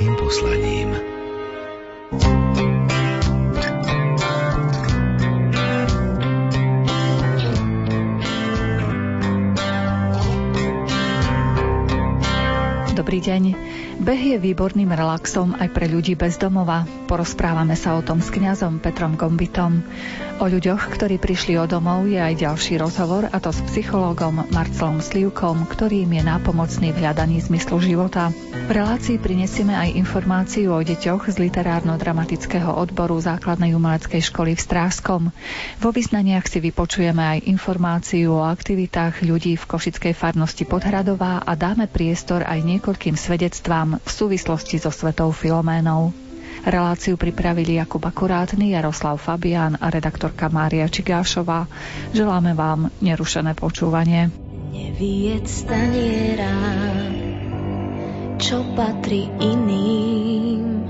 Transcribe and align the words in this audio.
kresťanským 0.00 0.16
poslaním. 0.16 0.90
Dobrý 12.96 13.20
deň. 13.20 13.69
Beh 14.00 14.32
je 14.32 14.40
výborným 14.40 14.96
relaxom 14.96 15.52
aj 15.60 15.76
pre 15.76 15.84
ľudí 15.84 16.16
bez 16.16 16.40
domova. 16.40 16.88
Porozprávame 17.04 17.76
sa 17.76 17.92
o 17.92 18.00
tom 18.00 18.24
s 18.24 18.32
kňazom 18.32 18.80
Petrom 18.80 19.12
Gombitom. 19.12 19.84
O 20.40 20.48
ľuďoch, 20.48 20.88
ktorí 20.96 21.20
prišli 21.20 21.60
o 21.60 21.68
domov, 21.68 22.08
je 22.08 22.16
aj 22.16 22.40
ďalší 22.40 22.80
rozhovor, 22.80 23.28
a 23.28 23.36
to 23.36 23.52
s 23.52 23.60
psychológom 23.68 24.48
Marcelom 24.56 25.04
Slivkom, 25.04 25.68
ktorý 25.68 26.08
im 26.08 26.16
je 26.16 26.22
nápomocný 26.24 26.96
v 26.96 27.00
hľadaní 27.04 27.44
zmyslu 27.44 27.76
života. 27.84 28.32
V 28.32 28.70
relácii 28.72 29.20
prinesieme 29.20 29.76
aj 29.76 29.92
informáciu 29.92 30.72
o 30.72 30.80
deťoch 30.80 31.28
z 31.28 31.36
literárno-dramatického 31.36 32.72
odboru 32.72 33.20
základnej 33.20 33.76
umeleckej 33.76 34.24
školy 34.24 34.56
v 34.56 34.64
Strážskom. 34.64 35.28
Vo 35.76 35.90
vyznaniach 35.92 36.48
si 36.48 36.64
vypočujeme 36.64 37.36
aj 37.36 37.44
informáciu 37.44 38.32
o 38.32 38.48
aktivitách 38.48 39.20
ľudí 39.28 39.60
v 39.60 39.68
Košickej 39.68 40.16
farnosti 40.16 40.64
Podhradová 40.64 41.44
a 41.44 41.52
dáme 41.52 41.84
priestor 41.84 42.48
aj 42.48 42.64
niekoľkým 42.64 43.12
svedectvám 43.12 43.89
v 43.98 44.10
súvislosti 44.10 44.78
so 44.78 44.94
svetou 44.94 45.34
Filoménou. 45.34 46.14
Reláciu 46.60 47.16
pripravili 47.16 47.80
Jakub 47.80 48.04
Akurátny, 48.04 48.76
Jaroslav 48.76 49.16
Fabián 49.16 49.80
a 49.80 49.88
redaktorka 49.88 50.52
Mária 50.52 50.84
Čigášová. 50.92 51.64
Želáme 52.12 52.52
vám 52.52 52.92
nerušené 53.00 53.56
počúvanie. 53.56 54.28
Neviec 54.70 55.48
staniera, 55.48 56.52
čo 58.36 58.60
patrí 58.76 59.32
iným. 59.40 60.84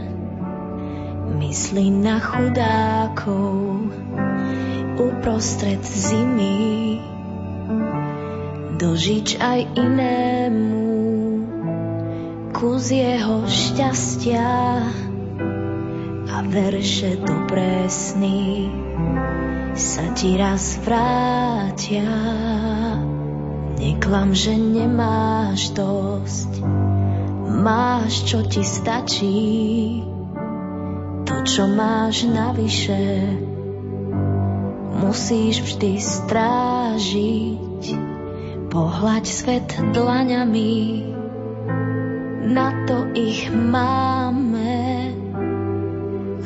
Myslí 1.38 1.86
na 1.94 2.18
chudákov 2.18 3.94
uprostred 4.98 5.80
zimy. 5.86 6.98
Dožič 8.80 9.38
aj 9.38 9.60
inému 9.76 11.19
kus 12.50 12.90
jeho 12.90 13.46
šťastia 13.46 14.50
a 16.30 16.36
verše 16.50 17.22
dobré 17.22 17.86
sny 17.86 18.66
sa 19.78 20.10
ti 20.18 20.34
raz 20.34 20.76
vrátia. 20.82 22.10
Neklam, 23.80 24.36
že 24.36 24.58
nemáš 24.58 25.72
dosť, 25.72 26.60
máš, 27.64 28.28
čo 28.28 28.44
ti 28.44 28.60
stačí. 28.60 29.40
To, 31.24 31.34
čo 31.46 31.64
máš 31.70 32.28
navyše, 32.28 33.00
musíš 35.00 35.64
vždy 35.64 35.92
strážiť. 35.96 37.84
Pohľaď 38.70 39.24
svet 39.26 39.70
dlaňami, 39.96 41.10
na 42.50 42.74
to 42.82 43.14
ich 43.14 43.46
máme 43.54 45.14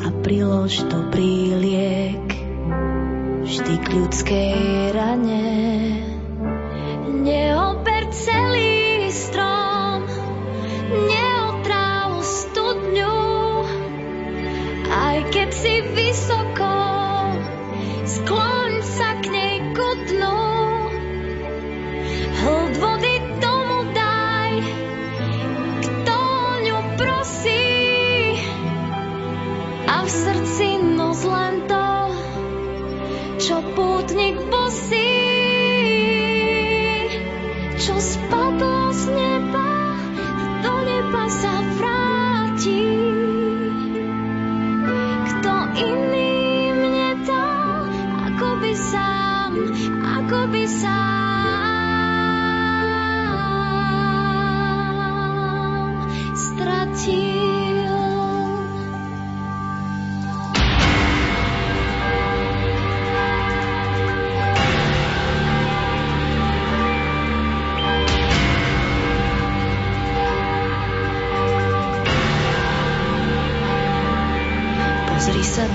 a 0.05 0.07
prilož 0.21 0.85
dobrý 0.93 1.57
liek 1.57 2.29
vždy 3.49 3.75
k 3.81 3.87
ľudskej 3.89 4.57
rane. 4.93 5.49
Neober 7.25 8.13
celý 8.13 9.09
strom, 9.17 10.05
neotráv 11.09 12.21
studňu, 12.21 13.21
aj 14.93 15.19
keď 15.33 15.49
si 15.57 15.75
vysoko, 15.89 16.77
skloň 18.05 18.54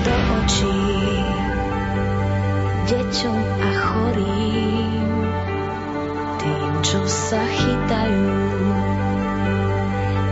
do 0.04 0.14
očí. 0.40 0.80
Deťom 2.90 3.40
a 3.40 3.70
chorým, 3.76 5.12
tým, 6.40 6.72
čo 6.82 7.00
sa 7.06 7.38
chytajú, 7.38 8.34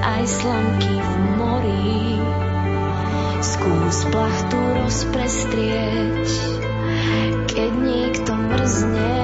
aj 0.02 0.22
slamky 0.26 0.94
v 0.98 1.12
mori. 1.38 2.18
Skús 3.38 3.98
plachtu 4.10 4.58
rozprestrieť, 4.82 6.28
keď 7.46 7.70
niekto 7.78 8.32
mrzne 8.34 9.17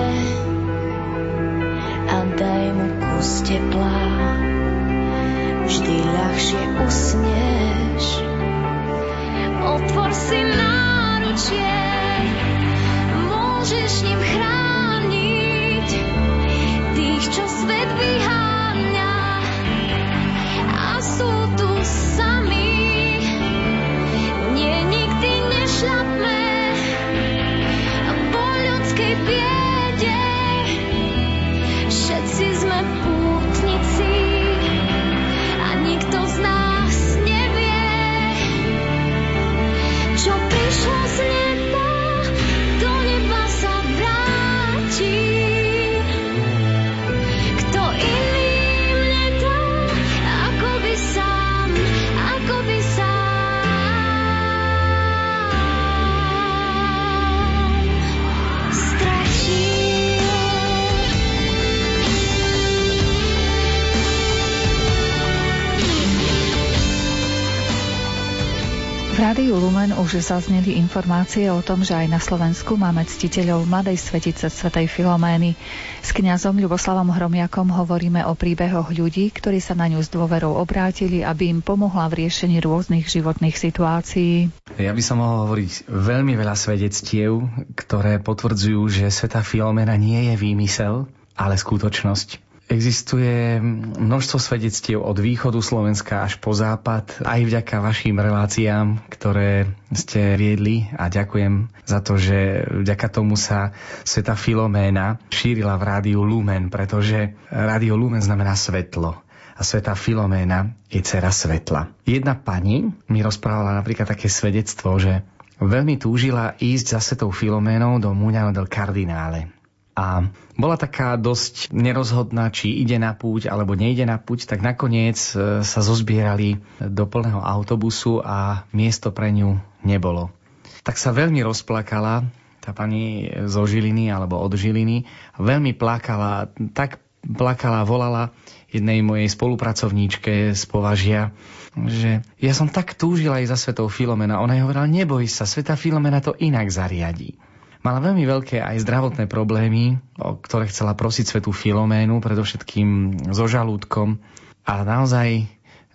už 70.15 70.31
zazneli 70.31 70.79
informácie 70.79 71.51
o 71.51 71.59
tom, 71.59 71.83
že 71.83 71.91
aj 71.99 72.07
na 72.07 72.23
Slovensku 72.23 72.79
máme 72.79 73.03
ctiteľov 73.03 73.67
Mladej 73.67 73.99
svetice 73.99 74.47
Svetej 74.47 74.87
Filomény. 74.87 75.59
S 76.07 76.15
kňazom 76.15 76.55
Ľuboslavom 76.55 77.11
Hromiakom 77.11 77.67
hovoríme 77.67 78.23
o 78.23 78.39
príbehoch 78.39 78.95
ľudí, 78.95 79.35
ktorí 79.35 79.59
sa 79.59 79.75
na 79.75 79.91
ňu 79.91 79.99
s 79.99 80.15
dôverou 80.15 80.55
obrátili, 80.55 81.27
aby 81.27 81.51
im 81.51 81.67
pomohla 81.67 82.07
v 82.07 82.23
riešení 82.23 82.63
rôznych 82.63 83.11
životných 83.11 83.59
situácií. 83.59 84.55
Ja 84.79 84.95
by 84.95 85.03
som 85.03 85.19
mohol 85.19 85.51
hovoriť 85.51 85.91
veľmi 85.91 86.39
veľa 86.39 86.55
svedectiev, 86.55 87.51
ktoré 87.75 88.23
potvrdzujú, 88.23 88.87
že 88.87 89.11
Sveta 89.11 89.43
Filomena 89.43 89.99
nie 89.99 90.31
je 90.31 90.39
výmysel, 90.39 91.11
ale 91.35 91.59
skutočnosť. 91.59 92.54
Existuje 92.75 93.63
množstvo 94.03 94.43
svedectiev 94.43 94.99
od 94.99 95.15
východu 95.15 95.63
Slovenska 95.63 96.27
až 96.27 96.43
po 96.43 96.51
západ, 96.51 97.23
aj 97.23 97.47
vďaka 97.47 97.79
vašim 97.79 98.19
reláciám, 98.19 98.99
ktoré 99.07 99.71
ste 99.95 100.35
viedli 100.35 100.91
a 100.99 101.07
ďakujem 101.07 101.71
za 101.87 102.03
to, 102.03 102.19
že 102.19 102.67
vďaka 102.67 103.07
tomu 103.15 103.39
sa 103.39 103.71
Sveta 104.03 104.35
Filoména 104.35 105.23
šírila 105.31 105.79
v 105.79 105.87
rádiu 105.87 106.27
Lumen, 106.27 106.67
pretože 106.67 107.39
rádio 107.47 107.95
Lumen 107.95 108.19
znamená 108.19 108.59
svetlo 108.59 109.23
a 109.55 109.63
sveta 109.63 109.95
Filoména 109.95 110.75
je 110.91 110.99
dcera 110.99 111.31
svetla. 111.31 111.95
Jedna 112.03 112.35
pani 112.35 112.91
mi 113.07 113.23
rozprávala 113.23 113.79
napríklad 113.79 114.11
také 114.11 114.27
svedectvo, 114.27 114.99
že 114.99 115.23
veľmi 115.63 115.95
túžila 115.95 116.59
ísť 116.59 116.99
za 116.99 117.01
svetou 117.01 117.31
Filoménou 117.31 118.03
do 118.03 118.11
Muňano 118.11 118.51
del 118.51 118.67
Cardinále. 118.67 119.54
A 119.95 120.27
bola 120.59 120.75
taká 120.75 121.15
dosť 121.15 121.71
nerozhodná, 121.71 122.51
či 122.51 122.83
ide 122.83 122.99
na 122.99 123.15
púť 123.15 123.47
alebo 123.47 123.79
nejde 123.79 124.03
na 124.03 124.19
púť, 124.19 124.51
tak 124.51 124.59
nakoniec 124.59 125.15
e, 125.35 125.63
sa 125.63 125.81
zozbierali 125.87 126.59
do 126.83 127.07
plného 127.07 127.39
autobusu 127.39 128.19
a 128.19 128.67
miesto 128.75 129.15
pre 129.15 129.31
ňu 129.31 129.63
nebolo. 129.87 130.35
Tak 130.83 130.99
sa 130.99 131.15
veľmi 131.15 131.39
rozplakala 131.47 132.27
tá 132.59 132.73
pani 132.73 133.31
zo 133.45 133.69
Žiliny 133.69 134.11
alebo 134.11 134.41
od 134.41 134.51
Žiliny. 134.57 135.05
Veľmi 135.37 135.77
plakala, 135.79 136.51
tak 136.73 136.99
plakala, 137.23 137.85
volala 137.85 138.33
jednej 138.73 139.05
mojej 139.07 139.31
spolupracovníčke 139.31 140.57
z 140.57 140.63
Považia, 140.67 141.31
že 141.79 142.27
ja 142.43 142.53
som 142.57 142.67
tak 142.67 142.99
túžila 142.99 143.39
aj 143.39 143.55
za 143.55 143.57
svetou 143.61 143.87
Filomena. 143.87 144.43
Ona 144.43 144.59
jej 144.59 144.65
hovorila, 144.67 144.91
neboj 144.91 145.31
sa, 145.31 145.47
sveta 145.47 145.79
Filomena 145.79 146.19
to 146.19 146.35
inak 146.35 146.67
zariadí. 146.73 147.39
Mala 147.85 148.01
veľmi 148.01 148.25
veľké 148.25 148.65
aj 148.65 148.81
zdravotné 148.81 149.29
problémy, 149.29 150.01
o 150.17 150.41
ktoré 150.41 150.73
chcela 150.73 150.97
prosiť 150.97 151.37
svetú 151.37 151.53
Filoménu, 151.53 152.17
predovšetkým 152.25 153.21
so 153.37 153.45
žalúdkom. 153.45 154.25
A 154.65 154.73
naozaj 154.89 155.45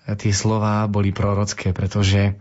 tie 0.05 0.29
slova 0.29 0.85
boli 0.85 1.09
prorocké, 1.09 1.73
pretože 1.73 2.37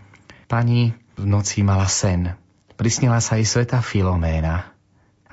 pani 0.53 0.93
v 1.17 1.25
noci 1.25 1.65
mala 1.65 1.89
sen. 1.89 2.37
Prisnila 2.77 3.25
sa 3.25 3.41
jej 3.41 3.49
sveta 3.49 3.81
Filoména 3.81 4.69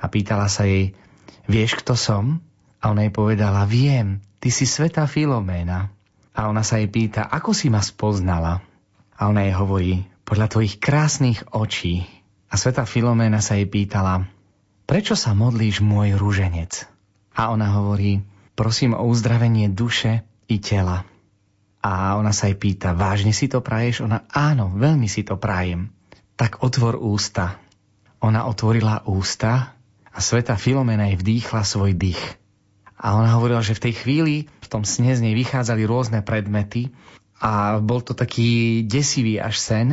a 0.00 0.04
pýtala 0.08 0.48
sa 0.48 0.64
jej, 0.64 0.96
vieš, 1.44 1.76
kto 1.84 1.92
som? 1.92 2.40
A 2.80 2.96
ona 2.96 3.04
jej 3.04 3.12
povedala, 3.12 3.68
viem, 3.68 4.24
ty 4.40 4.48
si 4.48 4.64
sveta 4.64 5.04
Filoména. 5.04 5.92
A 6.32 6.48
ona 6.48 6.64
sa 6.64 6.80
jej 6.80 6.88
pýta, 6.88 7.28
ako 7.28 7.52
si 7.52 7.68
ma 7.68 7.84
spoznala? 7.84 8.64
A 9.12 9.28
ona 9.28 9.44
jej 9.44 9.52
hovorí, 9.60 10.08
podľa 10.24 10.56
tvojich 10.56 10.80
krásnych 10.80 11.44
očí 11.52 12.15
a 12.46 12.54
sveta 12.54 12.86
Filoména 12.86 13.42
sa 13.42 13.58
jej 13.58 13.66
pýtala, 13.66 14.26
prečo 14.86 15.18
sa 15.18 15.34
modlíš 15.34 15.82
môj 15.82 16.14
rúženec? 16.14 16.86
A 17.36 17.52
ona 17.52 17.74
hovorí, 17.76 18.24
prosím 18.56 18.96
o 18.96 19.04
uzdravenie 19.04 19.68
duše 19.68 20.24
i 20.48 20.56
tela. 20.62 21.04
A 21.84 22.18
ona 22.18 22.32
sa 22.34 22.50
jej 22.50 22.58
pýta, 22.58 22.96
vážne 22.96 23.30
si 23.30 23.46
to 23.46 23.62
praješ? 23.62 24.02
Ona, 24.02 24.26
áno, 24.32 24.72
veľmi 24.74 25.06
si 25.06 25.22
to 25.22 25.38
prajem. 25.38 25.92
Tak 26.34 26.64
otvor 26.64 26.98
ústa. 26.98 27.60
Ona 28.24 28.48
otvorila 28.48 29.04
ústa 29.06 29.76
a 30.10 30.18
sveta 30.18 30.56
Filomena 30.56 31.12
jej 31.12 31.20
vdýchla 31.20 31.62
svoj 31.62 31.92
dých. 31.94 32.22
A 32.96 33.12
ona 33.20 33.36
hovorila, 33.36 33.60
že 33.60 33.76
v 33.76 33.84
tej 33.90 33.94
chvíli 34.00 34.34
v 34.64 34.68
tom 34.72 34.82
sne 34.82 35.12
z 35.12 35.20
nej 35.20 35.36
vychádzali 35.36 35.84
rôzne 35.84 36.24
predmety 36.24 36.88
a 37.36 37.76
bol 37.76 38.00
to 38.00 38.16
taký 38.16 38.80
desivý 38.88 39.36
až 39.36 39.60
sen, 39.60 39.88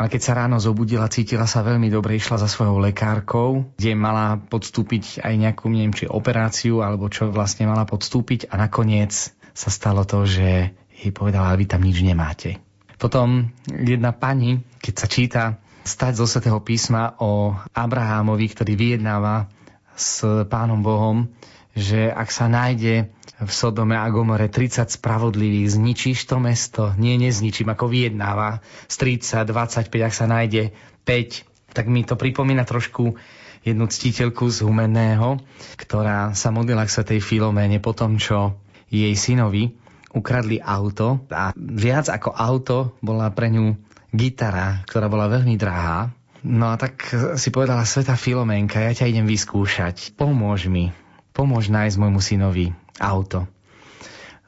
ale 0.00 0.08
keď 0.08 0.22
sa 0.24 0.32
ráno 0.32 0.56
zobudila, 0.56 1.12
cítila 1.12 1.44
sa 1.44 1.60
veľmi 1.60 1.92
dobre, 1.92 2.16
išla 2.16 2.40
za 2.40 2.48
svojou 2.48 2.80
lekárkou, 2.80 3.68
kde 3.76 3.92
mala 3.92 4.40
podstúpiť 4.40 5.20
aj 5.20 5.34
nejakú, 5.36 5.68
neviem, 5.68 5.92
či 5.92 6.08
operáciu, 6.08 6.80
alebo 6.80 7.12
čo 7.12 7.28
vlastne 7.28 7.68
mala 7.68 7.84
podstúpiť 7.84 8.48
a 8.48 8.56
nakoniec 8.56 9.12
sa 9.52 9.68
stalo 9.68 10.08
to, 10.08 10.24
že 10.24 10.72
jej 10.72 11.12
povedala, 11.12 11.52
vy 11.52 11.68
tam 11.68 11.84
nič 11.84 12.00
nemáte. 12.00 12.56
Potom 12.96 13.52
jedna 13.68 14.16
pani, 14.16 14.64
keď 14.80 14.94
sa 14.96 15.04
číta 15.04 15.42
stať 15.84 16.16
zo 16.16 16.24
Svetého 16.24 16.64
písma 16.64 17.20
o 17.20 17.52
Abrahámovi, 17.76 18.56
ktorý 18.56 18.80
vyjednáva 18.80 19.52
s 19.92 20.24
Pánom 20.48 20.80
Bohom, 20.80 21.28
že 21.76 22.08
ak 22.08 22.28
sa 22.32 22.48
nájde 22.48 23.12
v 23.40 23.52
Sodome 23.52 23.96
a 23.96 24.04
Gomore. 24.12 24.52
30 24.52 25.00
spravodlivých, 25.00 25.80
zničíš 25.80 26.28
to 26.28 26.36
mesto? 26.36 26.92
Nie, 27.00 27.16
nezničím, 27.16 27.72
ako 27.72 27.88
vyjednáva. 27.88 28.60
Z 28.84 29.18
30, 29.18 29.48
25, 29.48 29.88
ak 29.88 30.14
sa 30.14 30.26
nájde 30.28 30.76
5, 31.08 31.72
tak 31.72 31.88
mi 31.88 32.04
to 32.04 32.20
pripomína 32.20 32.68
trošku 32.68 33.16
jednu 33.64 33.84
ctiteľku 33.88 34.48
z 34.48 34.64
Humenného, 34.64 35.40
ktorá 35.76 36.32
sa 36.36 36.52
modlila 36.52 36.84
k 36.84 36.94
svetej 37.00 37.20
Filoméne 37.20 37.80
po 37.80 37.96
tom, 37.96 38.16
čo 38.20 38.56
jej 38.92 39.12
synovi 39.16 39.76
ukradli 40.10 40.58
auto 40.58 41.22
a 41.30 41.54
viac 41.54 42.10
ako 42.10 42.34
auto 42.34 42.98
bola 42.98 43.30
pre 43.30 43.52
ňu 43.52 43.78
gitara, 44.10 44.82
ktorá 44.88 45.06
bola 45.06 45.30
veľmi 45.30 45.54
drahá. 45.54 46.10
No 46.40 46.72
a 46.72 46.80
tak 46.80 47.04
si 47.36 47.52
povedala, 47.52 47.84
Sveta 47.84 48.16
Filoménka, 48.16 48.80
ja 48.80 48.96
ťa 48.96 49.12
idem 49.12 49.28
vyskúšať, 49.28 50.16
pomôž 50.16 50.66
mi, 50.66 50.90
pomôž 51.36 51.68
nájsť 51.68 52.00
môjmu 52.00 52.18
synovi 52.18 52.72
auto. 53.00 53.48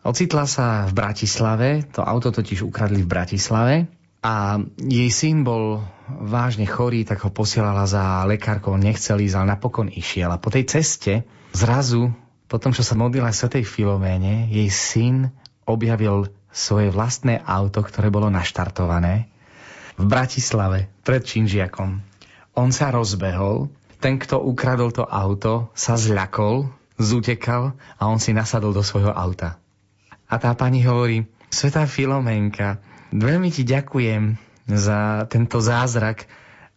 Ocitla 0.02 0.44
sa 0.44 0.84
v 0.90 0.92
Bratislave, 0.98 1.68
to 1.88 2.02
auto 2.02 2.34
totiž 2.34 2.66
ukradli 2.66 3.06
v 3.06 3.12
Bratislave 3.12 3.74
a 4.22 4.58
jej 4.78 5.10
syn 5.10 5.46
bol 5.46 5.82
vážne 6.10 6.66
chorý, 6.66 7.06
tak 7.06 7.22
ho 7.26 7.30
posielala 7.30 7.86
za 7.86 8.26
lekárkou, 8.26 8.74
nechcel 8.78 9.22
ísť, 9.22 9.34
ale 9.38 9.52
napokon 9.54 9.88
išiel. 9.90 10.30
A 10.30 10.42
po 10.42 10.50
tej 10.50 10.66
ceste 10.66 11.22
zrazu, 11.54 12.10
po 12.50 12.58
tom, 12.58 12.74
čo 12.74 12.82
sa 12.84 12.98
modlila 12.98 13.30
Svetej 13.30 13.62
Filoméne, 13.62 14.50
jej 14.50 14.68
syn 14.70 15.30
objavil 15.66 16.28
svoje 16.52 16.92
vlastné 16.92 17.40
auto, 17.46 17.80
ktoré 17.80 18.12
bolo 18.12 18.28
naštartované 18.28 19.32
v 19.96 20.04
Bratislave 20.04 20.90
pred 21.06 21.22
Činžiakom. 21.24 22.02
On 22.58 22.68
sa 22.74 22.92
rozbehol, 22.92 23.72
ten, 24.02 24.18
kto 24.18 24.42
ukradol 24.42 24.90
to 24.90 25.06
auto, 25.06 25.70
sa 25.78 25.94
zľakol, 25.94 26.68
zutekal 27.00 27.76
a 27.96 28.02
on 28.08 28.20
si 28.20 28.36
nasadol 28.36 28.76
do 28.76 28.84
svojho 28.84 29.12
auta. 29.12 29.60
A 30.32 30.40
tá 30.40 30.56
pani 30.56 30.80
hovorí, 30.84 31.28
Svetá 31.52 31.84
Filomenka, 31.84 32.80
veľmi 33.12 33.52
ti 33.52 33.68
ďakujem 33.68 34.40
za 34.64 35.28
tento 35.28 35.60
zázrak, 35.60 36.24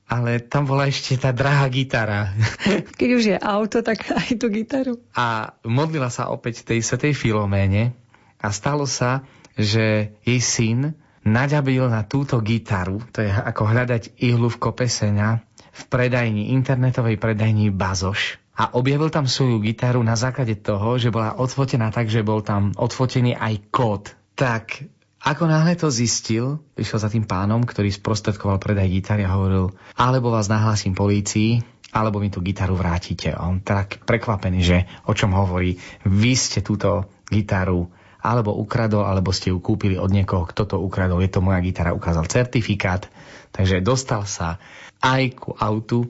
ale 0.05 0.43
tam 0.43 0.67
bola 0.67 0.91
ešte 0.91 1.15
tá 1.15 1.31
drahá 1.31 1.65
gitara. 1.71 2.35
Keď 2.99 3.09
už 3.15 3.23
je 3.31 3.37
auto, 3.39 3.79
tak 3.79 4.03
aj 4.11 4.35
tú 4.35 4.51
gitaru. 4.51 4.99
A 5.15 5.55
modlila 5.63 6.11
sa 6.11 6.29
opäť 6.29 6.67
tej 6.67 6.83
Svetej 6.83 7.15
Filoméne 7.15 7.95
a 8.37 8.51
stalo 8.51 8.83
sa, 8.83 9.23
že 9.55 10.13
jej 10.27 10.41
syn 10.43 10.93
naďabil 11.25 11.87
na 11.87 12.05
túto 12.05 12.37
gitaru, 12.43 13.01
to 13.09 13.23
je 13.25 13.31
ako 13.31 13.63
hľadať 13.65 14.19
ihlu 14.21 14.51
v 14.51 14.61
kope 14.61 14.85
sena, 14.85 15.41
v 15.73 15.83
predajni, 15.89 16.53
internetovej 16.53 17.17
predajni 17.17 17.73
Bazoš 17.73 18.44
a 18.55 18.71
objavil 18.71 19.11
tam 19.11 19.27
svoju 19.27 19.59
gitaru 19.59 19.99
na 19.99 20.15
základe 20.15 20.55
toho, 20.55 20.95
že 20.95 21.11
bola 21.11 21.35
odfotená 21.35 21.91
tak, 21.91 22.07
že 22.07 22.23
bol 22.23 22.39
tam 22.39 22.71
odfotený 22.75 23.35
aj 23.35 23.53
kód. 23.67 24.03
Tak 24.39 24.87
ako 25.25 25.43
náhle 25.49 25.75
to 25.75 25.91
zistil, 25.91 26.63
išiel 26.79 26.99
za 27.01 27.11
tým 27.11 27.27
pánom, 27.27 27.65
ktorý 27.67 27.91
sprostredkoval 27.91 28.61
predaj 28.61 28.87
gitary 28.87 29.27
a 29.27 29.35
hovoril, 29.35 29.75
alebo 29.99 30.31
vás 30.31 30.47
nahlásim 30.47 30.95
polícii, 30.95 31.65
alebo 31.91 32.19
mi 32.19 32.31
tú 32.31 32.39
gitaru 32.43 32.75
vrátite. 32.79 33.35
On 33.35 33.59
tak 33.59 34.03
prekvapený, 34.03 34.59
že 34.63 34.77
o 35.07 35.15
čom 35.15 35.35
hovorí, 35.35 35.79
vy 36.03 36.33
ste 36.35 36.59
túto 36.59 37.07
gitaru 37.27 37.91
alebo 38.25 38.57
ukradol, 38.57 39.05
alebo 39.05 39.29
ste 39.29 39.53
ju 39.53 39.61
kúpili 39.61 40.01
od 40.01 40.09
niekoho, 40.09 40.49
kto 40.49 40.65
to 40.65 40.77
ukradol. 40.81 41.21
Je 41.21 41.29
to 41.29 41.45
moja 41.45 41.61
gitara, 41.61 41.93
ukázal 41.93 42.25
certifikát. 42.25 43.05
Takže 43.53 43.85
dostal 43.85 44.25
sa 44.25 44.57
aj 44.97 45.37
ku 45.37 45.53
autu, 45.53 46.09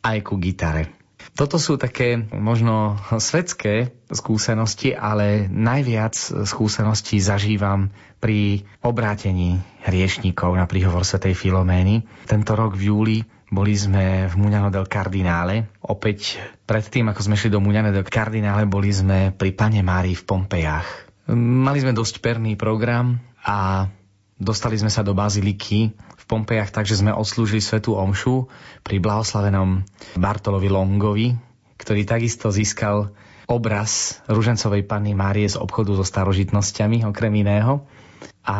aj 0.00 0.24
ku 0.24 0.40
gitare. 0.40 0.99
Toto 1.38 1.56
sú 1.56 1.80
také 1.80 2.20
možno 2.36 3.00
svetské 3.16 3.94
skúsenosti, 4.10 4.92
ale 4.92 5.48
najviac 5.48 6.12
skúseností 6.44 7.16
zažívam 7.22 7.88
pri 8.20 8.68
obrátení 8.84 9.62
hriešníkov 9.86 10.52
na 10.58 10.68
príhovor 10.68 11.08
Svetej 11.08 11.32
Filomény. 11.32 12.04
Tento 12.28 12.52
rok 12.52 12.76
v 12.76 12.92
júli 12.92 13.18
boli 13.50 13.74
sme 13.74 14.30
v 14.30 14.34
Muňano 14.38 14.70
del 14.70 14.86
Cardinále. 14.86 15.66
Opäť 15.82 16.38
predtým, 16.68 17.10
ako 17.10 17.20
sme 17.26 17.38
šli 17.38 17.50
do 17.50 17.58
Muňano 17.58 17.90
del 17.90 18.06
Cardinále, 18.06 18.68
boli 18.68 18.94
sme 18.94 19.34
pri 19.34 19.50
Pane 19.50 19.82
Márii 19.82 20.14
v 20.14 20.22
Pompejach. 20.22 20.86
Mali 21.34 21.78
sme 21.82 21.90
dosť 21.90 22.22
perný 22.22 22.54
program 22.54 23.18
a 23.42 23.86
dostali 24.38 24.78
sme 24.78 24.92
sa 24.92 25.02
do 25.02 25.16
baziliky 25.16 25.94
Pompejach 26.30 26.70
tak, 26.70 26.86
sme 26.86 27.10
odslúžili 27.10 27.58
svetú 27.58 27.98
omšu 27.98 28.46
pri 28.86 29.02
blahoslavenom 29.02 29.82
Bartolovi 30.14 30.70
Longovi, 30.70 31.34
ktorý 31.74 32.06
takisto 32.06 32.54
získal 32.54 33.10
obraz 33.50 34.22
ružencovej 34.30 34.86
panny 34.86 35.10
Márie 35.10 35.50
z 35.50 35.58
obchodu 35.58 35.98
so 35.98 36.06
starožitnosťami, 36.06 37.02
okrem 37.02 37.34
iného. 37.34 37.82
A 38.46 38.56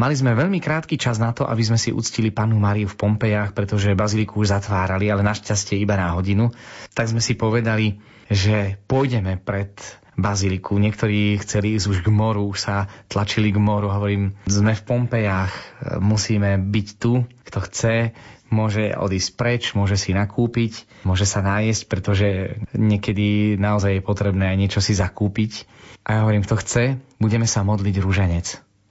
mali 0.00 0.14
sme 0.16 0.32
veľmi 0.32 0.56
krátky 0.56 0.96
čas 0.96 1.20
na 1.20 1.36
to, 1.36 1.44
aby 1.44 1.60
sme 1.60 1.76
si 1.76 1.92
uctili 1.92 2.32
pannu 2.32 2.56
Máriu 2.56 2.88
v 2.88 2.96
Pompejach, 2.96 3.52
pretože 3.52 3.92
baziliku 3.92 4.40
už 4.40 4.56
zatvárali, 4.56 5.12
ale 5.12 5.20
našťastie 5.20 5.76
iba 5.76 6.00
na 6.00 6.16
hodinu. 6.16 6.48
Tak 6.96 7.12
sme 7.12 7.20
si 7.20 7.36
povedali, 7.36 8.00
že 8.32 8.80
pôjdeme 8.88 9.36
pred 9.36 9.76
baziliku. 10.16 10.80
Niektorí 10.80 11.36
chceli 11.44 11.76
ísť 11.76 11.86
už 11.92 11.98
k 12.02 12.08
moru, 12.08 12.48
už 12.48 12.58
sa 12.58 12.76
tlačili 13.06 13.52
k 13.52 13.60
moru. 13.60 13.92
Hovorím, 13.92 14.34
sme 14.48 14.72
v 14.72 14.82
Pompejách, 14.82 15.52
musíme 16.00 16.56
byť 16.58 16.86
tu. 16.96 17.28
Kto 17.46 17.58
chce, 17.62 18.16
môže 18.50 18.96
odísť 18.96 19.30
preč, 19.38 19.62
môže 19.76 19.94
si 20.00 20.16
nakúpiť, 20.16 20.88
môže 21.06 21.28
sa 21.28 21.44
nájsť, 21.44 21.82
pretože 21.86 22.58
niekedy 22.74 23.54
naozaj 23.60 24.00
je 24.00 24.02
potrebné 24.02 24.50
aj 24.50 24.56
niečo 24.58 24.80
si 24.82 24.96
zakúpiť. 24.96 25.68
A 26.06 26.18
ja 26.18 26.18
hovorím, 26.24 26.42
kto 26.42 26.58
chce, 26.58 26.84
budeme 27.18 27.46
sa 27.46 27.66
modliť 27.66 27.96
rúženec. 27.98 28.46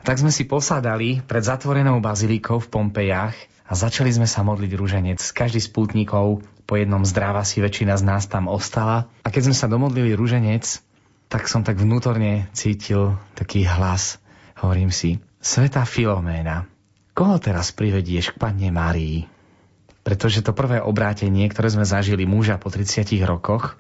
Tak 0.06 0.22
sme 0.22 0.30
si 0.30 0.46
posadali 0.46 1.26
pred 1.26 1.42
zatvorenou 1.42 1.98
bazilikou 1.98 2.62
v 2.62 2.70
Pompejách 2.70 3.36
a 3.66 3.74
začali 3.74 4.14
sme 4.14 4.30
sa 4.30 4.46
modliť 4.46 4.72
rúženec. 4.78 5.20
Každý 5.34 5.58
z 5.58 5.74
pútnikov 5.74 6.46
po 6.70 6.78
jednom 6.78 7.02
zdráva 7.02 7.42
si 7.42 7.58
väčšina 7.62 7.98
z 7.98 8.04
nás 8.06 8.30
tam 8.30 8.46
ostala. 8.46 9.10
A 9.26 9.34
keď 9.34 9.50
sme 9.50 9.56
sa 9.58 9.66
domodlili 9.66 10.14
rúženec, 10.14 10.62
tak 11.28 11.50
som 11.50 11.66
tak 11.66 11.82
vnútorne 11.82 12.48
cítil 12.54 13.18
taký 13.34 13.66
hlas. 13.66 14.22
Hovorím 14.62 14.94
si, 14.94 15.20
Sveta 15.42 15.84
Filoména, 15.84 16.66
koho 17.14 17.38
teraz 17.38 17.76
privedieš 17.76 18.34
k 18.34 18.40
Panne 18.40 18.70
Márii? 18.72 19.28
Pretože 20.06 20.46
to 20.46 20.54
prvé 20.54 20.78
obrátenie, 20.80 21.50
ktoré 21.50 21.74
sme 21.74 21.86
zažili 21.86 22.30
muža 22.30 22.62
po 22.62 22.70
30 22.70 23.10
rokoch, 23.26 23.78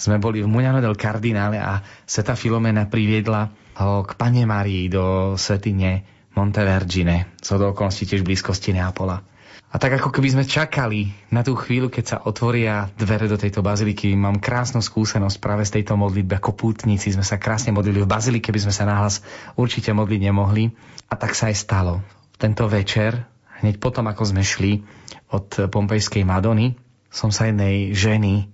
sme 0.00 0.16
boli 0.16 0.40
v 0.40 0.48
Muňano 0.48 0.80
del 0.80 0.96
Cardinále 0.96 1.60
a 1.60 1.84
Sveta 2.08 2.32
Filomena 2.32 2.88
priviedla 2.88 3.52
ho 3.84 4.00
k 4.02 4.16
Pane 4.16 4.48
Márii 4.48 4.88
do 4.88 5.36
svetine 5.36 6.02
Montevergine, 6.32 7.36
co 7.36 7.52
do 7.60 7.76
okolností 7.76 8.08
tiež 8.08 8.24
blízkosti 8.24 8.72
Neapola. 8.72 9.29
A 9.70 9.78
tak 9.78 10.02
ako 10.02 10.10
keby 10.10 10.34
sme 10.34 10.42
čakali 10.42 11.14
na 11.30 11.46
tú 11.46 11.54
chvíľu, 11.54 11.94
keď 11.94 12.04
sa 12.04 12.18
otvoria 12.26 12.90
dvere 12.98 13.30
do 13.30 13.38
tejto 13.38 13.62
baziliky, 13.62 14.18
mám 14.18 14.42
krásnu 14.42 14.82
skúsenosť 14.82 15.38
práve 15.38 15.62
z 15.62 15.78
tejto 15.78 15.94
modlitby. 15.94 16.42
Ako 16.42 16.58
pútnici 16.58 17.14
sme 17.14 17.22
sa 17.22 17.38
krásne 17.38 17.70
modlili 17.70 18.02
v 18.02 18.10
bazilike, 18.10 18.50
by 18.50 18.66
sme 18.66 18.74
sa 18.74 18.82
nahlas 18.82 19.22
určite 19.54 19.94
modliť 19.94 20.20
nemohli. 20.26 20.74
A 21.06 21.14
tak 21.14 21.38
sa 21.38 21.54
aj 21.54 21.56
stalo. 21.62 22.02
Tento 22.34 22.66
večer, 22.66 23.30
hneď 23.62 23.78
potom, 23.78 24.10
ako 24.10 24.34
sme 24.34 24.42
šli 24.42 24.82
od 25.30 25.70
Pompejskej 25.70 26.26
Madony, 26.26 26.74
som 27.06 27.30
sa 27.30 27.46
jednej 27.46 27.94
ženy 27.94 28.50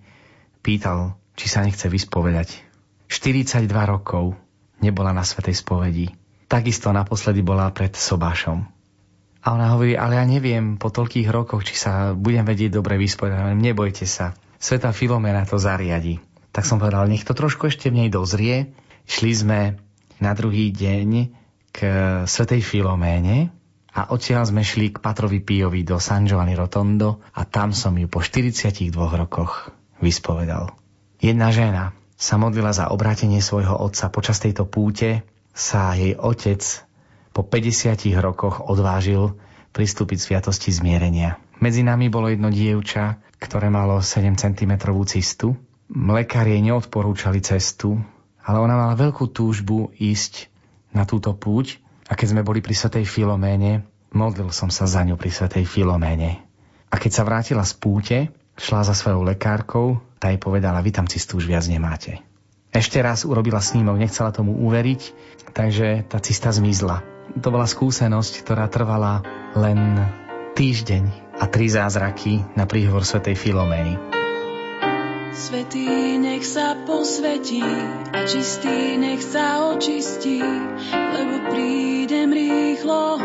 pýtal, 0.60 1.16
či 1.32 1.48
sa 1.48 1.64
nechce 1.64 1.88
vyspovedať. 1.88 2.60
42 3.08 3.64
rokov 3.72 4.36
nebola 4.84 5.16
na 5.16 5.24
svetej 5.24 5.64
spovedi. 5.64 6.12
Takisto 6.44 6.92
naposledy 6.92 7.40
bola 7.40 7.72
pred 7.72 7.96
sobášom. 7.96 8.75
A 9.46 9.54
ona 9.54 9.70
hovorí, 9.70 9.94
ale 9.94 10.18
ja 10.18 10.26
neviem 10.26 10.74
po 10.74 10.90
toľkých 10.90 11.30
rokoch, 11.30 11.62
či 11.62 11.78
sa 11.78 12.18
budem 12.18 12.42
vedieť 12.42 12.82
dobre 12.82 12.98
vyspovedať. 12.98 13.54
Nebojte 13.54 14.02
sa, 14.02 14.34
Sveta 14.58 14.90
Filomena 14.90 15.46
to 15.46 15.54
zariadi. 15.54 16.18
Tak 16.50 16.66
som 16.66 16.82
povedal, 16.82 17.06
nech 17.06 17.22
to 17.22 17.30
trošku 17.30 17.70
ešte 17.70 17.86
v 17.86 18.02
nej 18.02 18.08
dozrie. 18.10 18.74
Šli 19.06 19.32
sme 19.36 19.60
na 20.18 20.34
druhý 20.34 20.74
deň 20.74 21.08
k 21.70 21.78
Svetej 22.26 22.64
Filoméne 22.64 23.54
a 23.94 24.10
odtiaľ 24.10 24.50
sme 24.50 24.66
šli 24.66 24.90
k 24.90 24.98
Patrovi 24.98 25.38
Píjovi 25.38 25.86
do 25.86 26.02
San 26.02 26.26
Giovanni 26.26 26.58
Rotondo 26.58 27.22
a 27.36 27.46
tam 27.46 27.70
som 27.70 27.94
ju 27.94 28.10
po 28.10 28.24
42 28.24 28.90
rokoch 28.96 29.70
vyspovedal. 30.02 30.74
Jedna 31.22 31.54
žena 31.54 31.94
sa 32.16 32.40
modlila 32.40 32.72
za 32.72 32.88
obrátenie 32.88 33.44
svojho 33.44 33.76
otca. 33.76 34.08
Počas 34.10 34.40
tejto 34.40 34.66
púte 34.66 35.22
sa 35.52 35.92
jej 35.94 36.16
otec 36.16 36.60
po 37.36 37.44
50 37.44 38.16
rokoch 38.16 38.64
odvážil 38.64 39.36
pristúpiť 39.76 40.24
sviatosti 40.24 40.72
zmierenia. 40.72 41.36
Medzi 41.60 41.84
nami 41.84 42.08
bolo 42.08 42.32
jedno 42.32 42.48
dievča, 42.48 43.20
ktoré 43.36 43.68
malo 43.68 44.00
7 44.00 44.40
cm 44.40 44.72
cistu. 45.04 45.52
Lekári 45.92 46.56
jej 46.56 46.64
neodporúčali 46.64 47.44
cestu, 47.44 48.00
ale 48.40 48.56
ona 48.56 48.80
mala 48.80 48.96
veľkú 48.96 49.28
túžbu 49.28 49.92
ísť 50.00 50.48
na 50.96 51.04
túto 51.04 51.36
púť 51.36 51.76
a 52.08 52.16
keď 52.16 52.32
sme 52.32 52.42
boli 52.42 52.64
pri 52.64 52.72
Svetej 52.72 53.04
Filoméne, 53.04 53.84
modlil 54.16 54.48
som 54.48 54.72
sa 54.72 54.88
za 54.88 55.04
ňu 55.04 55.20
pri 55.20 55.28
Svetej 55.28 55.68
Filoméne. 55.68 56.40
A 56.88 56.96
keď 56.96 57.20
sa 57.20 57.26
vrátila 57.28 57.68
z 57.68 57.76
púte, 57.76 58.18
šla 58.56 58.80
za 58.80 58.96
svojou 58.96 59.28
lekárkou, 59.28 60.00
tá 60.16 60.32
jej 60.32 60.40
povedala, 60.40 60.80
vy 60.80 60.88
tam 60.88 61.04
cistu 61.04 61.36
už 61.36 61.52
viac 61.52 61.68
nemáte. 61.68 62.16
Ešte 62.72 62.96
raz 63.04 63.28
urobila 63.28 63.60
snímok, 63.60 64.00
nechcela 64.00 64.32
tomu 64.32 64.56
uveriť, 64.56 65.12
takže 65.52 66.08
tá 66.08 66.16
cista 66.24 66.48
zmizla. 66.48 67.15
To 67.34 67.48
bola 67.50 67.66
skúsenosť, 67.66 68.46
ktorá 68.46 68.70
trvala 68.70 69.26
len 69.58 69.98
týždeň 70.54 71.26
a 71.36 71.44
tri 71.50 71.68
zázraky 71.68 72.40
na 72.56 72.64
príhovor 72.64 73.04
svätej 73.04 73.36
Filomény. 73.36 73.98
Svetý 75.36 76.16
nech 76.16 76.48
sa 76.48 76.72
posvetí 76.88 77.60
a 78.08 78.24
čistý 78.24 78.96
nech 78.96 79.20
sa 79.20 79.68
očistí, 79.68 80.40
lebo 80.88 81.52
prídem 81.52 82.32
rýchlo. 82.32 83.20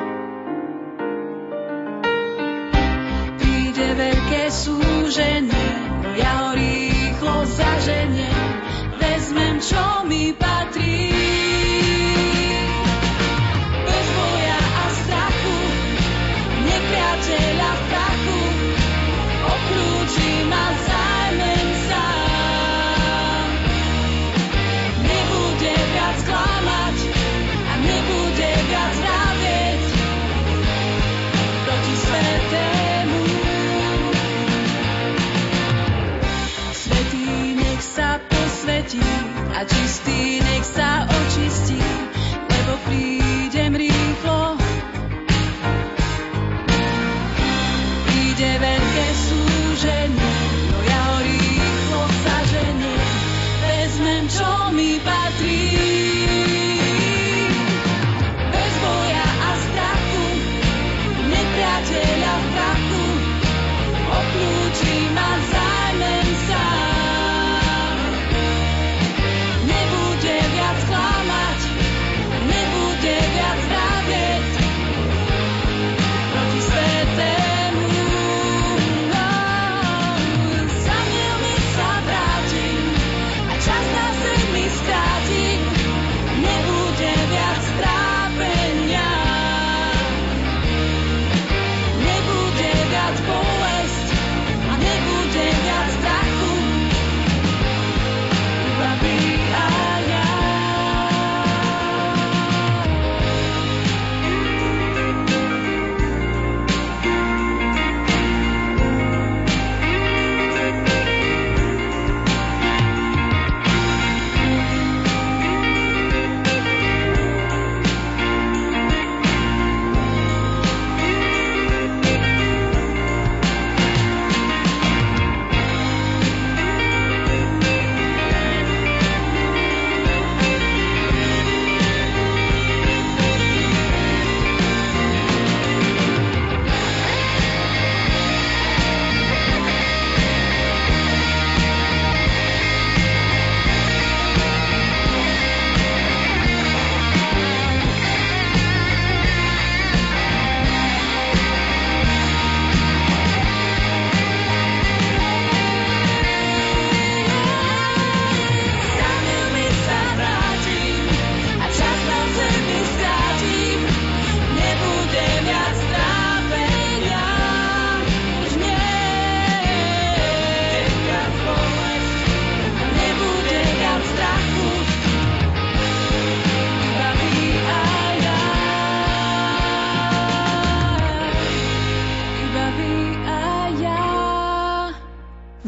Príde 3.39 3.87
veľké 3.95 4.43
súženie, 4.51 5.71
ja 6.19 6.31
ho 6.43 6.49
rýchlo 6.51 7.47
zaženiem, 7.47 8.47
vezmem 8.99 9.55
čo 9.63 10.03
mi 10.03 10.35
patrí. 10.35 11.10
A 39.61 39.63
čistý 39.63 40.11
nech 40.11 40.40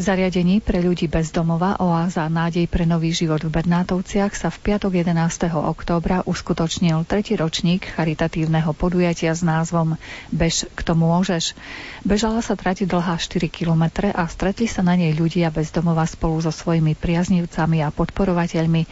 zariadení 0.03 0.60
pre 0.60 0.83
ľudí 0.83 1.07
bez 1.07 1.31
domova 1.31 1.79
Oáza 1.79 2.27
Nádej 2.27 2.67
pre 2.67 2.83
nový 2.83 3.15
život 3.15 3.39
v 3.39 3.55
Bernátovciach 3.55 4.36
sa 4.36 4.51
v 4.51 4.60
piatok 4.60 5.00
11. 5.00 5.15
októbra 5.55 6.27
uskutočnil 6.27 7.07
tretí 7.07 7.39
ročník 7.39 7.88
charitatívneho 7.88 8.75
podujatia 8.75 9.31
s 9.31 9.48
názvom 9.48 9.95
Bež 10.27 10.67
k 10.75 10.79
tomu 10.83 11.07
môžeš. 11.07 11.55
Bežala 12.03 12.43
sa 12.43 12.60
trati 12.60 12.83
dlhá 12.83 13.15
4 13.15 13.48
kilometre 13.48 14.12
a 14.12 14.27
stretli 14.27 14.67
sa 14.67 14.83
na 14.83 15.00
nej 15.00 15.15
ľudia 15.15 15.48
bez 15.55 15.72
domova 15.72 16.03
spolu 16.03 16.43
so 16.43 16.51
svojimi 16.51 17.00
priaznivcami 17.00 17.79
a 17.79 17.88
podporovateľmi. 17.88 18.83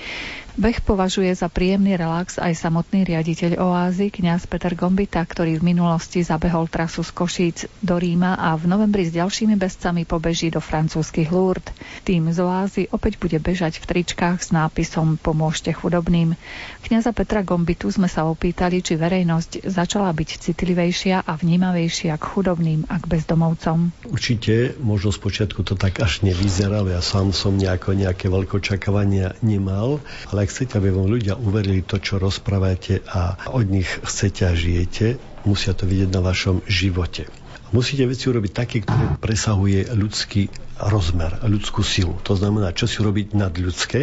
Beh 0.59 0.83
považuje 0.83 1.31
za 1.31 1.47
príjemný 1.47 1.95
relax 1.95 2.35
aj 2.35 2.59
samotný 2.59 3.07
riaditeľ 3.07 3.55
oázy, 3.55 4.11
kňaz 4.11 4.51
Peter 4.51 4.75
Gombita, 4.75 5.23
ktorý 5.23 5.55
v 5.55 5.71
minulosti 5.71 6.19
zabehol 6.27 6.67
trasu 6.67 7.07
z 7.07 7.11
Košíc 7.15 7.57
do 7.79 7.95
Ríma 7.95 8.35
a 8.35 8.59
v 8.59 8.67
novembri 8.67 9.07
s 9.07 9.15
ďalšími 9.15 9.55
bezcami 9.55 10.03
pobeží 10.03 10.51
do 10.51 10.59
francúzskych 10.59 11.31
Lourdes. 11.31 11.71
Tým 12.03 12.35
z 12.35 12.43
oázy 12.43 12.83
opäť 12.91 13.15
bude 13.23 13.39
bežať 13.39 13.79
v 13.79 13.95
tričkách 13.95 14.43
s 14.43 14.51
nápisom 14.51 15.15
Pomôžte 15.15 15.71
chudobným. 15.71 16.35
Kňaza 16.83 17.15
Petra 17.15 17.47
Gombitu 17.47 17.87
sme 17.87 18.11
sa 18.11 18.27
opýtali, 18.27 18.83
či 18.83 18.99
verejnosť 18.99 19.63
začala 19.71 20.11
byť 20.11 20.29
citlivejšia 20.51 21.23
a 21.23 21.31
vnímavejšia 21.31 22.19
k 22.19 22.23
chudobným 22.27 22.91
a 22.91 22.99
k 22.99 23.07
bezdomovcom. 23.07 23.95
Určite, 24.03 24.75
možno 24.83 25.15
spočiatku 25.15 25.63
to 25.63 25.79
tak 25.79 26.03
až 26.03 26.27
nevyzeralo, 26.27 26.91
ja 26.91 26.99
sám 26.99 27.31
som 27.31 27.55
nejako, 27.55 27.95
nejaké 27.95 28.27
veľké 28.27 28.59
očakávania 28.59 29.39
nemal, 29.39 30.03
ale 30.27 30.40
ak 30.41 30.49
chcete, 30.49 30.73
aby 30.81 30.89
vám 30.89 31.07
ľudia 31.07 31.37
uverili 31.37 31.85
to, 31.85 32.01
čo 32.01 32.17
rozprávate 32.17 33.05
a 33.05 33.37
od 33.53 33.69
nich 33.69 33.87
chcete 33.87 34.41
a 34.49 34.57
žijete, 34.57 35.21
musia 35.45 35.77
to 35.77 35.85
vidieť 35.85 36.09
na 36.09 36.21
vašom 36.25 36.65
živote. 36.65 37.29
Musíte 37.71 38.03
veci 38.03 38.27
urobiť 38.27 38.51
také, 38.51 38.83
ktoré 38.83 39.15
presahuje 39.15 39.87
ľudský 39.95 40.51
rozmer, 40.91 41.39
ľudskú 41.47 41.87
silu. 41.87 42.19
To 42.27 42.35
znamená, 42.35 42.75
čo 42.75 42.83
si 42.83 42.99
urobiť 42.99 43.31
nadľudské 43.31 44.01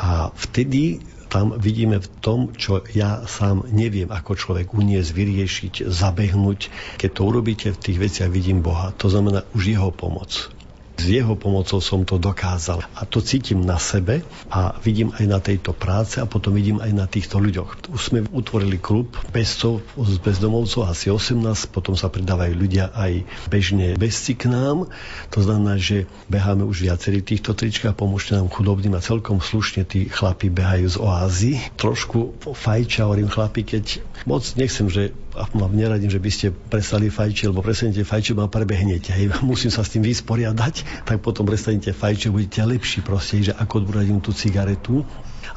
a 0.00 0.32
vtedy 0.32 1.04
tam 1.30 1.54
vidíme 1.54 2.02
v 2.02 2.08
tom, 2.18 2.50
čo 2.56 2.82
ja 2.90 3.22
sám 3.22 3.68
neviem 3.70 4.10
ako 4.10 4.34
človek 4.34 4.74
uniesť, 4.74 5.10
vyriešiť, 5.14 5.74
zabehnúť. 5.86 6.60
Keď 6.98 7.10
to 7.14 7.22
urobíte 7.22 7.68
v 7.70 7.78
tých 7.78 7.98
veciach, 8.02 8.30
vidím 8.32 8.66
Boha. 8.66 8.90
To 8.98 9.06
znamená 9.06 9.46
už 9.54 9.78
jeho 9.78 9.94
pomoc. 9.94 10.50
S 11.00 11.08
jeho 11.08 11.32
pomocou 11.32 11.80
som 11.80 12.04
to 12.04 12.20
dokázal. 12.20 12.84
A 12.92 13.08
to 13.08 13.24
cítim 13.24 13.64
na 13.64 13.80
sebe 13.80 14.20
a 14.52 14.76
vidím 14.84 15.16
aj 15.16 15.24
na 15.24 15.40
tejto 15.40 15.72
práce 15.72 16.20
a 16.20 16.28
potom 16.28 16.52
vidím 16.52 16.76
aj 16.76 16.92
na 16.92 17.08
týchto 17.08 17.40
ľuďoch. 17.40 17.88
Už 17.88 18.00
sme 18.12 18.20
utvorili 18.28 18.76
klub 18.76 19.16
bezcov, 19.32 19.80
bezdomovcov, 19.96 20.84
asi 20.84 21.08
18, 21.08 21.72
potom 21.72 21.96
sa 21.96 22.12
pridávajú 22.12 22.52
ľudia 22.52 22.92
aj 22.92 23.24
bežne 23.48 23.96
bezci 23.96 24.36
k 24.36 24.52
nám. 24.52 24.92
To 25.32 25.40
znamená, 25.40 25.80
že 25.80 26.04
beháme 26.28 26.68
už 26.68 26.84
viacerí 26.84 27.24
týchto 27.24 27.56
tričkách, 27.56 27.96
pomôžte 27.96 28.36
nám 28.36 28.52
chudobným 28.52 28.92
a 28.92 29.00
celkom 29.00 29.40
slušne 29.40 29.88
tí 29.88 30.04
chlapi 30.04 30.52
behajú 30.52 30.84
z 30.84 30.96
oázy. 31.00 31.52
Trošku 31.80 32.44
fajča, 32.44 33.08
hovorím 33.08 33.32
chlapi, 33.32 33.64
keď 33.64 34.04
moc 34.28 34.44
nechcem, 34.52 34.92
že 34.92 35.16
a 35.40 35.48
mám 35.56 35.72
neradím, 35.72 36.12
že 36.12 36.20
by 36.20 36.30
ste 36.30 36.46
prestali 36.52 37.08
fajčiť, 37.08 37.48
lebo 37.48 37.64
prestanete 37.64 38.04
fajčiť, 38.04 38.36
ma 38.36 38.52
prebehnete. 38.52 39.16
Hej. 39.16 39.40
Musím 39.40 39.72
sa 39.72 39.80
s 39.80 39.96
tým 39.96 40.04
vysporiadať, 40.04 41.08
tak 41.08 41.24
potom 41.24 41.48
prestanete 41.48 41.96
fajčiť, 41.96 42.28
budete 42.28 42.60
lepší 42.60 43.00
proste, 43.00 43.48
že 43.48 43.56
ako 43.56 43.84
odbúradím 43.84 44.20
tú 44.20 44.36
cigaretu. 44.36 45.00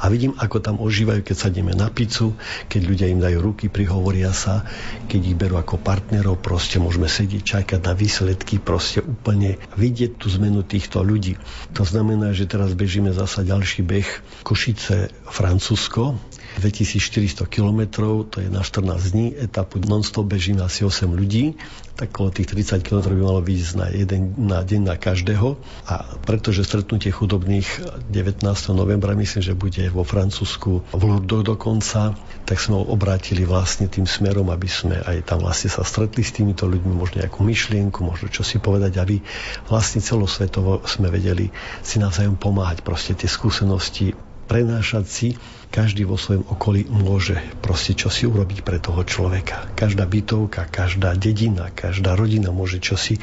A 0.04 0.10
vidím, 0.10 0.34
ako 0.36 0.58
tam 0.60 0.82
ožívajú, 0.82 1.22
keď 1.22 1.36
sadneme 1.38 1.78
na 1.78 1.88
pizzu, 1.88 2.34
keď 2.68 2.82
ľudia 2.82 3.08
im 3.14 3.22
dajú 3.22 3.40
ruky, 3.40 3.70
prihovoria 3.70 4.34
sa, 4.34 4.66
keď 5.06 5.22
ich 5.22 5.38
berú 5.38 5.56
ako 5.56 5.80
partnerov, 5.80 6.42
proste 6.42 6.82
môžeme 6.82 7.06
sedieť, 7.06 7.62
čakať 7.62 7.80
na 7.80 7.94
výsledky, 7.94 8.58
proste 8.58 9.06
úplne 9.06 9.62
vidieť 9.78 10.18
tú 10.18 10.28
zmenu 10.34 10.66
týchto 10.66 11.06
ľudí. 11.06 11.38
To 11.78 11.86
znamená, 11.86 12.34
že 12.34 12.50
teraz 12.50 12.74
bežíme 12.74 13.14
zasa 13.14 13.46
ďalší 13.46 13.86
beh 13.86 14.10
Košice, 14.44 15.14
Francúzsko, 15.30 16.18
2400 16.60 17.50
km, 17.50 17.82
to 18.30 18.38
je 18.44 18.50
na 18.50 18.62
14 18.62 19.14
dní, 19.14 19.34
etapu 19.34 19.82
non-stop 19.82 20.30
bežíme 20.30 20.62
asi 20.62 20.86
8 20.86 21.10
ľudí, 21.10 21.58
tak 21.94 22.10
okolo 22.10 22.34
tých 22.34 22.50
30 22.50 22.82
km 22.82 23.14
by 23.14 23.22
malo 23.22 23.42
byť 23.46 23.60
na, 23.78 23.88
jeden, 23.94 24.34
na 24.38 24.66
deň 24.66 24.82
na 24.82 24.96
každého. 24.98 25.62
A 25.86 26.18
pretože 26.26 26.66
stretnutie 26.66 27.14
chudobných 27.14 27.66
19. 28.10 28.42
novembra, 28.74 29.14
myslím, 29.14 29.46
že 29.46 29.54
bude 29.54 29.86
vo 29.94 30.02
Francúzsku 30.02 30.90
v 30.90 31.02
Lourdes 31.06 31.46
dokonca, 31.46 32.18
tak 32.50 32.58
sme 32.58 32.82
ho 32.82 32.84
obrátili 32.90 33.46
vlastne 33.46 33.86
tým 33.86 34.10
smerom, 34.10 34.50
aby 34.50 34.66
sme 34.66 35.06
aj 35.06 35.30
tam 35.30 35.46
vlastne 35.46 35.70
sa 35.70 35.86
stretli 35.86 36.26
s 36.26 36.34
týmito 36.34 36.66
ľuďmi, 36.66 36.98
možno 36.98 37.22
nejakú 37.22 37.46
myšlienku, 37.46 38.02
možno 38.02 38.34
čo 38.34 38.42
si 38.42 38.58
povedať, 38.58 38.98
aby 38.98 39.22
vlastne 39.70 40.02
celosvetovo 40.02 40.82
sme 40.90 41.14
vedeli 41.14 41.54
si 41.86 42.02
navzájom 42.02 42.42
pomáhať. 42.42 42.82
Proste 42.82 43.14
tie 43.14 43.30
skúsenosti 43.30 44.18
prenášať 44.50 45.06
si, 45.08 45.28
každý 45.74 46.06
vo 46.06 46.22
svojom 46.22 46.46
okolí 46.54 46.86
môže 46.86 47.34
proste 47.66 47.98
čo 47.98 48.14
si 48.14 48.30
urobiť 48.30 48.62
pre 48.62 48.78
toho 48.78 49.02
človeka. 49.02 49.74
Každá 49.74 50.06
bytovka, 50.06 50.70
každá 50.70 51.18
dedina, 51.18 51.74
každá 51.74 52.14
rodina 52.14 52.54
môže 52.54 52.78
čo 52.78 52.94
si 52.94 53.18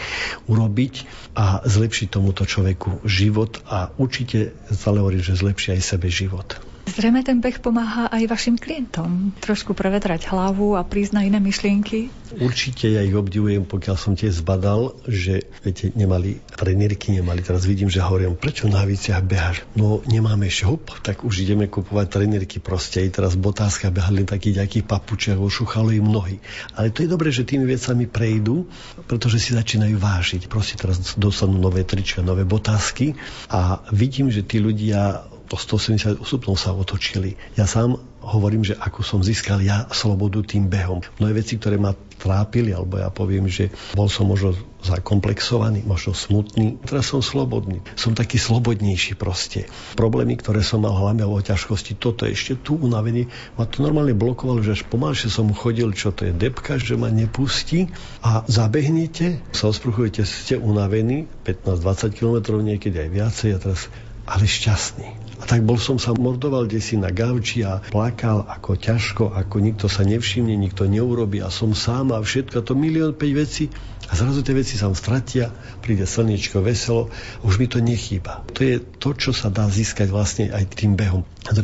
urobiť 0.51 1.07
a 1.39 1.63
zlepšiť 1.63 2.11
tomuto 2.11 2.43
človeku 2.43 3.07
život 3.07 3.63
a 3.71 3.95
určite 3.95 4.51
stále 4.67 4.99
hovorím, 4.99 5.23
že 5.23 5.39
zlepší 5.39 5.79
aj 5.79 5.83
sebe 5.87 6.11
život. 6.11 6.70
Zrejme 6.91 7.23
ten 7.23 7.39
beh 7.39 7.63
pomáha 7.63 8.11
aj 8.11 8.27
vašim 8.27 8.59
klientom 8.59 9.31
trošku 9.39 9.79
prevetrať 9.79 10.27
hlavu 10.27 10.75
a 10.75 10.83
prísť 10.83 11.13
na 11.15 11.23
iné 11.23 11.39
myšlienky. 11.39 12.11
Určite 12.35 12.91
ja 12.91 13.07
ich 13.07 13.15
obdivujem, 13.15 13.63
pokiaľ 13.63 13.97
som 13.99 14.19
tiež 14.19 14.43
zbadal, 14.43 14.99
že 15.07 15.47
viete, 15.63 15.95
nemali 15.95 16.43
trenírky, 16.55 17.15
nemali. 17.15 17.47
Teraz 17.47 17.63
vidím, 17.63 17.87
že 17.87 18.03
hovorím, 18.03 18.35
prečo 18.35 18.67
na 18.67 18.83
viciach 18.83 19.23
beháš? 19.23 19.63
No 19.79 20.03
nemáme 20.07 20.51
šup, 20.51 20.91
tak 21.07 21.23
už 21.23 21.47
ideme 21.47 21.71
kupovať 21.71 22.07
trenírky 22.11 22.59
proste. 22.59 23.07
I 23.07 23.11
teraz 23.11 23.39
botázka 23.39 23.95
behali 23.95 24.27
takých 24.27 24.63
nejakých 24.63 24.85
papučiach, 24.91 25.39
ošuchalo 25.39 25.95
im 25.95 26.11
nohy. 26.11 26.43
Ale 26.75 26.91
to 26.91 27.07
je 27.07 27.09
dobré, 27.11 27.31
že 27.31 27.47
tými 27.47 27.71
vecami 27.71 28.11
prejdú, 28.11 28.67
pretože 29.07 29.39
si 29.39 29.55
začínajú 29.55 29.95
vážiť. 29.95 30.51
Proste 30.51 30.75
teraz 30.75 30.99
dostanú 31.15 31.55
nové 31.55 31.87
trička, 31.87 32.23
nové 32.23 32.43
botázky 32.43 33.15
a 33.47 33.83
vidím, 33.95 34.31
že 34.31 34.43
tí 34.43 34.59
ľudia 34.59 35.30
po 35.51 35.59
180 35.59 36.23
stupňov 36.23 36.55
sa 36.55 36.71
otočili. 36.71 37.35
Ja 37.59 37.67
sám 37.67 37.99
hovorím, 38.23 38.63
že 38.63 38.79
ako 38.79 39.03
som 39.03 39.19
získal 39.19 39.59
ja 39.59 39.91
slobodu 39.91 40.47
tým 40.47 40.71
behom. 40.71 41.03
Mnohé 41.19 41.43
veci, 41.43 41.59
ktoré 41.59 41.75
ma 41.75 41.91
trápili, 42.21 42.71
alebo 42.71 43.03
ja 43.03 43.11
poviem, 43.11 43.51
že 43.51 43.75
bol 43.99 44.07
som 44.07 44.31
možno 44.31 44.55
zakomplexovaný, 44.85 45.83
možno 45.83 46.15
smutný. 46.15 46.79
Teraz 46.87 47.11
som 47.11 47.25
slobodný. 47.25 47.83
Som 47.99 48.15
taký 48.15 48.39
slobodnejší 48.39 49.19
proste. 49.19 49.67
Problémy, 49.99 50.39
ktoré 50.39 50.63
som 50.63 50.87
mal 50.87 50.95
hlavne 50.95 51.27
o 51.27 51.35
ťažkosti, 51.41 51.99
toto 51.99 52.29
ešte 52.29 52.61
tu 52.61 52.77
unavený, 52.79 53.27
ma 53.59 53.67
to 53.67 53.83
normálne 53.83 54.15
blokovalo, 54.15 54.63
že 54.63 54.79
až 54.79 54.83
pomalšie 54.87 55.33
som 55.33 55.51
chodil, 55.51 55.91
čo 55.97 56.15
to 56.15 56.29
je 56.29 56.33
depka, 56.37 56.79
že 56.79 56.95
ma 56.95 57.11
nepustí 57.11 57.91
a 58.23 58.45
zabehnete, 58.47 59.43
sa 59.51 59.73
osprchujete, 59.73 60.23
ste 60.29 60.61
unavení, 60.61 61.27
15-20 61.43 62.15
km 62.15 62.37
niekedy 62.61 63.09
aj 63.09 63.11
viacej 63.11 63.49
a 63.57 63.59
teraz 63.59 63.81
ale 64.29 64.45
šťastný. 64.47 65.30
A 65.41 65.45
tak 65.49 65.65
bol 65.65 65.81
som 65.81 65.97
sa 65.97 66.13
mordoval 66.13 66.69
desi 66.69 67.01
na 67.01 67.09
gauči 67.09 67.65
a 67.65 67.81
plakal 67.81 68.45
ako 68.45 68.77
ťažko, 68.77 69.25
ako 69.33 69.57
nikto 69.65 69.89
sa 69.89 70.05
nevšimne, 70.05 70.53
nikto 70.53 70.85
neurobi 70.85 71.41
a 71.41 71.49
som 71.49 71.73
sám 71.73 72.13
a 72.13 72.21
všetko 72.21 72.61
to 72.61 72.77
milión 72.77 73.17
päť 73.17 73.33
vecí 73.33 73.65
a 74.11 74.19
zrazu 74.19 74.43
tie 74.43 74.59
veci 74.59 74.75
sa 74.75 74.91
stratia, 74.91 75.55
príde 75.79 76.03
slniečko, 76.03 76.67
veselo, 76.67 77.15
už 77.47 77.63
mi 77.63 77.71
to 77.71 77.79
nechýba. 77.79 78.43
To 78.59 78.67
je 78.67 78.83
to, 78.83 79.15
čo 79.15 79.31
sa 79.31 79.55
dá 79.55 79.71
získať 79.71 80.11
vlastne 80.11 80.51
aj 80.51 80.75
tým 80.75 80.99
behom. 80.99 81.23
A 81.47 81.55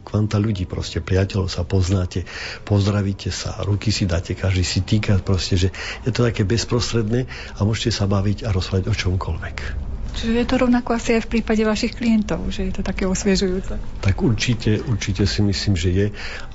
kvanta 0.00 0.40
ľudí, 0.40 0.64
proste 0.64 1.04
priateľov 1.04 1.52
sa 1.52 1.62
poznáte, 1.62 2.24
pozdravíte 2.64 3.28
sa, 3.28 3.60
ruky 3.68 3.92
si 3.92 4.08
dáte, 4.08 4.32
každý 4.32 4.64
si 4.64 4.80
týka 4.80 5.20
proste, 5.20 5.60
že 5.60 5.68
je 6.08 6.10
to 6.10 6.24
také 6.24 6.48
bezprostredné 6.48 7.28
a 7.28 7.60
môžete 7.68 7.92
sa 7.92 8.08
baviť 8.08 8.48
a 8.48 8.50
rozprávať 8.50 8.88
o 8.88 8.94
čomkoľvek. 8.96 9.89
Čiže 10.10 10.32
je 10.42 10.46
to 10.48 10.56
rovnako 10.66 10.98
asi 10.98 11.16
aj 11.16 11.22
v 11.26 11.30
prípade 11.38 11.62
vašich 11.62 11.94
klientov, 11.94 12.50
že 12.50 12.68
je 12.68 12.72
to 12.74 12.82
také 12.82 13.06
osviežujúce. 13.06 13.78
Tak 14.02 14.16
určite, 14.20 14.82
určite 14.82 15.24
si 15.24 15.40
myslím, 15.40 15.74
že 15.78 15.88
je 15.90 16.06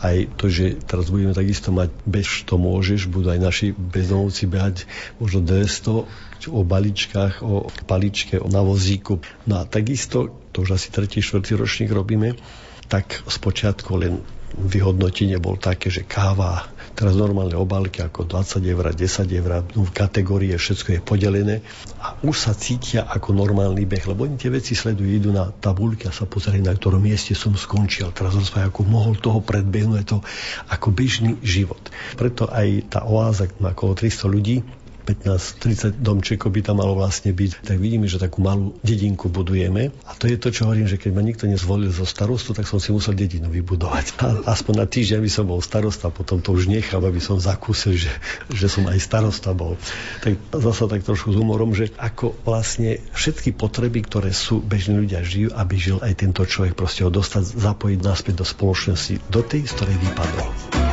aj 0.04 0.18
to, 0.36 0.52
že 0.52 0.82
teraz 0.84 1.08
budeme 1.08 1.32
takisto 1.32 1.72
mať 1.72 1.90
bez 2.04 2.28
to 2.44 2.60
môžeš, 2.60 3.08
budú 3.08 3.32
aj 3.32 3.42
naši 3.42 3.68
bezdomovci 3.72 4.44
behať 4.46 4.76
možno 5.18 5.40
200 5.42 6.06
o 6.46 6.62
baličkách, 6.62 7.42
o 7.42 7.66
paličke, 7.90 8.38
o 8.38 8.46
navozíku. 8.46 9.18
No 9.50 9.62
a 9.62 9.64
takisto, 9.66 10.30
to 10.54 10.62
už 10.62 10.78
asi 10.78 10.94
tretí, 10.94 11.18
štvrtý 11.24 11.58
ročník 11.58 11.90
robíme, 11.90 12.38
tak 12.86 13.26
spočiatku 13.26 13.92
len 13.98 14.22
vyhodnotenie 14.56 15.42
bol 15.42 15.58
také, 15.58 15.90
že 15.90 16.06
káva 16.06 16.70
Teraz 16.96 17.12
normálne 17.20 17.60
obálky 17.60 18.00
ako 18.00 18.24
20 18.24 18.64
eur, 18.64 18.96
10 18.96 19.28
eur, 19.28 19.68
no, 19.76 19.84
kategórie 19.92 20.56
všetko 20.56 20.90
je 20.96 21.02
podelené 21.04 21.56
a 22.00 22.16
už 22.24 22.36
sa 22.48 22.56
cítia 22.56 23.04
ako 23.04 23.36
normálny 23.36 23.84
beh, 23.84 24.16
lebo 24.16 24.24
oni 24.24 24.40
tie 24.40 24.48
veci 24.48 24.80
sledujú, 24.80 25.12
idú 25.12 25.36
na 25.36 25.52
tabulky 25.52 26.08
a 26.08 26.16
sa 26.16 26.24
pozerajú, 26.24 26.64
na 26.64 26.72
ktorom 26.72 27.04
mieste 27.04 27.36
som 27.36 27.52
skončil. 27.52 28.16
Teraz 28.16 28.32
rozprávajú, 28.40 28.72
ako 28.72 28.82
mohol 28.88 29.14
toho 29.20 29.44
predbehnúť, 29.44 30.08
to 30.08 30.24
ako 30.72 30.88
bežný 30.96 31.36
život. 31.44 31.84
Preto 32.16 32.48
aj 32.48 32.88
tá 32.88 33.04
oáza 33.04 33.52
má 33.60 33.76
okolo 33.76 33.92
300 34.00 34.32
ľudí, 34.32 34.64
15-30 35.06 36.02
domčekov 36.02 36.50
by 36.50 36.62
tam 36.66 36.82
malo 36.82 36.98
vlastne 36.98 37.30
byť, 37.30 37.62
tak 37.62 37.78
vidíme, 37.78 38.10
že 38.10 38.18
takú 38.18 38.42
malú 38.42 38.74
dedinku 38.82 39.30
budujeme. 39.30 39.94
A 40.10 40.18
to 40.18 40.26
je 40.26 40.42
to, 40.42 40.50
čo 40.50 40.66
hovorím, 40.66 40.90
že 40.90 40.98
keď 40.98 41.12
ma 41.14 41.22
nikto 41.22 41.46
nezvolil 41.46 41.94
zo 41.94 42.10
starostu, 42.10 42.58
tak 42.58 42.66
som 42.66 42.82
si 42.82 42.90
musel 42.90 43.14
dedinu 43.14 43.54
vybudovať. 43.54 44.18
A 44.26 44.28
aspoň 44.50 44.74
na 44.82 44.88
týždeň 44.90 45.20
by 45.22 45.32
som 45.32 45.46
bol 45.46 45.62
starosta, 45.62 46.10
potom 46.10 46.42
to 46.42 46.58
už 46.58 46.66
nechal, 46.66 47.06
aby 47.06 47.22
som 47.22 47.38
zakúsil, 47.38 47.94
že, 47.94 48.12
že 48.50 48.66
som 48.66 48.90
aj 48.90 48.98
starosta 48.98 49.54
bol. 49.54 49.78
Tak 50.26 50.42
zase 50.50 50.90
tak 50.90 51.06
trošku 51.06 51.30
s 51.32 51.38
humorom, 51.38 51.78
že 51.78 51.94
ako 52.02 52.34
vlastne 52.42 52.98
všetky 53.14 53.54
potreby, 53.54 54.02
ktoré 54.02 54.34
sú, 54.34 54.64
bežní 54.64 54.98
ľudia 54.98 55.22
žijú, 55.22 55.54
aby 55.54 55.76
žil 55.78 55.98
aj 56.02 56.14
tento 56.18 56.42
človek, 56.42 56.74
proste 56.74 57.06
ho 57.06 57.14
dostať, 57.14 57.54
zapojiť 57.62 58.00
naspäť 58.02 58.42
do 58.42 58.46
spoločnosti, 58.48 59.22
do 59.30 59.46
tej, 59.46 59.70
z 59.70 59.72
ktorej 59.78 59.98
vypadol. 60.02 60.85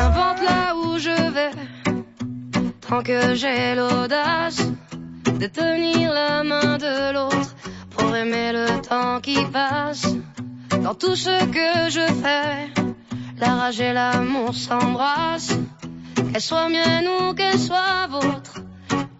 Tant 2.93 3.03
que 3.03 3.35
j'ai 3.35 3.75
l'audace 3.75 4.61
de 5.41 5.47
tenir 5.47 6.13
la 6.13 6.45
main 6.45 6.77
de 6.77 7.15
l'autre 7.15 7.55
pour 7.89 8.15
aimer 8.15 8.53
le 8.53 8.67
temps 8.83 9.19
qui 9.23 9.39
passe. 9.47 10.07
Dans 10.83 10.95
tout 10.95 11.17
ce 11.17 11.37
que 11.57 11.89
je 11.89 12.07
fais, 12.23 12.69
la 13.39 13.55
rage 13.55 13.81
et 13.81 13.95
l'amour 13.95 14.55
s'embrassent. 14.55 15.59
Qu'elle 16.17 16.43
soit 16.43 16.69
mienne 16.69 17.09
ou 17.09 17.33
qu'elle 17.33 17.59
soit 17.59 18.09
vôtre, 18.11 18.61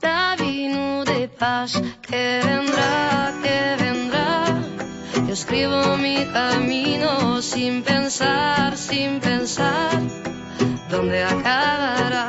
la 0.03 0.37
vie 0.39 0.69
nous 0.69 1.05
dépasse. 1.05 1.81
Que 2.03 2.43
vendrá, 2.49 3.33
que 3.43 3.59
vendrá. 3.83 4.35
Yo 5.27 5.33
escribo 5.33 5.97
mi 5.97 6.27
camino 6.27 7.41
sin 7.41 7.83
pensar, 7.83 8.77
sin 8.77 9.19
pensar 9.21 9.99
dónde 10.91 11.25
acabará? 11.25 12.29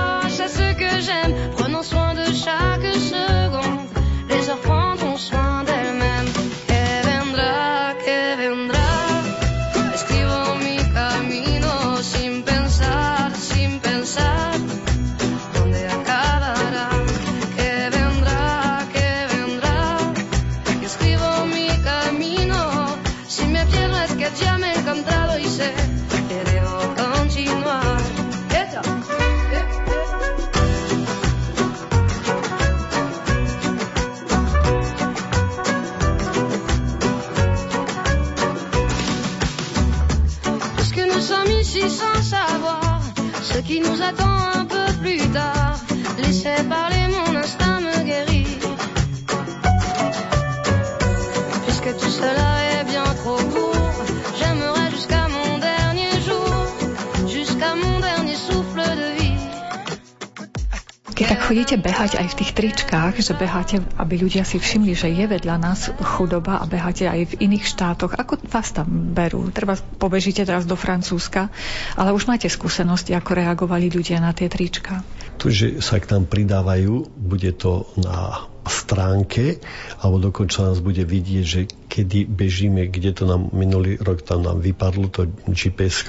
qui 43.71 43.79
nous 43.79 44.01
attend 44.01 44.30
chodíte 61.51 61.75
behať 61.83 62.15
aj 62.15 62.31
v 62.31 62.37
tých 62.39 62.51
tričkách, 62.55 63.19
že 63.19 63.35
beháte, 63.35 63.83
aby 63.99 64.23
ľudia 64.23 64.47
si 64.47 64.55
všimli, 64.55 64.95
že 64.95 65.11
je 65.11 65.27
vedľa 65.27 65.59
nás 65.59 65.91
chudoba 65.99 66.63
a 66.63 66.65
beháte 66.65 67.11
aj 67.11 67.35
v 67.35 67.43
iných 67.43 67.67
štátoch, 67.67 68.15
ako 68.15 68.39
vás 68.47 68.71
tam 68.71 69.11
berú? 69.11 69.51
Treba 69.51 69.75
pobežíte 69.75 70.47
teraz 70.47 70.63
do 70.63 70.79
Francúzska, 70.79 71.51
ale 71.99 72.15
už 72.15 72.31
máte 72.31 72.47
skúsenosti, 72.47 73.11
ako 73.11 73.35
reagovali 73.35 73.91
ľudia 73.91 74.23
na 74.23 74.31
tie 74.31 74.47
trička. 74.47 75.03
To, 75.43 75.51
že 75.51 75.83
sa 75.83 75.99
k 75.99 76.15
nám 76.15 76.31
pridávajú, 76.31 77.19
bude 77.19 77.51
to 77.59 77.83
na 77.99 78.47
stránke, 78.63 79.59
alebo 79.99 80.31
dokonca 80.31 80.71
nás 80.71 80.79
bude 80.79 81.03
vidieť, 81.03 81.43
že 81.43 81.67
kedy 81.91 82.23
bežíme, 82.31 82.87
kde 82.87 83.11
to 83.11 83.27
nám 83.27 83.51
minulý 83.51 83.99
rok 83.99 84.23
tam 84.23 84.47
nám 84.47 84.63
vypadlo, 84.63 85.11
to 85.11 85.27
gps 85.51 86.07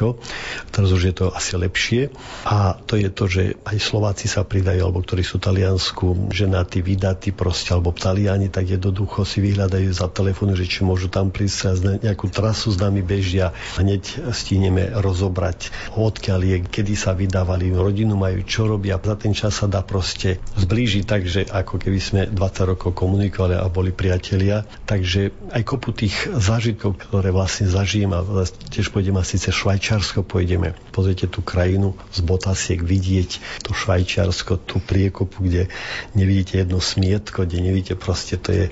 teraz 0.71 0.89
už 0.95 1.03
je 1.11 1.15
to 1.15 1.35
asi 1.35 1.59
lepšie. 1.59 2.15
A 2.47 2.79
to 2.87 2.95
je 2.95 3.11
to, 3.11 3.25
že 3.27 3.43
aj 3.67 3.77
Slováci 3.83 4.31
sa 4.31 4.47
pridajú, 4.47 4.79
alebo 4.87 5.03
ktorí 5.03 5.27
sú 5.27 5.43
Taliansku, 5.43 6.31
ženatí, 6.31 6.79
vydatí 6.81 7.35
proste, 7.35 7.75
alebo 7.75 7.91
Taliani, 7.91 8.47
tak 8.47 8.71
jednoducho 8.71 9.27
si 9.27 9.43
vyhľadajú 9.43 9.91
za 9.91 10.07
telefónu, 10.07 10.55
že 10.55 10.71
či 10.71 10.87
môžu 10.87 11.11
tam 11.11 11.35
prísť 11.35 11.59
a 11.67 11.73
nejakú 11.99 12.31
trasu 12.31 12.71
s 12.71 12.79
nami 12.79 13.03
bežia. 13.03 13.51
Hneď 13.81 14.31
stíneme 14.31 14.95
rozobrať, 14.95 15.75
odkiaľ 15.99 16.41
je, 16.47 16.57
kedy 16.63 16.95
sa 16.95 17.17
vydávali, 17.17 17.75
rodinu 17.75 18.15
majú, 18.15 18.45
čo 18.47 18.71
robia. 18.71 19.01
Za 19.03 19.19
ten 19.19 19.35
čas 19.35 19.59
sa 19.59 19.67
dá 19.67 19.83
proste 19.83 20.39
zblížiť 20.55 21.03
tak, 21.03 21.27
že 21.27 21.43
ako 21.49 21.83
keby 21.83 21.99
sme 21.99 22.21
20 22.31 22.71
rokov 22.71 22.95
komunikovali 22.95 23.59
a 23.59 23.67
boli 23.67 23.91
priatelia. 23.91 24.63
Takže 24.87 25.51
aj 25.51 25.63
kopu 25.73 25.97
tých 25.97 26.29
zážitkov, 26.29 27.01
ktoré 27.01 27.33
vlastne 27.33 27.65
zažijem 27.65 28.13
a 28.13 28.21
tiež 28.69 28.93
pôjdem 28.93 29.17
asi 29.17 29.41
cez 29.41 29.57
Švajčiarsko, 29.57 30.21
pôjdeme, 30.21 30.77
pozrite 30.93 31.33
tú 31.33 31.41
krajinu 31.41 31.97
z 32.13 32.21
Botasiek, 32.21 32.77
vidieť 32.77 33.65
to 33.65 33.73
Švajčiarsko, 33.73 34.61
tú 34.69 34.85
priekopu, 34.85 35.49
kde 35.49 35.73
nevidíte 36.13 36.61
jedno 36.61 36.77
smietko, 36.77 37.49
kde 37.49 37.65
nevidíte 37.65 37.97
proste, 37.97 38.37
to 38.37 38.53
je 38.53 38.65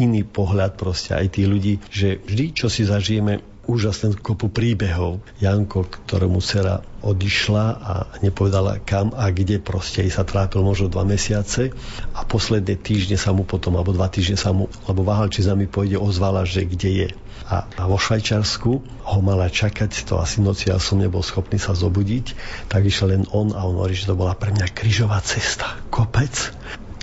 iný 0.00 0.24
pohľad 0.24 0.80
proste. 0.80 1.12
Aj 1.12 1.28
tých 1.28 1.44
ľudí, 1.44 1.74
že 1.92 2.24
vždy, 2.24 2.44
čo 2.56 2.72
si 2.72 2.88
zažijeme, 2.88 3.44
úžasnú 3.66 4.18
kopu 4.18 4.48
príbehov. 4.48 5.20
Janko, 5.42 5.84
ktorému 5.84 6.38
dcera 6.38 6.80
odišla 7.02 7.66
a 7.78 7.92
nepovedala 8.22 8.82
kam 8.82 9.14
a 9.14 9.30
kde 9.30 9.62
proste 9.62 10.02
jej 10.06 10.10
sa 10.10 10.26
trápil 10.26 10.62
možno 10.62 10.90
dva 10.90 11.06
mesiace 11.06 11.70
a 12.14 12.26
posledné 12.26 12.78
týždne 12.78 13.14
sa 13.14 13.30
mu 13.30 13.46
potom, 13.46 13.78
alebo 13.78 13.94
dva 13.94 14.10
týždne 14.10 14.38
sa 14.38 14.50
mu, 14.50 14.66
lebo 14.90 15.06
váhal, 15.06 15.30
či 15.30 15.46
za 15.46 15.54
mi 15.54 15.70
pôjde, 15.70 15.98
ozvala, 15.98 16.42
že 16.42 16.66
kde 16.66 16.90
je. 17.06 17.08
A, 17.46 17.62
a 17.62 17.82
vo 17.86 17.94
Švajčarsku 17.94 18.70
ho 18.82 19.18
mala 19.22 19.46
čakať, 19.46 20.10
to 20.10 20.18
asi 20.18 20.42
noci 20.42 20.74
ja 20.74 20.82
som 20.82 20.98
nebol 20.98 21.22
schopný 21.22 21.62
sa 21.62 21.78
zobudiť, 21.78 22.34
tak 22.66 22.82
išiel 22.82 23.14
len 23.14 23.22
on 23.30 23.54
a 23.54 23.62
on 23.62 23.78
hovorí, 23.78 23.94
že 23.94 24.10
to 24.10 24.18
bola 24.18 24.34
pre 24.34 24.50
mňa 24.50 24.66
krížová 24.74 25.22
cesta. 25.22 25.78
Kopec, 25.94 26.34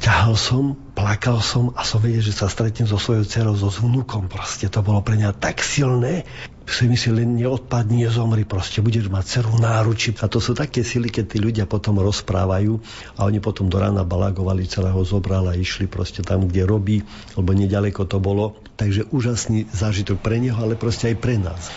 ťahal 0.04 0.36
som, 0.36 0.76
plakal 1.00 1.40
som 1.40 1.72
a 1.80 1.88
som 1.88 2.04
vedel, 2.04 2.20
že 2.20 2.36
sa 2.36 2.52
stretnem 2.52 2.84
so 2.84 3.00
svojou 3.00 3.24
dcerou, 3.24 3.56
so 3.56 3.72
vnúkom 3.72 4.28
proste. 4.28 4.68
To 4.68 4.84
bolo 4.84 5.00
pre 5.00 5.16
mňa 5.16 5.32
tak 5.40 5.64
silné, 5.64 6.28
si 6.64 6.88
myslí, 6.88 7.12
len 7.12 7.36
neodpadni, 7.36 8.08
nezomri, 8.08 8.48
proste 8.48 8.80
budeš 8.80 9.12
mať 9.12 9.24
dceru 9.28 9.60
v 9.60 9.64
náruči. 9.64 10.10
A 10.24 10.32
to 10.32 10.40
sú 10.40 10.56
také 10.56 10.82
sily, 10.82 11.12
keď 11.12 11.26
tí 11.28 11.38
ľudia 11.44 11.66
potom 11.68 12.00
rozprávajú 12.00 12.80
a 13.20 13.28
oni 13.28 13.44
potom 13.44 13.68
do 13.68 13.78
rána 13.80 14.08
balagovali, 14.08 14.64
celého 14.68 15.00
zobrala 15.04 15.54
a 15.54 15.60
išli 15.60 15.92
proste 15.92 16.24
tam, 16.24 16.48
kde 16.48 16.64
robí, 16.64 17.04
lebo 17.36 17.52
nedaleko 17.52 18.08
to 18.08 18.24
bolo. 18.24 18.56
Takže 18.80 19.12
úžasný 19.12 19.68
zážitok 19.70 20.24
pre 20.24 20.40
neho, 20.40 20.56
ale 20.56 20.80
proste 20.80 21.12
aj 21.12 21.18
pre 21.20 21.36
nás. 21.36 21.68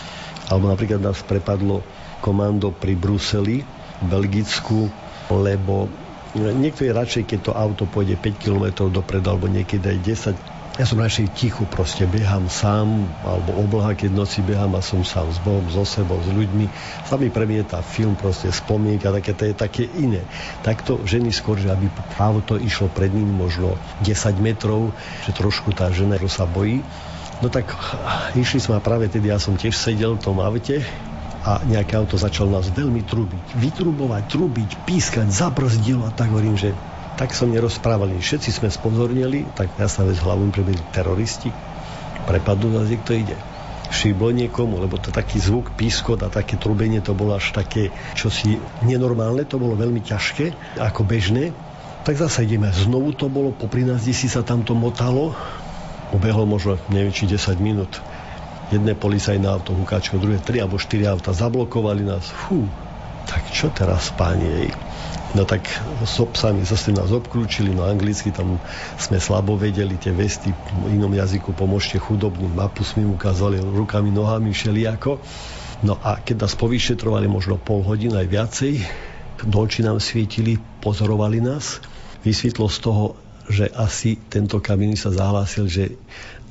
Alebo 0.47 0.71
napríklad 0.71 1.03
nás 1.03 1.19
prepadlo 1.19 1.83
komando 2.23 2.71
pri 2.71 2.95
Bruseli, 2.95 3.67
Belgicku, 4.07 4.87
lebo 5.27 5.91
Niekto 6.37 6.85
je 6.85 6.91
radšej, 6.93 7.23
keď 7.23 7.39
to 7.39 7.51
auto 7.55 7.89
pôjde 7.89 8.19
5 8.19 8.37
km 8.37 8.65
dopredu, 8.91 9.33
alebo 9.33 9.49
niekedy 9.49 9.89
aj 9.89 9.99
10. 10.37 10.56
Ja 10.77 10.85
som 10.85 11.01
radšej 11.01 11.33
tichu, 11.33 11.65
proste 11.65 12.05
behám 12.05 12.53
sám, 12.53 13.09
alebo 13.25 13.49
obloha, 13.57 13.97
keď 13.97 14.13
noci 14.13 14.45
behám 14.45 14.77
a 14.77 14.85
som 14.85 15.01
sám 15.01 15.33
s 15.33 15.41
Bohom, 15.41 15.65
so 15.73 15.81
sebou, 15.81 16.21
s 16.21 16.29
ľuďmi. 16.29 16.69
Sa 17.09 17.17
mi 17.17 17.33
premieta 17.33 17.81
film, 17.81 18.13
proste 18.13 18.53
spomienka, 18.53 19.09
také, 19.09 19.33
to 19.33 19.49
je 19.49 19.55
také 19.57 19.83
iné. 19.89 20.21
Takto 20.61 21.01
ženy 21.01 21.33
skôr, 21.33 21.57
že 21.57 21.73
aby 21.73 21.89
auto 22.21 22.61
išlo 22.61 22.93
pred 22.93 23.09
ním 23.09 23.25
možno 23.25 23.73
10 24.05 24.37
metrov, 24.37 24.93
že 25.25 25.33
trošku 25.33 25.73
tá 25.73 25.89
žena 25.89 26.21
sa 26.29 26.45
bojí. 26.45 26.85
No 27.41 27.49
tak 27.49 27.73
išli 28.37 28.61
sme 28.61 28.77
a 28.77 28.81
práve 28.81 29.09
tedy 29.09 29.33
ja 29.33 29.41
som 29.41 29.57
tiež 29.57 29.73
sedel 29.73 30.13
v 30.13 30.21
tom 30.21 30.37
aute 30.37 30.85
a 31.41 31.57
nejaké 31.65 31.97
auto 31.97 32.21
začalo 32.21 32.53
nás 32.53 32.69
veľmi 32.69 33.01
trubiť. 33.01 33.57
Vytrubovať, 33.57 34.29
trubiť, 34.29 34.69
pískať, 34.85 35.25
zabrzdilo 35.33 36.05
a 36.05 36.13
tak 36.13 36.29
hovorím, 36.29 36.53
že 36.53 36.77
tak 37.17 37.33
som 37.33 37.49
nerozprávali. 37.49 38.21
Všetci 38.21 38.49
sme 38.53 38.69
spozornili, 38.69 39.49
tak 39.57 39.73
jasná 39.81 40.05
vec 40.05 40.21
hlavu 40.21 40.53
prebili 40.53 40.77
teroristi. 40.93 41.49
Prepadnú 42.29 42.77
nás, 42.77 42.87
kto 42.87 43.11
ide. 43.17 43.37
Šiblo 43.89 44.29
niekomu, 44.29 44.77
lebo 44.77 45.01
to 45.01 45.09
taký 45.09 45.41
zvuk, 45.41 45.73
pískot 45.73 46.21
a 46.21 46.29
také 46.29 46.59
trubenie, 46.59 47.01
to 47.01 47.17
bolo 47.17 47.33
až 47.33 47.55
také 47.55 47.89
čosi 48.13 48.61
nenormálne, 48.85 49.47
to 49.47 49.57
bolo 49.57 49.79
veľmi 49.79 50.03
ťažké, 50.03 50.77
ako 50.77 51.01
bežné. 51.07 51.55
Tak 52.05 52.19
zase 52.19 52.45
ideme. 52.45 52.69
Znovu 52.69 53.15
to 53.17 53.27
bolo, 53.31 53.49
popri 53.51 53.81
nás 53.81 54.05
si 54.05 54.27
sa 54.29 54.45
tam 54.45 54.61
to 54.61 54.77
motalo. 54.77 55.33
Ubehlo 56.13 56.47
možno, 56.47 56.77
neviem, 56.93 57.11
či 57.11 57.27
10 57.27 57.57
minút. 57.59 57.99
Jedné 58.71 58.95
policajné 58.95 59.47
auto, 59.47 59.71
hukáčko, 59.75 60.19
druhé, 60.19 60.39
tri 60.43 60.59
alebo 60.59 60.79
štyri 60.79 61.07
auta. 61.07 61.31
Zablokovali 61.31 62.03
nás. 62.03 62.27
Fú, 62.27 62.67
tak 63.27 63.47
čo 63.51 63.71
teraz, 63.71 64.11
páni? 64.15 64.71
No 65.35 65.43
tak 65.43 65.67
s 66.07 66.15
obsami 66.23 66.63
zase 66.63 66.95
nás 66.95 67.11
obklúčili, 67.11 67.75
no 67.75 67.83
anglicky 67.83 68.31
tam 68.31 68.63
sme 68.95 69.19
slabo 69.19 69.59
vedeli 69.59 69.99
tie 69.99 70.15
vesty, 70.15 70.55
v 70.55 70.95
inom 70.95 71.11
jazyku 71.11 71.51
pomôžte 71.51 71.99
chudobným, 71.99 72.55
mapu 72.55 72.87
sme 72.87 73.03
ukázali 73.03 73.59
rukami, 73.59 74.07
nohami, 74.07 74.55
všelijako. 74.55 75.19
No 75.83 75.99
a 75.99 76.23
keď 76.23 76.47
nás 76.47 76.55
povyšetrovali 76.55 77.27
možno 77.27 77.59
pol 77.59 77.83
hodiny 77.83 78.23
aj 78.23 78.27
viacej, 78.31 78.73
očí 79.45 79.83
nám 79.83 79.99
svietili, 79.99 80.57
pozorovali 80.81 81.43
nás, 81.43 81.83
vysvetlo 82.23 82.71
z 82.71 82.77
toho, 82.81 83.03
že 83.47 83.71
asi 83.71 84.19
tento 84.27 84.59
kamín 84.59 84.99
sa 84.99 85.11
zahlásil, 85.11 85.65
že 85.71 85.95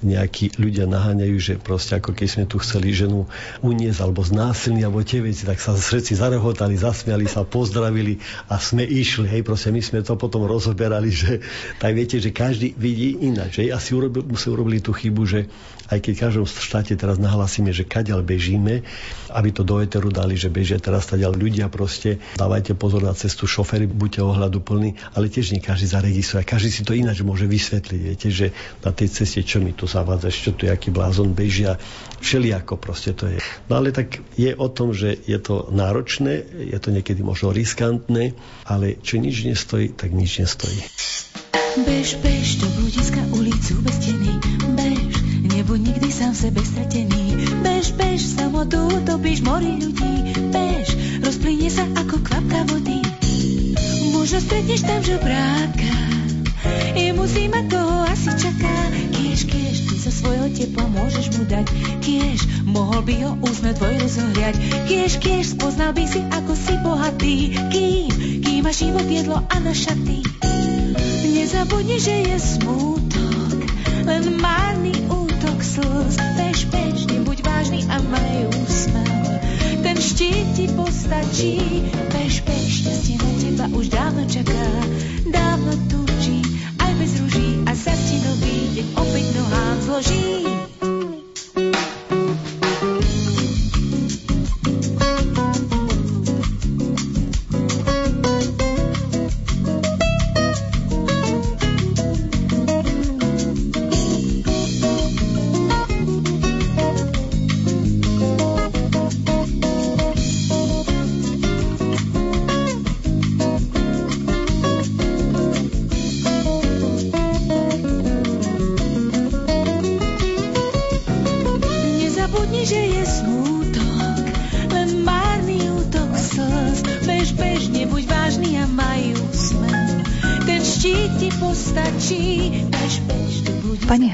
nejakí 0.05 0.61
ľudia 0.61 0.85
naháňajú, 0.85 1.37
že 1.41 1.55
proste 1.57 1.97
ako 1.97 2.13
keď 2.13 2.29
sme 2.29 2.45
tu 2.45 2.61
chceli 2.61 2.93
ženu 2.93 3.25
uniesť 3.65 4.05
alebo 4.05 4.21
znásilniť 4.21 4.85
alebo 4.85 5.01
tie 5.01 5.25
veci, 5.25 5.49
tak 5.49 5.57
sa 5.57 5.73
všetci 5.73 6.21
zarehotali, 6.21 6.77
zasmiali 6.77 7.25
sa, 7.25 7.49
pozdravili 7.49 8.21
a 8.53 8.61
sme 8.61 8.85
išli. 8.85 9.25
Hej, 9.25 9.43
proste 9.49 9.73
my 9.73 9.81
sme 9.81 10.05
to 10.05 10.21
potom 10.21 10.45
rozoberali, 10.45 11.09
že 11.09 11.41
tak 11.81 11.97
viete, 11.97 12.21
že 12.21 12.29
každý 12.29 12.77
vidí 12.77 13.25
ináč. 13.25 13.65
Hej, 13.65 13.73
asi 13.73 13.97
urobil, 13.97 14.21
musí 14.29 14.53
urobili 14.53 14.85
tú 14.85 14.93
chybu, 14.93 15.23
že 15.25 15.49
aj 15.89 15.99
keď 16.03 16.13
v 16.13 16.23
každom 16.29 16.45
štáte 16.45 16.93
teraz 16.99 17.17
nahlasíme, 17.17 17.73
že 17.73 17.89
kaďal 17.89 18.21
bežíme, 18.21 18.85
aby 19.37 19.53
to 19.53 19.69
do 19.69 19.85
eteru 19.85 20.09
dali, 20.09 20.33
že 20.33 20.49
bežia 20.49 20.81
teraz 20.81 21.13
taďal 21.13 21.37
ľudia 21.37 21.69
proste, 21.69 22.17
dávajte 22.41 22.73
pozor 22.73 23.05
na 23.05 23.13
cestu, 23.13 23.45
šoféry, 23.45 23.85
buďte 23.85 24.25
ohľadu 24.25 24.65
plní, 24.65 24.97
ale 25.13 25.29
tiež 25.29 25.53
nie 25.53 25.61
každý 25.61 25.93
zaregistruje. 25.93 26.49
Každý 26.49 26.73
si 26.73 26.83
to 26.89 26.97
ináč 26.97 27.21
môže 27.21 27.45
vysvetliť. 27.45 28.01
Viete, 28.01 28.29
že 28.33 28.57
na 28.81 28.97
tej 28.97 29.13
ceste, 29.13 29.45
čo 29.45 29.61
mi 29.61 29.77
tu 29.77 29.85
zavádzaš, 29.85 30.35
čo 30.41 30.51
tu, 30.57 30.65
aký 30.65 30.89
blázon 30.89 31.37
bežia, 31.37 31.77
všelijako 32.25 32.81
proste 32.81 33.13
to 33.13 33.29
je. 33.29 33.37
No 33.69 33.77
ale 33.77 33.93
tak 33.93 34.25
je 34.41 34.57
o 34.57 34.69
tom, 34.73 34.97
že 34.97 35.21
je 35.29 35.37
to 35.37 35.69
náročné, 35.69 36.41
je 36.73 36.79
to 36.81 36.89
niekedy 36.89 37.21
možno 37.21 37.53
riskantné, 37.53 38.33
ale 38.65 38.97
čo 39.05 39.21
nič 39.21 39.45
nestojí, 39.45 39.93
tak 39.93 40.17
nič 40.17 40.41
nestojí. 40.41 40.81
Bež, 41.77 42.17
bež 42.25 42.57
do 42.65 42.69
ulicu 43.37 43.77
bez 43.85 44.01
steny, 44.01 44.33
bež, 44.81 44.96
nebuď 45.47 45.81
nikdy 45.81 46.09
sám 46.13 46.35
sebe 46.35 46.61
stratený. 46.65 47.25
Bež, 47.63 47.95
bež, 47.95 48.21
samotu 48.37 48.91
topíš 49.07 49.41
mori 49.47 49.79
ľudí, 49.79 50.15
bež, 50.51 50.87
rozplynie 51.23 51.71
sa 51.71 51.87
ako 51.95 52.21
kvapka 52.23 52.61
vody. 52.69 53.01
Možno 54.11 54.43
stretneš 54.43 54.83
tam 54.83 55.01
žobráka, 55.07 55.95
jemu 56.99 57.23
zima 57.31 57.63
toho 57.71 58.11
asi 58.11 58.31
čaká. 58.35 58.77
Kiež, 59.15 59.41
kiež, 59.47 59.77
ty 59.87 59.95
zo 60.03 60.11
svojho 60.11 60.49
tepla 60.51 60.87
môžeš 60.91 61.27
mu 61.39 61.45
dať, 61.47 61.67
kiež, 62.03 62.39
mohol 62.67 63.07
by 63.07 63.15
ho 63.23 63.31
úsmev 63.47 63.79
tvoj 63.79 63.95
rozohriať. 64.03 64.55
Kiež, 64.91 65.13
kiež, 65.23 65.45
spoznal 65.55 65.95
by 65.95 66.05
si, 66.11 66.21
ako 66.27 66.53
si 66.59 66.75
bohatý, 66.83 67.37
kým, 67.71 68.11
kým 68.43 68.61
máš 68.67 68.83
život 68.83 69.07
jedlo 69.07 69.39
a 69.39 69.57
na 69.63 69.71
šaty. 69.71 70.27
Nezabudni, 71.37 72.03
že 72.03 72.35
je 72.35 72.37
smútok, 72.41 73.59
len 74.09 74.25
márny 74.43 75.06
slz. 75.67 76.15
Bež, 76.39 76.59
bež, 76.71 76.99
nebuď 77.11 77.39
vážny 77.43 77.81
a 77.91 77.99
maj 78.07 78.47
úsmev. 78.63 79.27
Ten 79.83 79.97
štít 79.99 80.47
ti 80.55 80.67
postačí, 80.71 81.59
bež, 82.15 82.47
bež, 82.47 82.71
šťastie 82.83 83.17
na 83.19 83.31
teba 83.43 83.67
už 83.75 83.87
dávno 83.91 84.23
čaká. 84.31 84.67
Dávno 85.27 85.75
tučí, 85.91 86.43
aj 86.79 86.93
bez 87.03 87.13
ruží 87.19 87.49
a 87.67 87.73
sa 87.75 87.93
ti 87.93 88.17
nový 88.23 88.57
deň 88.79 88.87
opäť 88.95 89.27
nohám 89.35 89.77
zloží. 89.83 90.27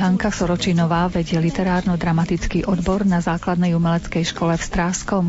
Hanka 0.03 0.35
Soročinová 0.35 1.07
vedie 1.07 1.39
literárno-dramatický 1.39 2.67
odbor 2.67 3.07
na 3.07 3.23
základnej 3.23 3.79
umeleckej 3.79 4.35
škole 4.35 4.59
v 4.59 4.67
Stráskom. 4.67 5.25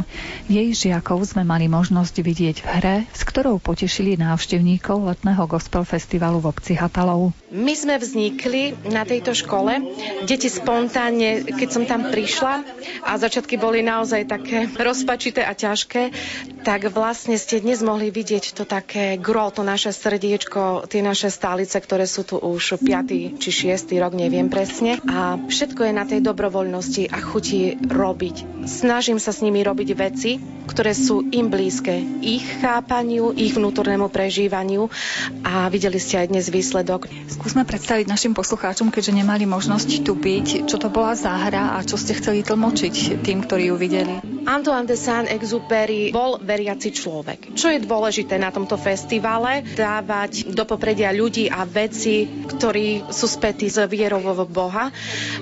Jej 0.49 0.73
žiakov 0.73 1.29
sme 1.29 1.45
mali 1.45 1.69
možnosť 1.69 2.15
vidieť 2.25 2.57
v 2.65 2.67
hre, 2.81 2.97
s 3.13 3.21
ktorou 3.21 3.61
potešili 3.61 4.17
návštevníkov 4.17 5.13
letného 5.13 5.45
gospel 5.45 5.85
festivalu 5.85 6.41
v 6.41 6.49
obci 6.49 6.73
Hatalov. 6.73 7.37
My 7.53 7.77
sme 7.77 8.01
vznikli 8.01 8.73
na 8.89 9.05
tejto 9.05 9.37
škole. 9.37 9.77
Deti 10.25 10.49
spontánne, 10.49 11.45
keď 11.53 11.69
som 11.69 11.85
tam 11.85 12.09
prišla 12.09 12.65
a 13.05 13.13
začiatky 13.13 13.61
boli 13.61 13.85
naozaj 13.85 14.25
také 14.25 14.65
rozpačité 14.73 15.45
a 15.45 15.53
ťažké, 15.53 16.09
tak 16.65 16.89
vlastne 16.89 17.37
ste 17.37 17.61
dnes 17.61 17.85
mohli 17.85 18.09
vidieť 18.09 18.57
to 18.57 18.65
také 18.65 19.21
gro, 19.21 19.53
to 19.53 19.61
naše 19.61 19.93
srdiečko, 19.93 20.89
tie 20.89 21.05
naše 21.05 21.29
stálice, 21.29 21.77
ktoré 21.77 22.09
sú 22.09 22.25
tu 22.25 22.41
už 22.41 22.81
5. 22.81 23.37
či 23.37 23.49
6. 23.69 23.93
rok, 24.01 24.17
neviem 24.17 24.49
presne. 24.63 25.03
A 25.11 25.35
všetko 25.35 25.91
je 25.91 25.93
na 25.93 26.07
tej 26.07 26.23
dobrovoľnosti 26.23 27.11
a 27.11 27.19
chuti 27.19 27.75
robiť. 27.75 28.63
Snažím 28.63 29.19
sa 29.19 29.35
s 29.35 29.43
nimi 29.43 29.59
robiť 29.59 29.89
veci, 29.91 30.39
ktoré 30.63 30.95
sú 30.95 31.27
im 31.35 31.51
blízke, 31.51 31.91
ich 32.23 32.63
chápaniu, 32.63 33.35
ich 33.35 33.51
vnútornému 33.51 34.07
prežívaniu 34.07 34.87
a 35.43 35.67
videli 35.67 35.99
ste 35.99 36.23
aj 36.23 36.31
dnes 36.31 36.47
výsledok. 36.47 37.11
Skúsme 37.27 37.67
predstaviť 37.67 38.07
našim 38.07 38.31
poslucháčom, 38.31 38.87
keďže 38.87 39.19
nemali 39.19 39.43
možnosť 39.43 40.07
tu 40.07 40.15
byť, 40.15 40.71
čo 40.71 40.79
to 40.79 40.87
bola 40.87 41.11
za 41.19 41.35
hra 41.35 41.75
a 41.75 41.83
čo 41.83 41.99
ste 41.99 42.15
chceli 42.15 42.47
tlmočiť 42.47 43.19
tým, 43.19 43.43
ktorí 43.43 43.67
ju 43.67 43.75
videli. 43.75 44.23
Antoine 44.47 44.87
de 44.87 44.95
Saint-Exupéry 44.95 46.15
bol 46.15 46.39
veriaci 46.39 46.95
človek. 46.95 47.55
Čo 47.55 47.71
je 47.75 47.83
dôležité 47.83 48.39
na 48.39 48.51
tomto 48.51 48.79
festivale? 48.79 49.67
Dávať 49.75 50.51
do 50.51 50.63
popredia 50.63 51.11
ľudí 51.11 51.51
a 51.51 51.67
veci, 51.67 52.27
ktorí 52.27 53.11
sú 53.11 53.27
spätí 53.27 53.67
s 53.67 53.79
vierou 53.87 54.23
v 54.23 54.47
Boha. 54.53 54.93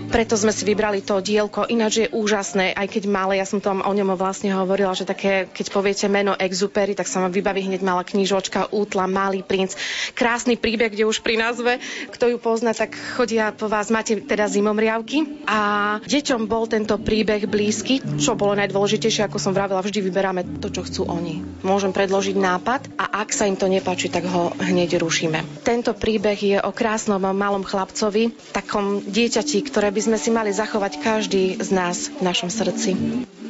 Preto 0.08 0.40
sme 0.40 0.56
si 0.56 0.64
vybrali 0.64 1.04
to 1.04 1.20
dielko. 1.20 1.68
Ináč 1.68 2.08
je 2.08 2.12
úžasné, 2.16 2.72
aj 2.72 2.88
keď 2.88 3.04
malé, 3.12 3.44
ja 3.44 3.46
som 3.46 3.60
tam 3.60 3.84
o 3.84 3.92
ňom 3.92 4.16
vlastne 4.16 4.56
hovorila, 4.56 4.96
že 4.96 5.04
také, 5.04 5.52
keď 5.52 5.66
poviete 5.70 6.08
meno 6.08 6.34
Exupery, 6.40 6.96
tak 6.96 7.12
sa 7.12 7.20
ma 7.20 7.28
vybaví 7.28 7.68
hneď 7.68 7.84
malá 7.84 8.08
knižočka 8.08 8.72
Útla, 8.72 9.12
Malý 9.12 9.44
princ. 9.44 9.76
Krásny 10.16 10.56
príbeh, 10.56 10.96
kde 10.96 11.04
už 11.04 11.20
pri 11.20 11.36
názve 11.36 11.84
kto 12.22 12.32
ju 12.32 12.38
pozná, 12.38 12.72
tak 12.78 12.94
chodia 13.18 13.50
po 13.50 13.66
vás, 13.66 13.90
máte 13.90 14.22
teda 14.22 14.46
zimomriavky. 14.46 15.44
A 15.50 15.98
deťom 16.06 16.46
bol 16.46 16.70
tento 16.70 17.02
príbeh 17.02 17.50
blízky, 17.50 17.98
čo 18.22 18.38
bolo 18.38 18.54
najdôležitejšie, 18.62 19.26
ako 19.26 19.42
som 19.42 19.58
vravela, 19.58 19.82
vždy 19.82 20.00
vyberáme 20.06 20.42
to, 20.62 20.70
čo 20.70 20.86
chcú 20.86 21.02
oni. 21.10 21.42
Môžem 21.66 21.90
predložiť 21.90 22.38
nápad 22.38 22.94
a 23.02 23.26
ak 23.26 23.34
sa 23.34 23.50
im 23.50 23.58
to 23.58 23.66
nepáči, 23.66 24.14
tak 24.14 24.30
ho 24.30 24.54
hneď 24.54 25.02
rušíme. 25.02 25.66
Tento 25.66 25.98
príbeh 25.98 26.38
je 26.38 26.58
o 26.62 26.70
krásnom 26.70 27.22
malom 27.22 27.66
chlapcovi, 27.66 28.30
takom 28.54 29.01
dieťati, 29.02 29.58
ktoré 29.66 29.90
by 29.90 30.02
sme 30.02 30.18
si 30.18 30.30
mali 30.30 30.54
zachovať 30.54 31.02
každý 31.02 31.58
z 31.58 31.70
nás 31.74 32.10
v 32.14 32.22
našom 32.22 32.50
srdci. 32.54 32.94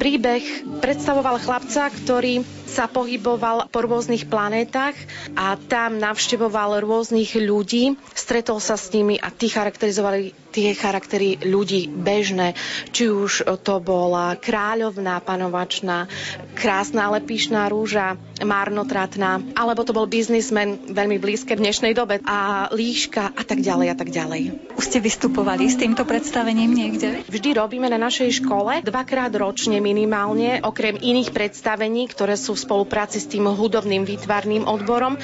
Príbeh 0.00 0.42
predstavoval 0.80 1.38
chlapca, 1.38 1.92
ktorý 1.92 2.42
sa 2.72 2.88
pohyboval 2.88 3.68
po 3.68 3.84
rôznych 3.84 4.24
planétach 4.32 4.96
a 5.36 5.60
tam 5.60 6.00
navštevoval 6.00 6.80
rôznych 6.80 7.36
ľudí, 7.36 8.00
stretol 8.16 8.64
sa 8.64 8.80
s 8.80 8.88
nimi 8.96 9.20
a 9.20 9.28
tí 9.28 9.52
charakterizovali 9.52 10.32
tie 10.52 10.76
charaktery 10.76 11.40
ľudí 11.40 11.88
bežné. 11.88 12.52
Či 12.92 13.08
už 13.08 13.32
to 13.64 13.80
bola 13.80 14.36
kráľovná, 14.36 15.24
panovačná, 15.24 16.08
krásna, 16.52 17.08
ale 17.08 17.24
pyšná 17.24 17.72
rúža, 17.72 18.20
marnotratná, 18.44 19.40
alebo 19.56 19.82
to 19.82 19.96
bol 19.96 20.04
biznismen 20.04 20.92
veľmi 20.92 21.16
blízke 21.16 21.56
v 21.56 21.64
dnešnej 21.64 21.96
dobe 21.96 22.20
a 22.28 22.68
líška 22.68 23.32
a 23.32 23.42
tak 23.42 23.64
ďalej 23.64 23.86
a 23.92 23.96
tak 23.96 24.12
ďalej. 24.12 24.42
Už 24.76 24.84
ste 24.84 25.00
vystupovali 25.00 25.72
s 25.72 25.80
týmto 25.80 26.04
predstavením 26.04 26.68
niekde? 26.68 27.24
Vždy 27.32 27.56
robíme 27.56 27.88
na 27.88 27.96
našej 27.96 28.44
škole 28.44 28.84
dvakrát 28.84 29.32
ročne 29.32 29.80
minimálne, 29.80 30.60
okrem 30.60 31.00
iných 31.00 31.32
predstavení, 31.32 32.04
ktoré 32.12 32.36
sú 32.36 32.52
v 32.52 32.61
spolupráci 32.62 33.18
s 33.18 33.26
tým 33.26 33.50
hudobným 33.50 34.06
výtvarným 34.06 34.64
odborom. 34.70 35.18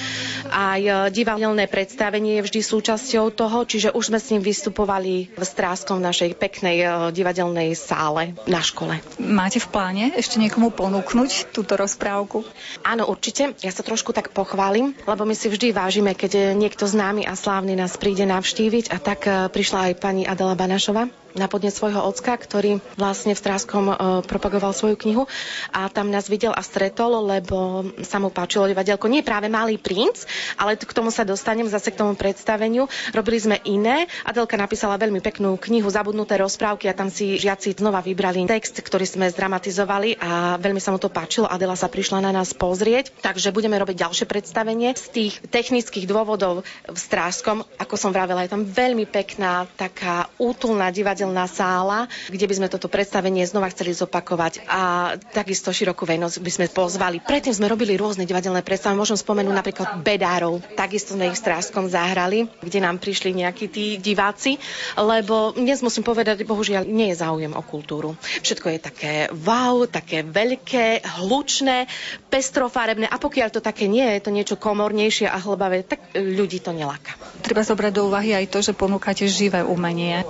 Aj 0.50 0.82
e, 0.82 1.14
divadelné 1.14 1.70
predstavenie 1.70 2.42
je 2.42 2.46
vždy 2.50 2.60
súčasťou 2.60 3.30
toho, 3.30 3.62
čiže 3.62 3.94
už 3.94 4.10
sme 4.10 4.18
s 4.18 4.30
ním 4.34 4.42
vystupovali 4.42 5.30
v 5.32 5.44
Stráskom 5.46 6.02
v 6.02 6.06
našej 6.10 6.30
peknej 6.34 6.76
e, 6.82 6.86
divadelnej 7.14 7.78
sále 7.78 8.34
na 8.50 8.58
škole. 8.58 8.98
Máte 9.22 9.62
v 9.62 9.68
pláne 9.70 10.04
ešte 10.18 10.42
niekomu 10.42 10.74
ponúknuť 10.74 11.54
túto 11.54 11.78
rozprávku? 11.78 12.42
Áno, 12.82 13.06
určite. 13.06 13.54
Ja 13.62 13.70
sa 13.70 13.86
trošku 13.86 14.10
tak 14.10 14.34
pochválim, 14.34 14.98
lebo 15.06 15.22
my 15.22 15.34
si 15.38 15.46
vždy 15.46 15.70
vážime, 15.70 16.12
keď 16.18 16.58
niekto 16.58 16.84
známy 16.90 17.24
a 17.24 17.38
slávny 17.38 17.78
nás 17.78 17.94
príde 17.94 18.26
navštíviť 18.26 18.90
a 18.90 18.96
tak 18.98 19.20
e, 19.24 19.46
prišla 19.46 19.92
aj 19.92 20.02
pani 20.02 20.26
Adela 20.26 20.58
Banašova 20.58 21.27
na 21.38 21.46
podnet 21.46 21.72
svojho 21.72 22.02
ocka, 22.02 22.34
ktorý 22.34 22.82
vlastne 22.98 23.32
v 23.32 23.40
Stráskom 23.40 23.84
e, 23.88 23.94
propagoval 24.26 24.74
svoju 24.74 24.98
knihu 24.98 25.24
a 25.70 25.86
tam 25.88 26.10
nás 26.10 26.26
videl 26.26 26.50
a 26.50 26.60
stretol, 26.66 27.22
lebo 27.24 27.88
sa 28.02 28.18
mu 28.18 28.28
páčilo 28.34 28.66
divadielko. 28.66 29.06
Nie 29.06 29.22
práve 29.22 29.46
Malý 29.46 29.78
princ, 29.78 30.26
ale 30.58 30.74
k 30.74 30.90
tomu 30.90 31.14
sa 31.14 31.22
dostanem 31.22 31.70
zase 31.70 31.94
k 31.94 32.00
tomu 32.02 32.18
predstaveniu. 32.18 32.90
Robili 33.14 33.38
sme 33.38 33.56
iné. 33.64 34.10
Adelka 34.26 34.58
napísala 34.58 34.98
veľmi 34.98 35.22
peknú 35.22 35.54
knihu 35.56 35.86
Zabudnuté 35.88 36.34
rozprávky 36.36 36.90
a 36.90 36.98
tam 36.98 37.08
si 37.08 37.38
žiaci 37.38 37.78
znova 37.78 38.02
vybrali 38.02 38.44
text, 38.50 38.82
ktorý 38.82 39.06
sme 39.06 39.30
zdramatizovali 39.30 40.18
a 40.18 40.58
veľmi 40.58 40.82
sa 40.82 40.90
mu 40.90 40.98
to 40.98 41.08
páčilo. 41.08 41.46
Adela 41.46 41.78
sa 41.78 41.86
prišla 41.86 42.24
na 42.24 42.34
nás 42.34 42.50
pozrieť, 42.52 43.14
takže 43.22 43.54
budeme 43.54 43.78
robiť 43.78 44.04
ďalšie 44.04 44.26
predstavenie. 44.26 44.92
Z 44.98 45.06
tých 45.14 45.34
technických 45.48 46.10
dôvodov 46.10 46.66
v 46.88 46.98
Strážskom, 46.98 47.62
ako 47.78 47.94
som 47.94 48.10
vravela, 48.10 48.44
je 48.44 48.52
tam 48.52 48.66
veľmi 48.66 49.06
pekná, 49.06 49.68
taká 49.76 50.26
útulná 50.40 50.90
divadelná 50.90 51.27
divadelná 51.28 51.44
sála, 51.44 52.08
kde 52.32 52.48
by 52.48 52.54
sme 52.56 52.72
toto 52.72 52.88
predstavenie 52.88 53.44
znova 53.44 53.68
chceli 53.68 53.92
zopakovať 53.92 54.64
a 54.64 55.12
takisto 55.36 55.68
širokú 55.68 56.08
verejnosť 56.08 56.40
by 56.40 56.50
sme 56.50 56.66
pozvali. 56.72 57.20
Predtým 57.20 57.52
sme 57.52 57.68
robili 57.68 58.00
rôzne 58.00 58.24
divadelné 58.24 58.64
predstavy, 58.64 58.96
môžem 58.96 59.20
spomenúť 59.20 59.52
napríklad 59.52 59.88
Bedárov, 60.00 60.64
takisto 60.72 61.12
sme 61.12 61.28
ich 61.28 61.36
v 61.36 61.44
Strážskom 61.44 61.92
zahrali, 61.92 62.48
kde 62.64 62.80
nám 62.80 62.96
prišli 62.96 63.36
nejakí 63.36 63.68
tí 63.68 64.00
diváci, 64.00 64.56
lebo 64.96 65.52
dnes 65.52 65.84
musím 65.84 66.00
povedať, 66.00 66.48
bohužiaľ 66.48 66.88
nie 66.88 67.12
je 67.12 67.20
záujem 67.20 67.52
o 67.52 67.60
kultúru. 67.60 68.16
Všetko 68.40 68.72
je 68.72 68.78
také 68.80 69.12
wow, 69.44 69.84
také 69.84 70.24
veľké, 70.24 71.04
hlučné, 71.20 71.84
pestrofarebné 72.32 73.04
a 73.04 73.20
pokiaľ 73.20 73.48
to 73.52 73.60
také 73.60 73.84
nie 73.84 74.16
je, 74.16 74.24
to 74.24 74.32
niečo 74.32 74.56
komornejšie 74.56 75.28
a 75.28 75.36
hlbavé, 75.36 75.84
tak 75.84 76.00
ľudí 76.16 76.64
to 76.64 76.72
neláka. 76.72 77.12
Treba 77.44 77.60
zobrať 77.60 77.92
do 77.92 78.08
úvahy 78.08 78.32
aj 78.32 78.48
to, 78.48 78.64
že 78.64 78.72
ponúkate 78.72 79.28
živé 79.28 79.60
umenie, 79.60 80.24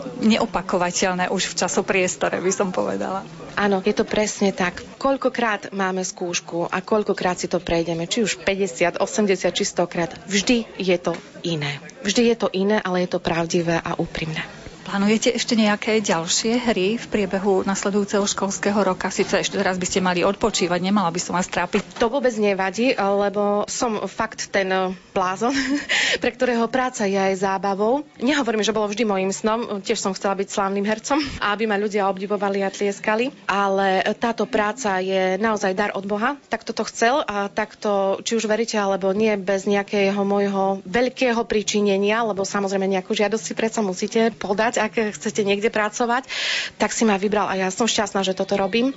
neopakovateľné 0.88 1.28
už 1.30 1.52
v 1.52 1.58
časopriestore, 1.60 2.40
by 2.40 2.52
som 2.52 2.68
povedala. 2.72 3.22
Áno, 3.54 3.84
je 3.84 3.94
to 3.94 4.08
presne 4.08 4.50
tak. 4.56 4.80
Koľkokrát 4.96 5.70
máme 5.74 6.00
skúšku 6.02 6.66
a 6.68 6.78
koľkokrát 6.80 7.36
si 7.36 7.46
to 7.50 7.60
prejdeme, 7.60 8.08
či 8.08 8.24
už 8.24 8.40
50, 8.42 8.96
80 8.98 9.56
či 9.56 9.64
100 9.64 9.92
krát, 9.92 10.10
vždy 10.26 10.64
je 10.80 10.96
to 10.98 11.12
iné. 11.44 11.78
Vždy 12.02 12.32
je 12.34 12.36
to 12.38 12.48
iné, 12.54 12.80
ale 12.80 13.04
je 13.04 13.10
to 13.12 13.20
pravdivé 13.20 13.76
a 13.78 13.98
úprimné. 13.98 14.40
Plánujete 14.88 15.36
ešte 15.36 15.52
nejaké 15.52 16.00
ďalšie 16.00 16.64
hry 16.64 16.96
v 16.96 17.06
priebehu 17.12 17.60
nasledujúceho 17.60 18.24
školského 18.24 18.80
roka? 18.80 19.12
Sice 19.12 19.36
ešte 19.36 19.60
teraz 19.60 19.76
by 19.76 19.84
ste 19.84 20.00
mali 20.00 20.24
odpočívať, 20.24 20.80
nemala 20.80 21.12
by 21.12 21.20
som 21.20 21.36
vás 21.36 21.44
trápiť. 21.44 22.00
To 22.00 22.08
vôbec 22.08 22.32
nevadí, 22.40 22.96
lebo 22.96 23.68
som 23.68 24.08
fakt 24.08 24.48
ten 24.48 24.96
blázon, 25.12 25.52
pre 26.24 26.32
ktorého 26.32 26.64
práca 26.72 27.04
je 27.04 27.20
aj 27.20 27.36
zábavou. 27.36 28.00
Nehovorím, 28.16 28.64
že 28.64 28.72
bolo 28.72 28.88
vždy 28.88 29.04
môjim 29.04 29.28
snom, 29.28 29.84
tiež 29.84 30.00
som 30.00 30.16
chcela 30.16 30.32
byť 30.40 30.48
slávnym 30.56 30.88
hercom, 30.88 31.20
aby 31.52 31.68
ma 31.68 31.76
ľudia 31.76 32.08
obdivovali 32.08 32.64
a 32.64 32.72
tlieskali, 32.72 33.28
ale 33.44 34.00
táto 34.16 34.48
práca 34.48 35.04
je 35.04 35.36
naozaj 35.36 35.76
dar 35.76 35.92
od 35.92 36.08
Boha, 36.08 36.40
tak 36.48 36.64
toto 36.64 36.88
chcel 36.88 37.20
a 37.28 37.52
takto, 37.52 38.24
či 38.24 38.40
už 38.40 38.48
veríte 38.48 38.80
alebo 38.80 39.12
nie, 39.12 39.36
bez 39.36 39.68
nejakého 39.68 40.24
môjho 40.24 40.80
veľkého 40.88 41.44
pričinenia, 41.44 42.24
lebo 42.24 42.48
samozrejme 42.48 42.88
nejakú 42.88 43.12
žiadosť 43.12 43.44
si 43.44 43.52
predsa 43.52 43.84
musíte 43.84 44.32
podať 44.32 44.77
ak 44.78 45.18
chcete 45.18 45.42
niekde 45.42 45.68
pracovať, 45.68 46.24
tak 46.78 46.94
si 46.94 47.02
ma 47.02 47.18
vybral 47.18 47.50
a 47.50 47.58
ja 47.58 47.68
som 47.68 47.90
šťastná, 47.90 48.22
že 48.22 48.38
toto 48.38 48.54
robím. 48.54 48.94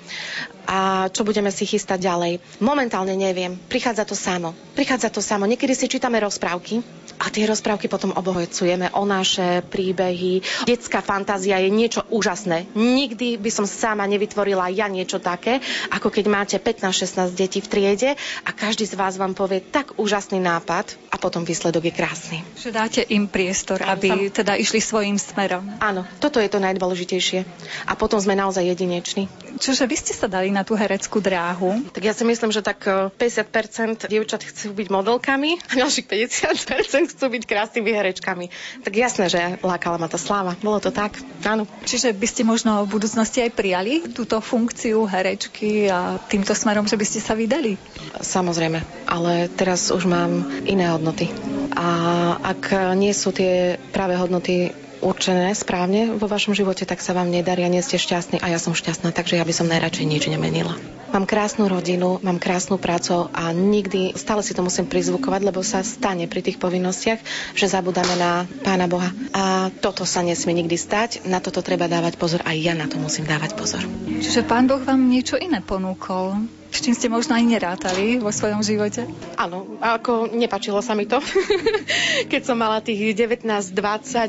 A 0.69 1.09
čo 1.09 1.25
budeme 1.25 1.49
si 1.49 1.65
chystať 1.65 2.05
ďalej? 2.05 2.39
Momentálne 2.61 3.17
neviem. 3.17 3.57
Prichádza 3.67 4.05
to 4.05 4.13
samo. 4.13 4.53
Prichádza 4.77 5.09
to 5.09 5.19
samo. 5.19 5.49
Niekedy 5.49 5.73
si 5.73 5.89
čítame 5.89 6.21
rozprávky 6.21 6.79
a 7.21 7.29
tie 7.29 7.45
rozprávky 7.49 7.89
potom 7.89 8.13
obohacujeme 8.13 8.93
o 8.97 9.05
naše 9.05 9.65
príbehy. 9.67 10.65
Detská 10.65 11.01
fantázia 11.01 11.61
je 11.61 11.69
niečo 11.69 12.01
úžasné. 12.09 12.69
Nikdy 12.77 13.41
by 13.41 13.51
som 13.53 13.65
sama 13.69 14.05
nevytvorila 14.09 14.73
ja 14.73 14.89
niečo 14.89 15.21
také, 15.21 15.61
ako 15.93 16.09
keď 16.09 16.25
máte 16.29 16.57
15-16 16.57 17.33
detí 17.37 17.59
v 17.61 17.67
triede 17.69 18.09
a 18.45 18.49
každý 18.53 18.85
z 18.85 18.97
vás 18.97 19.17
vám 19.17 19.33
povie 19.33 19.61
tak 19.61 19.97
úžasný 19.97 20.41
nápad 20.41 20.97
a 21.13 21.15
potom 21.21 21.45
výsledok 21.45 21.89
je 21.89 21.93
krásny. 21.93 22.37
Že 22.57 22.69
dáte 22.73 23.01
im 23.05 23.29
priestor, 23.29 23.81
aby 23.85 24.29
teda 24.33 24.57
išli 24.57 24.81
svojim 24.81 25.17
smerom. 25.17 25.65
Áno, 25.79 26.03
toto 26.19 26.41
je 26.41 26.49
to 26.51 26.59
najdôležitejšie. 26.59 27.45
A 27.87 27.93
potom 27.95 28.17
sme 28.17 28.35
naozaj 28.35 28.65
jedineční. 28.67 29.29
Čože 29.61 29.85
vy 29.85 29.95
ste 29.95 30.13
sa 30.17 30.25
dali 30.25 30.49
na 30.49 30.65
tú 30.65 30.73
hereckú 30.73 31.21
dráhu? 31.21 31.85
Tak 31.93 32.01
ja 32.01 32.13
si 32.17 32.25
myslím, 32.25 32.49
že 32.49 32.65
tak 32.65 32.81
50% 32.83 33.15
e, 33.15 34.09
dievčat 34.09 34.41
chcú 34.41 34.73
byť 34.73 34.87
modelkami 34.89 35.61
a 35.61 35.71
ďalších 35.77 36.07
50% 36.09 37.11
chcú 37.13 37.25
byť 37.29 37.43
krásnymi 37.45 37.91
herečkami. 37.93 38.45
Tak 38.81 38.93
jasné, 38.93 39.29
že 39.29 39.39
lákala 39.61 40.01
ma 40.01 40.09
tá 40.09 40.17
sláva. 40.17 40.57
Bolo 40.59 40.81
to 40.81 40.89
tak, 40.89 41.21
áno. 41.45 41.69
Čiže 41.85 42.17
by 42.17 42.27
ste 42.27 42.41
možno 42.41 42.83
v 42.89 42.97
budúcnosti 42.97 43.45
aj 43.45 43.51
prijali 43.53 44.01
túto 44.09 44.41
funkciu 44.41 45.05
herečky 45.05 45.91
a 45.91 46.17
týmto 46.17 46.57
smerom, 46.57 46.89
že 46.89 46.97
by 46.97 47.05
ste 47.05 47.19
sa 47.21 47.37
vydali? 47.37 47.77
Samozrejme, 48.17 49.05
ale 49.05 49.45
teraz 49.53 49.93
už 49.93 50.09
mám 50.09 50.41
iné 50.65 50.89
hodnoty. 50.89 51.29
A 51.77 51.87
ak 52.41 52.95
nie 52.97 53.13
sú 53.13 53.29
tie 53.31 53.77
práve 53.93 54.17
hodnoty 54.17 54.73
určené 55.01 55.51
správne 55.57 56.15
vo 56.15 56.29
vašom 56.29 56.53
živote, 56.53 56.85
tak 56.85 57.01
sa 57.01 57.17
vám 57.17 57.27
nedarí 57.27 57.65
a 57.65 57.73
nie 57.73 57.81
ste 57.81 57.97
šťastní 57.97 58.39
a 58.39 58.47
ja 58.53 58.61
som 58.61 58.77
šťastná, 58.77 59.11
takže 59.11 59.35
ja 59.35 59.43
by 59.43 59.53
som 59.53 59.67
najradšej 59.67 60.05
nič 60.07 60.23
nemenila. 60.29 60.77
Mám 61.11 61.27
krásnu 61.27 61.67
rodinu, 61.67 62.23
mám 62.23 62.39
krásnu 62.39 62.79
prácu 62.79 63.27
a 63.35 63.51
nikdy, 63.51 64.15
stále 64.15 64.39
si 64.47 64.55
to 64.55 64.63
musím 64.63 64.87
prizvukovať, 64.87 65.41
lebo 65.43 65.59
sa 65.59 65.83
stane 65.83 66.23
pri 66.31 66.39
tých 66.39 66.55
povinnostiach, 66.55 67.19
že 67.51 67.67
zabudáme 67.67 68.15
na 68.15 68.47
Pána 68.63 68.87
Boha. 68.87 69.11
A 69.35 69.67
toto 69.83 70.07
sa 70.07 70.23
nesmie 70.23 70.55
nikdy 70.63 70.79
stať, 70.79 71.27
na 71.27 71.43
toto 71.43 71.59
treba 71.59 71.91
dávať 71.91 72.15
pozor, 72.15 72.39
aj 72.47 72.55
ja 72.55 72.71
na 72.71 72.87
to 72.87 72.95
musím 72.95 73.27
dávať 73.27 73.59
pozor. 73.59 73.83
Čiže 74.07 74.47
Pán 74.47 74.71
Boh 74.71 74.79
vám 74.79 75.03
niečo 75.11 75.35
iné 75.35 75.59
ponúkol? 75.59 76.60
S 76.71 76.79
čím 76.79 76.95
ste 76.95 77.11
možno 77.11 77.35
aj 77.35 77.43
nerátali 77.43 78.17
vo 78.23 78.31
svojom 78.31 78.63
živote? 78.63 79.03
Áno, 79.35 79.77
ako 79.83 80.31
nepačilo 80.31 80.79
sa 80.79 80.95
mi 80.95 81.03
to. 81.03 81.19
Keď 82.31 82.41
som 82.47 82.55
mala 82.55 82.79
tých 82.79 83.11
19-20 83.11 83.75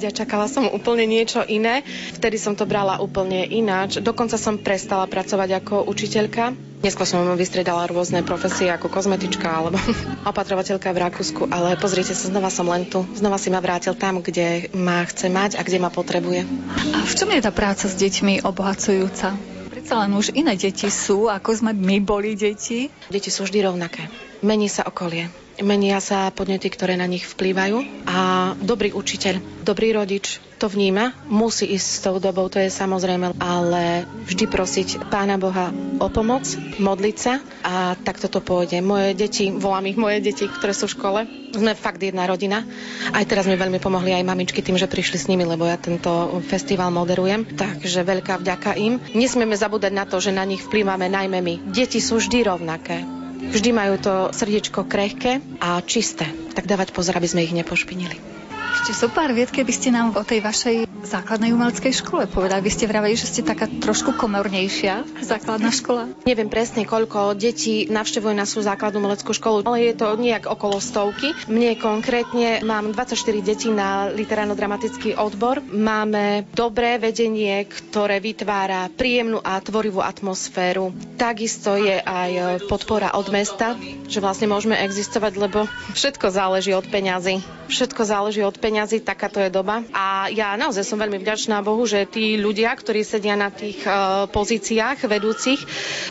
a 0.02 0.10
čakala 0.10 0.50
som 0.50 0.66
úplne 0.66 1.06
niečo 1.06 1.46
iné, 1.46 1.86
vtedy 2.18 2.42
som 2.42 2.58
to 2.58 2.66
brala 2.66 2.98
úplne 2.98 3.46
ináč. 3.46 4.02
Dokonca 4.02 4.34
som 4.34 4.58
prestala 4.58 5.06
pracovať 5.06 5.62
ako 5.62 5.86
učiteľka 5.86 6.72
Neskôr 6.82 7.06
som 7.06 7.22
vystredala 7.38 7.86
rôzne 7.86 8.26
profesie 8.26 8.66
ako 8.66 8.90
kozmetička 8.90 9.46
alebo 9.46 9.78
opatrovateľka 10.30 10.90
v 10.90 10.98
Rakúsku, 10.98 11.42
ale 11.46 11.78
pozrite 11.78 12.10
sa, 12.10 12.26
znova 12.26 12.50
som 12.50 12.66
len 12.66 12.90
tu. 12.90 13.06
Znova 13.14 13.38
si 13.38 13.54
ma 13.54 13.62
vrátil 13.62 13.94
tam, 13.94 14.18
kde 14.18 14.66
ma 14.74 15.06
chce 15.06 15.30
mať 15.30 15.50
a 15.54 15.62
kde 15.62 15.78
ma 15.78 15.94
potrebuje. 15.94 16.42
A 16.90 17.06
v 17.06 17.14
čom 17.14 17.30
je 17.30 17.38
tá 17.38 17.54
práca 17.54 17.86
s 17.86 17.94
deťmi 17.94 18.42
obohacujúca? 18.42 19.51
Predsa 19.92 20.08
len 20.08 20.16
už 20.16 20.32
iné 20.32 20.56
deti 20.56 20.88
sú, 20.88 21.28
ako 21.28 21.52
sme 21.52 21.76
my 21.76 22.00
boli 22.00 22.32
deti. 22.32 22.88
Deti 23.12 23.28
sú 23.28 23.44
vždy 23.44 23.60
rovnaké. 23.60 24.08
Mení 24.40 24.64
sa 24.72 24.88
okolie 24.88 25.28
menia 25.60 26.00
sa 26.00 26.32
podnety, 26.32 26.72
ktoré 26.72 26.96
na 26.96 27.04
nich 27.04 27.28
vplývajú 27.28 28.08
a 28.08 28.52
dobrý 28.56 28.96
učiteľ, 28.96 29.38
dobrý 29.60 29.92
rodič 29.92 30.40
to 30.62 30.70
vníma, 30.70 31.10
musí 31.26 31.66
ísť 31.74 31.88
s 31.90 31.98
tou 32.06 32.22
dobou, 32.22 32.46
to 32.46 32.62
je 32.62 32.70
samozrejme, 32.70 33.34
ale 33.42 34.06
vždy 34.30 34.46
prosiť 34.46 34.88
Pána 35.10 35.34
Boha 35.34 35.74
o 35.98 36.06
pomoc, 36.06 36.46
modliť 36.78 37.16
sa 37.18 37.42
a 37.66 37.98
takto 37.98 38.30
to 38.30 38.38
pôjde. 38.38 38.78
Moje 38.78 39.18
deti, 39.18 39.50
volám 39.50 39.90
ich 39.90 39.98
moje 39.98 40.22
deti, 40.22 40.46
ktoré 40.46 40.70
sú 40.70 40.86
v 40.86 40.94
škole, 40.94 41.20
sme 41.50 41.74
fakt 41.74 41.98
jedna 41.98 42.30
rodina. 42.30 42.62
Aj 43.10 43.26
teraz 43.26 43.50
mi 43.50 43.58
veľmi 43.58 43.82
pomohli 43.82 44.14
aj 44.14 44.22
mamičky 44.22 44.62
tým, 44.62 44.78
že 44.78 44.86
prišli 44.86 45.18
s 45.18 45.26
nimi, 45.26 45.42
lebo 45.42 45.66
ja 45.66 45.74
tento 45.74 46.38
festival 46.46 46.94
moderujem, 46.94 47.58
takže 47.58 48.06
veľká 48.06 48.38
vďaka 48.38 48.78
im. 48.78 49.02
Nesmieme 49.18 49.58
zabúdať 49.58 49.90
na 49.90 50.06
to, 50.06 50.22
že 50.22 50.30
na 50.30 50.46
nich 50.46 50.62
vplývame 50.62 51.10
najmä 51.10 51.42
my. 51.42 51.54
Deti 51.74 51.98
sú 51.98 52.22
vždy 52.22 52.46
rovnaké 52.46 53.02
Vždy 53.42 53.74
majú 53.74 53.98
to 53.98 54.30
srdiečko 54.30 54.86
krehké 54.86 55.42
a 55.58 55.82
čisté. 55.82 56.30
Tak 56.54 56.70
dávať 56.70 56.94
pozor, 56.94 57.18
aby 57.18 57.26
sme 57.26 57.42
ich 57.42 57.50
nepošpinili. 57.50 58.41
Ešte 58.82 59.06
so 59.06 59.14
pár 59.14 59.30
vied, 59.30 59.46
keby 59.46 59.70
ste 59.70 59.94
nám 59.94 60.10
o 60.18 60.26
tej 60.26 60.42
vašej 60.42 60.90
základnej 61.06 61.54
umeleckej 61.54 62.02
škole 62.02 62.26
povedali. 62.26 62.66
Vy 62.66 62.74
ste 62.74 62.90
vraveli, 62.90 63.14
že 63.14 63.30
ste 63.30 63.46
taká 63.46 63.70
trošku 63.70 64.18
komornejšia 64.18 65.22
základná 65.22 65.70
škola. 65.70 66.10
Neviem 66.26 66.50
presne, 66.50 66.82
koľko 66.82 67.38
detí 67.38 67.86
navštevuje 67.86 68.34
na 68.34 68.42
svoju 68.42 68.66
základnú 68.66 68.98
umeleckú 68.98 69.30
školu, 69.30 69.62
ale 69.70 69.86
je 69.86 69.94
to 69.94 70.18
nejak 70.18 70.50
okolo 70.50 70.82
stovky. 70.82 71.30
Mne 71.46 71.78
konkrétne 71.78 72.58
mám 72.66 72.90
24 72.90 73.14
detí 73.46 73.70
na 73.70 74.10
literárno-dramatický 74.10 75.14
odbor. 75.14 75.62
Máme 75.62 76.50
dobré 76.50 76.98
vedenie, 76.98 77.62
ktoré 77.70 78.18
vytvára 78.18 78.90
príjemnú 78.90 79.38
a 79.46 79.62
tvorivú 79.62 80.02
atmosféru. 80.02 80.90
Takisto 81.14 81.78
je 81.78 82.02
aj 82.02 82.66
podpora 82.66 83.14
od 83.14 83.30
mesta, 83.30 83.78
že 84.10 84.18
vlastne 84.18 84.50
môžeme 84.50 84.74
existovať, 84.74 85.38
lebo 85.38 85.70
všetko 85.94 86.34
záleží 86.34 86.74
od 86.74 86.82
peňazí. 86.90 87.38
Všetko 87.70 88.02
záleží 88.04 88.42
od 88.42 88.58
peňazí, 88.58 88.71
takáto 89.04 89.42
je 89.42 89.52
doba. 89.52 89.84
A 89.92 90.30
ja 90.32 90.56
naozaj 90.56 90.86
som 90.86 91.00
veľmi 91.00 91.20
vďačná 91.20 91.60
Bohu, 91.60 91.84
že 91.84 92.08
tí 92.08 92.38
ľudia, 92.38 92.72
ktorí 92.72 93.02
sedia 93.02 93.36
na 93.36 93.52
tých 93.52 93.82
uh, 93.84 94.24
pozíciách 94.30 95.04
vedúcich, 95.04 95.60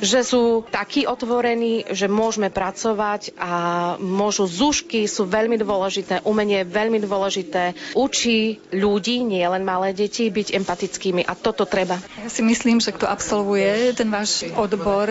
že 0.02 0.20
sú 0.22 0.66
takí 0.68 1.08
otvorení, 1.08 1.90
že 1.90 2.12
môžeme 2.12 2.52
pracovať 2.52 3.34
a 3.40 3.52
môžu 3.98 4.46
zúšky 4.46 5.08
sú 5.08 5.26
veľmi 5.26 5.58
dôležité, 5.58 6.22
umenie 6.28 6.62
je 6.62 6.72
veľmi 6.72 7.00
dôležité. 7.02 7.74
Učí 7.96 8.62
ľudí, 8.70 9.24
nie 9.24 9.44
len 9.44 9.64
malé 9.66 9.96
deti, 9.96 10.28
byť 10.30 10.54
empatickými 10.58 11.26
a 11.26 11.34
toto 11.34 11.64
treba. 11.66 11.98
Ja 12.22 12.30
si 12.30 12.44
myslím, 12.44 12.84
že 12.84 12.94
kto 12.94 13.08
absolvuje 13.08 13.96
ten 13.96 14.12
váš 14.12 14.46
odbor, 14.54 15.08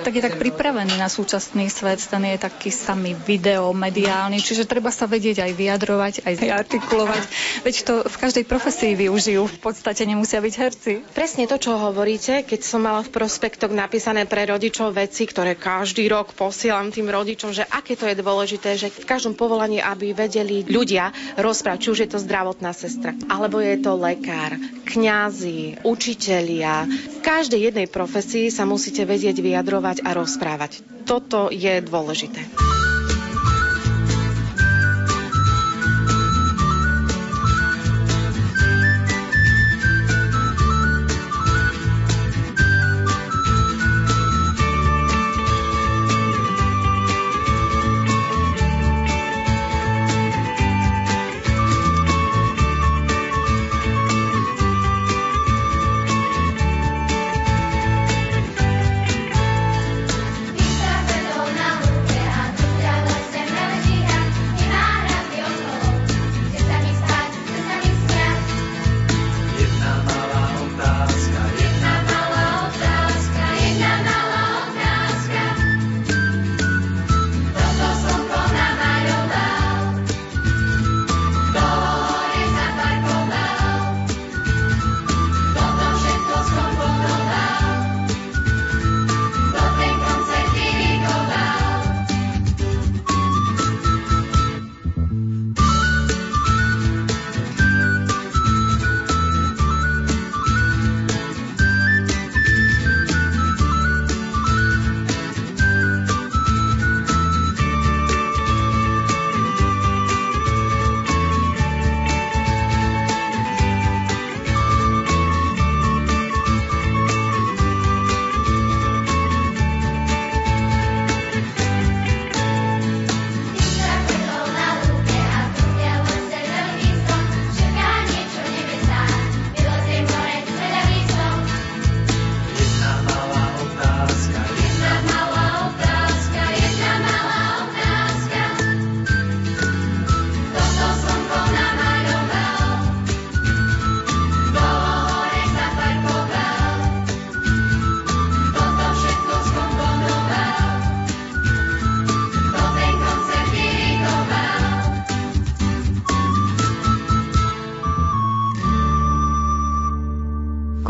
tak 0.00 0.12
je 0.14 0.22
tak 0.22 0.38
pripravený 0.38 0.96
na 0.96 1.10
súčasný 1.10 1.68
svet, 1.68 2.00
ten 2.06 2.22
je 2.24 2.38
taký 2.38 2.70
samý 2.70 3.12
video, 3.14 3.74
mediálny, 3.74 4.38
čiže 4.38 4.68
treba 4.68 4.94
sa 4.94 5.04
vedieť 5.10 5.44
aj 5.44 5.52
vyjadrovať, 5.52 6.14
aj 6.24 6.34
artikulovať. 6.64 6.93
Veď 7.64 7.76
to 7.82 7.94
v 8.06 8.16
každej 8.16 8.44
profesii 8.46 8.92
využijú, 8.94 9.48
v 9.48 9.58
podstate 9.58 10.06
nemusia 10.06 10.38
byť 10.38 10.54
herci. 10.54 10.92
Presne 11.16 11.50
to, 11.50 11.58
čo 11.58 11.74
hovoríte, 11.74 12.46
keď 12.46 12.60
som 12.62 12.84
mala 12.84 13.02
v 13.02 13.10
prospektoch 13.10 13.72
napísané 13.72 14.28
pre 14.28 14.46
rodičov 14.46 14.94
veci, 14.94 15.26
ktoré 15.26 15.58
každý 15.58 16.06
rok 16.06 16.36
posielam 16.36 16.94
tým 16.94 17.10
rodičom, 17.10 17.50
že 17.50 17.66
aké 17.66 17.98
to 17.98 18.06
je 18.06 18.20
dôležité, 18.20 18.78
že 18.78 18.92
v 18.92 19.08
každom 19.08 19.34
povolaní, 19.34 19.82
aby 19.82 20.14
vedeli 20.14 20.62
ľudia 20.68 21.10
rozprávať, 21.40 21.78
či 21.80 21.88
už 21.90 21.98
je 22.06 22.10
to 22.14 22.22
zdravotná 22.22 22.70
sestra, 22.76 23.16
alebo 23.26 23.58
je 23.58 23.76
to 23.80 23.96
lekár, 23.98 24.54
kňazi, 24.86 25.82
učitelia. 25.82 26.86
V 26.86 27.18
každej 27.24 27.72
jednej 27.72 27.88
profesii 27.88 28.52
sa 28.52 28.68
musíte 28.68 29.02
vedieť 29.02 29.40
vyjadrovať 29.40 30.04
a 30.04 30.14
rozprávať. 30.14 30.84
Toto 31.04 31.48
je 31.48 31.80
dôležité. 31.84 32.83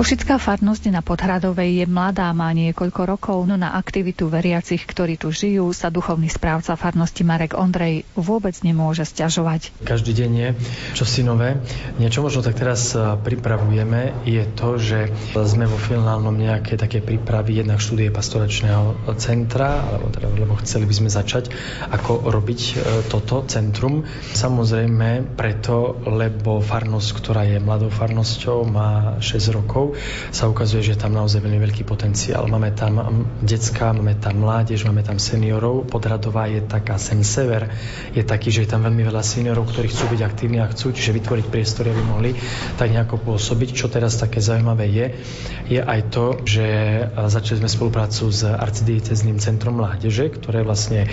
Košická 0.04 0.36
farnosť 0.36 0.92
na 0.92 1.00
Podhradovej 1.00 1.80
je 1.80 1.86
mladá, 1.88 2.28
má 2.36 2.52
niekoľko 2.52 3.08
rokov, 3.08 3.48
no 3.48 3.56
na 3.56 3.72
aktivitu 3.72 4.28
veriacich, 4.28 4.84
ktorí 4.84 5.16
tu 5.16 5.32
žijú, 5.32 5.72
sa 5.72 5.88
duchovný 5.88 6.28
správca 6.28 6.76
farnosti 6.76 7.24
Marek 7.24 7.56
Ondrej 7.56 8.04
vôbec 8.12 8.52
nemôže 8.60 9.08
stiažovať. 9.08 9.72
Každý 9.80 10.12
deň 10.12 10.30
je 10.36 10.48
čosi 10.92 11.24
nové. 11.24 11.56
Niečo 11.96 12.20
možno 12.20 12.44
tak 12.44 12.60
teraz 12.60 12.92
pripravujeme 13.24 14.28
je 14.28 14.44
to, 14.52 14.76
že 14.76 15.08
sme 15.32 15.64
vo 15.64 15.80
finálnom 15.80 16.36
nejaké 16.36 16.76
také 16.76 17.00
prípravy 17.00 17.64
jednak 17.64 17.80
štúdie 17.80 18.12
pastoračného 18.12 19.08
centra, 19.16 19.88
alebo 19.88 20.12
teda, 20.12 20.28
lebo 20.36 20.60
chceli 20.60 20.84
by 20.84 21.00
sme 21.00 21.08
začať, 21.08 21.48
ako 21.88 22.28
robiť 22.28 22.60
e, 22.60 22.72
toto 23.08 23.48
centrum. 23.48 24.04
Samozrejme 24.36 25.32
preto, 25.32 25.96
lebo 26.04 26.60
farnosť, 26.60 27.08
ktorá 27.16 27.48
je 27.48 27.56
mladou 27.56 27.88
farnosťou, 27.88 28.68
má 28.68 29.16
6 29.24 29.56
rokov, 29.56 29.93
sa 30.30 30.50
ukazuje, 30.50 30.82
že 30.82 30.92
je 30.94 31.02
tam 31.02 31.14
naozaj 31.14 31.40
veľmi 31.40 31.60
veľký 31.70 31.86
potenciál. 31.86 32.46
Máme 32.50 32.74
tam 32.74 33.26
detská, 33.40 33.94
máme 33.94 34.18
tam 34.18 34.42
mládež, 34.42 34.84
máme 34.86 35.06
tam 35.06 35.20
seniorov. 35.20 35.86
Podradová 35.86 36.50
je 36.50 36.62
taká, 36.64 36.98
sem 36.98 37.20
sever 37.22 37.70
je 38.12 38.22
taký, 38.24 38.50
že 38.50 38.66
je 38.66 38.72
tam 38.74 38.84
veľmi 38.86 39.02
veľa 39.06 39.22
seniorov, 39.22 39.70
ktorí 39.70 39.90
chcú 39.90 40.14
byť 40.14 40.20
aktívni 40.24 40.58
a 40.60 40.70
chcú, 40.70 40.94
čiže 40.94 41.16
vytvoriť 41.16 41.46
priestory, 41.48 41.90
aby 41.92 42.02
mohli 42.02 42.30
tak 42.76 42.90
nejako 42.90 43.22
pôsobiť. 43.22 43.68
Čo 43.74 43.86
teraz 43.92 44.18
také 44.18 44.42
zaujímavé 44.42 44.86
je, 44.90 45.06
je 45.68 45.80
aj 45.80 46.00
to, 46.10 46.40
že 46.44 46.66
začali 47.14 47.64
sme 47.64 47.70
spoluprácu 47.70 48.30
s 48.30 48.44
arcidiecezným 48.44 49.40
centrom 49.40 49.78
mládeže, 49.80 50.28
ktoré 50.34 50.62
vlastne 50.62 51.08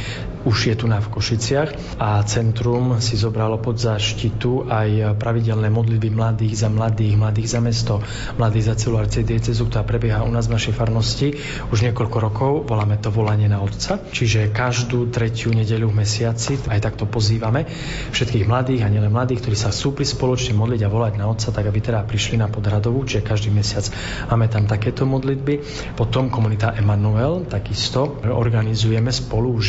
už 0.45 0.73
je 0.73 0.75
tu 0.75 0.89
na 0.89 0.97
v 0.97 1.09
Košiciach 1.13 2.01
a 2.01 2.21
centrum 2.25 2.97
si 2.97 3.17
zobralo 3.17 3.61
pod 3.61 3.77
záštitu 3.77 4.69
aj 4.69 5.17
pravidelné 5.17 5.69
modlitby 5.69 6.09
mladých 6.13 6.65
za 6.65 6.69
mladých, 6.69 7.13
mladých 7.17 7.47
za 7.49 7.59
mesto, 7.61 7.95
mladých 8.37 8.70
za 8.70 8.70
celú 8.75 8.99
arcidiecezu, 8.99 9.67
ktorá 9.67 9.83
prebieha 9.85 10.23
u 10.25 10.31
nás 10.31 10.47
v 10.47 10.55
našej 10.57 10.73
farnosti 10.75 11.37
už 11.69 11.85
niekoľko 11.87 12.17
rokov. 12.17 12.51
Voláme 12.65 12.97
to 12.97 13.13
volanie 13.13 13.47
na 13.47 13.61
Otca. 13.61 13.99
Čiže 13.99 14.49
každú 14.51 15.11
tretiu 15.11 15.53
nedeľu 15.53 15.91
v 15.91 16.03
mesiaci 16.03 16.57
aj 16.67 16.79
takto 16.81 17.05
pozývame 17.05 17.67
všetkých 18.11 18.47
mladých 18.47 18.83
a 18.85 18.91
nielen 18.91 19.11
mladých, 19.11 19.45
ktorí 19.45 19.57
sa 19.57 19.69
pri 19.71 20.05
spoločne 20.07 20.55
modliť 20.55 20.81
a 20.85 20.89
volať 20.93 21.13
na 21.19 21.27
Otca, 21.27 21.49
tak 21.51 21.67
aby 21.67 21.79
teda 21.81 22.05
prišli 22.07 22.39
na 22.39 22.47
Podradovú, 22.47 23.03
čiže 23.03 23.25
každý 23.25 23.49
mesiac 23.51 23.85
máme 24.31 24.47
tam 24.47 24.65
takéto 24.65 25.03
modlitby. 25.03 25.61
Potom 25.99 26.31
komunita 26.31 26.73
Emanuel, 26.77 27.43
takisto 27.45 28.21
organizujeme 28.23 29.09
spolu 29.11 29.57
už 29.57 29.67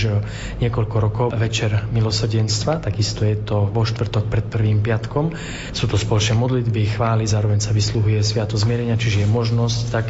niekoľko 0.63 0.97
rokov 1.01 1.27
večer 1.35 1.91
milosrdenstva, 1.91 2.85
takisto 2.85 3.27
je 3.27 3.37
to 3.41 3.69
vo 3.69 3.83
štvrtok 3.83 4.25
pred 4.31 4.45
prvým 4.47 4.81
piatkom. 4.81 5.35
Sú 5.75 5.89
to 5.91 5.99
spoločné 5.99 6.39
modlitby, 6.39 6.95
chvály, 6.95 7.25
zároveň 7.27 7.61
sa 7.61 7.75
vysluhuje 7.75 8.21
sviato 8.23 8.55
zmierenia, 8.55 8.92
čiže 8.97 9.25
je 9.25 9.29
možnosť 9.29 9.79
tak 9.91 10.07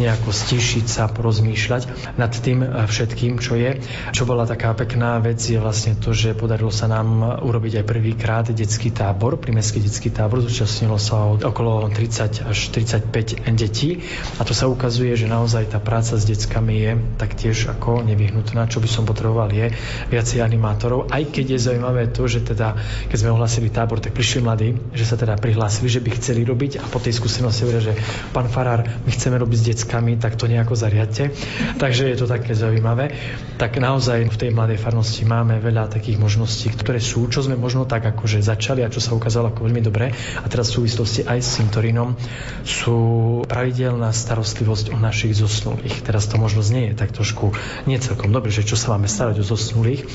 nejako 0.00 0.30
stišiť 0.32 0.86
sa, 0.86 1.08
porozmýšľať 1.10 2.14
nad 2.20 2.32
tým 2.32 2.62
všetkým, 2.62 3.38
čo 3.40 3.56
je. 3.56 3.80
Čo 4.12 4.28
bola 4.28 4.44
taká 4.48 4.72
pekná 4.76 5.18
vec 5.22 5.40
je 5.40 5.56
vlastne 5.60 5.96
to, 5.96 6.12
že 6.12 6.36
podarilo 6.36 6.70
sa 6.70 6.88
nám 6.90 7.40
urobiť 7.42 7.82
aj 7.82 7.84
prvýkrát 7.84 8.44
detský 8.48 8.92
tábor, 8.92 9.40
primeský 9.40 9.80
detský 9.80 10.12
tábor, 10.12 10.44
zúčastnilo 10.44 11.00
sa 11.00 11.26
okolo 11.32 11.88
30 11.88 12.46
až 12.46 12.58
35 12.72 13.42
detí. 13.56 14.02
A 14.38 14.42
to 14.44 14.52
sa 14.52 14.68
ukazuje, 14.68 15.16
že 15.16 15.30
naozaj 15.30 15.72
tá 15.72 15.78
práca 15.80 16.16
s 16.16 16.24
deckami 16.28 16.74
je 16.76 16.92
taktiež 17.16 17.70
ako 17.72 18.04
nevyhnutná, 18.04 18.68
čo 18.68 18.78
by 18.78 18.88
som 18.88 19.08
potreboval 19.08 19.48
je 19.50 19.72
viacej 20.12 20.44
animátorov, 20.44 21.08
aj 21.10 21.32
keď 21.32 21.56
je 21.56 21.64
zaujímavé 21.70 22.12
to, 22.12 22.28
že 22.28 22.44
teda, 22.44 22.76
keď 23.08 23.16
sme 23.16 23.34
ohlasili 23.34 23.72
tábor, 23.72 23.98
tak 23.98 24.12
prišli 24.12 24.44
mladí, 24.44 24.76
že 24.92 25.04
sa 25.08 25.16
teda 25.16 25.38
prihlásili, 25.40 25.88
že 25.88 26.02
by 26.02 26.10
chceli 26.18 26.42
robiť. 26.44 26.82
A 26.82 26.86
po 26.86 27.00
tej 27.00 27.16
skúsenosti 27.16 27.64
hovoria, 27.66 27.92
že 27.92 27.94
pán 28.32 28.50
Farár, 28.50 28.86
my 28.86 29.10
chceme 29.12 29.36
robiť 29.38 29.58
s 29.58 29.66
deckami, 29.72 30.18
tak 30.18 30.34
to 30.34 30.50
nejako 30.50 30.74
zariadte. 30.74 31.30
Takže 31.76 32.10
je 32.10 32.16
to 32.18 32.26
také 32.26 32.54
zaujímavé. 32.56 33.14
Tak 33.60 33.78
naozaj 33.78 34.28
v 34.32 34.36
tej 34.36 34.50
mladej 34.50 34.78
farnosti 34.80 35.22
máme 35.28 35.60
veľa 35.62 35.92
takých 35.92 36.18
možností, 36.18 36.72
ktoré 36.72 36.98
sú, 36.98 37.28
čo 37.30 37.44
sme 37.44 37.54
možno 37.54 37.84
tak 37.86 38.06
akože 38.06 38.42
začali 38.42 38.82
a 38.82 38.92
čo 38.92 38.98
sa 38.98 39.14
ukázalo 39.14 39.52
ako 39.52 39.66
veľmi 39.68 39.82
dobré. 39.84 40.10
A 40.42 40.46
teraz 40.48 40.72
v 40.72 40.82
súvislosti 40.82 41.26
aj 41.26 41.38
s 41.42 41.48
cintorínom 41.60 42.16
sú 42.64 42.98
pravidelná 43.44 44.10
starostlivosť 44.10 44.92
o 44.92 44.98
našich 44.98 45.36
zosnulých. 45.36 46.02
Teraz 46.02 46.26
to 46.26 46.40
možno 46.40 46.64
znie 46.64 46.96
tak 46.96 47.12
trošku 47.12 47.52
nie 47.84 48.00
celkom 48.00 48.32
dobre, 48.32 48.48
že 48.48 48.64
čo 48.64 48.74
sa 48.74 48.96
máme 48.96 49.10
starať 49.10 49.44
o 49.44 49.44
zosnulých, 49.44 50.08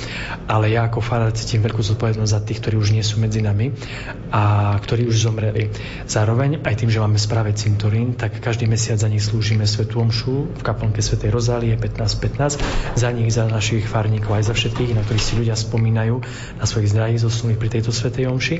ale 0.49 0.73
ja 0.73 0.89
ako 0.89 0.99
farár 0.99 1.31
cítim 1.37 1.61
veľkú 1.61 1.85
zodpovednosť 1.85 2.31
za 2.33 2.41
tých, 2.41 2.59
ktorí 2.65 2.75
už 2.81 2.89
nie 2.97 3.05
sú 3.05 3.21
medzi 3.21 3.45
nami 3.45 3.71
a 4.33 4.73
ktorí 4.81 5.05
už 5.05 5.29
zomreli. 5.29 5.69
Zároveň 6.09 6.65
aj 6.65 6.75
tým, 6.81 6.89
že 6.89 7.01
máme 7.03 7.21
správe 7.21 7.53
cintorín, 7.53 8.00
tak 8.17 8.41
každý 8.41 8.65
mesiac 8.65 8.97
za 8.97 9.05
nich 9.05 9.21
slúžime 9.21 9.69
Svetu 9.69 10.01
Omšu 10.01 10.57
v 10.57 10.61
kaplnke 10.65 11.05
Svetej 11.05 11.29
Rozálie 11.29 11.77
15.15. 11.77 12.97
Za 12.97 13.09
nich, 13.13 13.29
za 13.29 13.45
našich 13.45 13.85
farníkov, 13.85 14.41
aj 14.41 14.49
za 14.49 14.53
všetkých, 14.57 14.97
na 14.97 15.05
ktorých 15.05 15.25
si 15.25 15.33
ľudia 15.37 15.53
spomínajú 15.53 16.15
na 16.57 16.65
svojich 16.65 16.91
zdravých 16.91 17.21
zosnulých 17.21 17.59
pri 17.61 17.69
tejto 17.77 17.91
Svetej 17.93 18.33
Omši. 18.33 18.55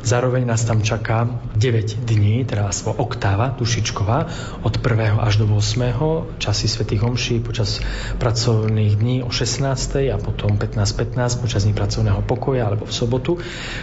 Zároveň 0.00 0.48
nás 0.48 0.64
tam 0.64 0.80
čaká 0.80 1.28
9 1.58 2.08
dní, 2.08 2.48
teda 2.48 2.72
oktáva 2.96 3.52
dušičková 3.52 4.18
od 4.64 4.74
1. 4.80 5.20
až 5.20 5.34
do 5.42 5.46
8. 5.50 6.40
časy 6.40 6.66
Svetých 6.70 7.04
Omší 7.04 7.44
počas 7.44 7.84
pracovných 8.16 8.96
dní 8.96 9.16
o 9.20 9.28
16. 9.28 9.68
a 10.08 10.16
potom 10.16 10.56
15.15 10.56 11.44
počas 11.44 11.68
dní 11.68 11.76
pracovného 11.76 12.24
pokoja 12.24 12.64
alebo 12.64 12.88
v 12.88 12.94
sobotu. 12.94 13.32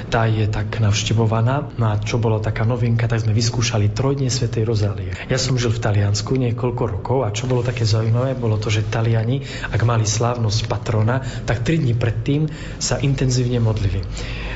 Tá 0.10 0.26
je 0.26 0.50
tak 0.50 0.82
navštevovaná. 0.82 1.76
No 1.76 1.92
a 1.92 2.00
čo 2.00 2.18
bolo 2.18 2.40
taká 2.40 2.64
novinka, 2.64 3.12
tak 3.12 3.22
sme 3.22 3.36
vyskúšali 3.36 3.92
trojdne 3.92 4.32
Svetej 4.32 4.64
Rozálie. 4.64 4.95
Ja 5.28 5.38
som 5.42 5.60
žil 5.60 5.74
v 5.74 5.84
Taliansku 5.84 6.38
niekoľko 6.40 6.84
rokov 7.00 7.18
a 7.28 7.34
čo 7.36 7.50
bolo 7.50 7.66
také 7.66 7.84
zaujímavé, 7.84 8.38
bolo 8.40 8.56
to, 8.56 8.72
že 8.72 8.88
Taliani, 8.88 9.44
ak 9.72 9.82
mali 9.84 10.08
slávnosť 10.08 10.72
patrona, 10.72 11.22
tak 11.44 11.68
tri 11.68 11.82
dní 11.82 11.98
predtým 11.98 12.48
sa 12.80 13.02
intenzívne 13.02 13.60
modlili 13.60 14.02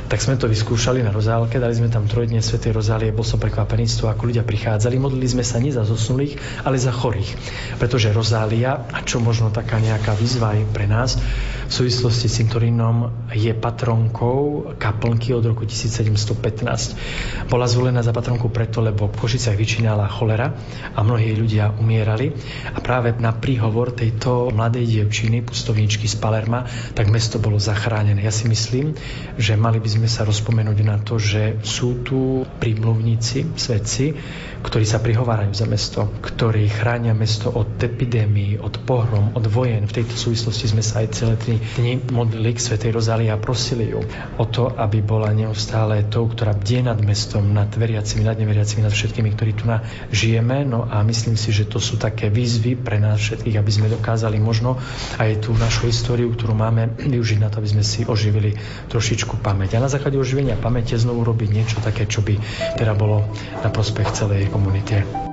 tak 0.09 0.25
sme 0.25 0.41
to 0.41 0.49
vyskúšali 0.49 1.05
na 1.05 1.13
rozálke, 1.13 1.61
dali 1.61 1.77
sme 1.77 1.85
tam 1.85 2.09
trojdne 2.09 2.41
Svetej 2.41 2.73
Rozálie, 2.73 3.13
bol 3.13 3.21
som 3.21 3.37
prekvapený 3.37 3.85
z 3.85 4.01
toho, 4.01 4.09
ako 4.09 4.33
ľudia 4.33 4.41
prichádzali. 4.41 4.97
Modlili 4.97 5.29
sme 5.29 5.45
sa 5.45 5.61
nie 5.61 5.69
za 5.69 5.85
zosnulých, 5.85 6.65
ale 6.65 6.81
za 6.81 6.89
chorých. 6.89 7.37
Pretože 7.77 8.09
Rozália, 8.09 8.89
a 8.89 9.05
čo 9.05 9.21
možno 9.21 9.53
taká 9.53 9.77
nejaká 9.77 10.17
výzva 10.17 10.57
aj 10.57 10.65
pre 10.73 10.89
nás, 10.89 11.21
v 11.69 11.73
súvislosti 11.85 12.25
s 12.25 12.41
cintorínom 12.41 13.29
je 13.37 13.53
patronkou 13.53 14.73
kaplnky 14.81 15.37
od 15.37 15.45
roku 15.45 15.69
1715. 15.69 17.45
Bola 17.45 17.69
zvolená 17.69 18.01
za 18.01 18.09
patronku 18.09 18.49
preto, 18.49 18.81
lebo 18.81 19.05
v 19.05 19.13
Košicách 19.13 19.53
vyčínala 19.53 20.09
cholera 20.09 20.28
a 20.37 20.99
mnohí 21.01 21.33
ľudia 21.33 21.73
umierali. 21.73 22.35
A 22.75 22.77
práve 22.83 23.15
na 23.17 23.33
príhovor 23.33 23.95
tejto 23.95 24.53
mladej 24.53 24.85
dievčiny, 24.85 25.41
pustovničky 25.41 26.05
z 26.05 26.19
Palerma, 26.21 26.69
tak 26.93 27.09
mesto 27.09 27.41
bolo 27.41 27.57
zachránené. 27.57 28.21
Ja 28.21 28.33
si 28.33 28.45
myslím, 28.45 28.93
že 29.39 29.57
mali 29.57 29.81
by 29.81 29.89
sme 29.89 30.07
sa 30.11 30.27
rozpomenúť 30.27 30.79
na 30.85 30.99
to, 30.99 31.17
že 31.17 31.57
sú 31.65 32.05
tu 32.05 32.45
prímluvníci, 32.59 33.57
svedci, 33.57 34.13
ktorí 34.59 34.83
sa 34.83 34.99
prihovárajú 34.99 35.55
za 35.55 35.63
mesto, 35.63 36.11
ktorí 36.19 36.67
chránia 36.67 37.15
mesto 37.15 37.47
od 37.47 37.79
epidémií, 37.79 38.59
od 38.59 38.83
pohrom, 38.83 39.31
od 39.31 39.47
vojen. 39.47 39.87
V 39.87 40.03
tejto 40.03 40.19
súvislosti 40.19 40.67
sme 40.67 40.83
sa 40.83 40.99
aj 40.99 41.07
celé 41.15 41.35
tri 41.39 41.55
dni 41.79 42.11
modlili 42.11 42.51
k 42.51 42.59
Svetej 42.59 42.91
Rozálii 42.91 43.31
a 43.31 43.39
prosili 43.39 43.95
ju 43.95 44.03
o 44.35 44.45
to, 44.45 44.67
aby 44.75 44.99
bola 44.99 45.31
neustále 45.31 46.03
tou, 46.11 46.27
ktorá 46.27 46.51
bdie 46.51 46.83
nad 46.83 46.99
mestom, 46.99 47.55
nad 47.55 47.71
veriacimi, 47.71 48.27
nad 48.27 48.35
neveriacimi, 48.35 48.83
nad 48.83 48.91
všetkými, 48.91 49.31
ktorí 49.31 49.51
tu 49.55 49.63
na 49.63 49.79
žijeme. 50.11 50.65
No 50.65 50.85
a 50.85 51.01
myslím 51.05 51.37
si, 51.37 51.53
že 51.53 51.69
to 51.69 51.77
sú 51.77 51.97
také 51.97 52.27
výzvy 52.27 52.75
pre 52.75 52.97
nás 52.97 53.21
všetkých, 53.21 53.57
aby 53.57 53.71
sme 53.71 53.93
dokázali 53.93 54.37
možno 54.41 54.77
aj 55.21 55.45
tú 55.45 55.55
našu 55.55 55.89
históriu, 55.89 56.29
ktorú 56.33 56.53
máme, 56.57 56.97
využiť 56.99 57.39
na 57.39 57.49
to, 57.49 57.61
aby 57.61 57.69
sme 57.69 57.83
si 57.85 58.03
oživili 58.05 58.57
trošičku 58.89 59.39
pamäť. 59.39 59.77
A 59.77 59.83
na 59.83 59.89
základe 59.91 60.17
oživenia 60.17 60.59
pamäte 60.59 60.97
znovu 60.97 61.23
robiť 61.25 61.49
niečo 61.49 61.77
také, 61.79 62.09
čo 62.09 62.25
by 62.25 62.35
teda 62.75 62.93
bolo 62.97 63.23
na 63.61 63.69
prospech 63.69 64.11
celej 64.13 64.49
komunite. 64.49 65.28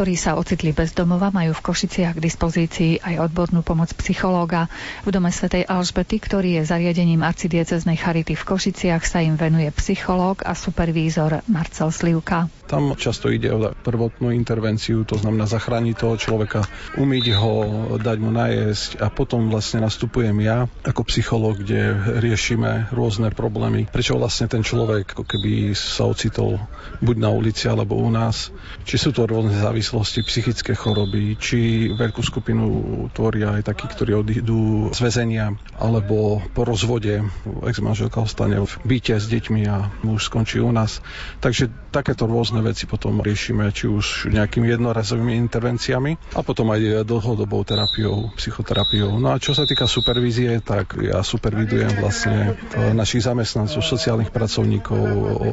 Ktorí 0.00 0.16
sa 0.16 0.32
ocitli 0.32 0.72
bez 0.72 0.96
domova, 0.96 1.28
majú 1.28 1.52
v 1.52 1.60
Košiciach 1.60 2.16
k 2.16 2.24
dispozícii 2.24 3.04
aj 3.04 3.20
odbornú 3.20 3.60
pomoc 3.60 3.92
psychológa. 4.00 4.64
V 5.04 5.12
dome 5.12 5.28
svätej 5.28 5.68
Alžbety, 5.68 6.16
ktorý 6.16 6.56
je 6.56 6.72
zariadením 6.72 7.20
arcidieceznej 7.20 8.00
charity 8.00 8.32
v 8.32 8.48
Košiciach, 8.48 9.04
sa 9.04 9.20
im 9.20 9.36
venuje 9.36 9.68
psychológ 9.76 10.40
a 10.48 10.56
supervízor 10.56 11.44
Marcel 11.52 11.92
Slivka. 11.92 12.48
Tam 12.70 12.94
často 12.94 13.34
ide 13.34 13.50
o 13.50 13.74
prvotnú 13.74 14.30
intervenciu, 14.30 15.02
to 15.02 15.18
znamená 15.18 15.50
zachrániť 15.50 15.94
toho 15.98 16.14
človeka, 16.14 16.70
umyť 16.94 17.26
ho, 17.34 17.54
dať 17.98 18.16
mu 18.22 18.30
najesť 18.30 19.02
a 19.02 19.10
potom 19.10 19.50
vlastne 19.50 19.82
nastupujem 19.82 20.38
ja 20.38 20.70
ako 20.86 21.02
psychológ, 21.10 21.66
kde 21.66 21.98
riešime 22.22 22.94
rôzne 22.94 23.34
problémy. 23.34 23.90
Prečo 23.90 24.14
vlastne 24.14 24.46
ten 24.46 24.62
človek 24.62 25.18
ako 25.18 25.26
keby 25.26 25.74
sa 25.74 26.06
ocitol 26.06 26.62
buď 27.02 27.16
na 27.18 27.34
ulici 27.34 27.66
alebo 27.66 27.98
u 27.98 28.06
nás. 28.06 28.54
Či 28.86 29.02
sú 29.02 29.10
to 29.10 29.26
rôzne 29.26 29.58
závislosti, 29.58 30.22
psychické 30.22 30.78
choroby, 30.78 31.34
či 31.42 31.90
veľkú 31.90 32.22
skupinu 32.22 32.66
tvoria 33.10 33.58
aj 33.58 33.66
takí, 33.66 33.90
ktorí 33.90 34.14
odídu 34.14 34.94
z 34.94 34.98
väzenia, 35.02 35.58
alebo 35.74 36.38
po 36.54 36.62
rozvode 36.62 37.26
ex-manželka 37.66 38.22
ostane 38.22 38.62
v 38.62 38.72
byte 38.86 39.18
s 39.18 39.26
deťmi 39.26 39.62
a 39.66 39.90
muž 40.06 40.30
skončí 40.30 40.62
u 40.62 40.70
nás. 40.70 41.02
Takže 41.42 41.66
takéto 41.90 42.30
rôzne 42.30 42.59
rôzne 42.60 42.76
veci 42.76 42.84
potom 42.84 43.24
riešime, 43.24 43.72
či 43.72 43.88
už 43.88 44.28
nejakými 44.28 44.68
jednorazovými 44.68 45.32
intervenciami 45.48 46.36
a 46.36 46.44
potom 46.44 46.68
aj 46.76 47.08
dlhodobou 47.08 47.64
terapiou, 47.64 48.28
psychoterapiou. 48.36 49.16
No 49.16 49.32
a 49.32 49.40
čo 49.40 49.56
sa 49.56 49.64
týka 49.64 49.88
supervízie, 49.88 50.60
tak 50.60 51.00
ja 51.00 51.24
supervidujem 51.24 51.96
vlastne 51.96 52.60
e, 52.76 52.92
našich 52.92 53.24
zamestnancov, 53.24 53.80
sociálnych 53.80 54.28
pracovníkov, 54.28 55.00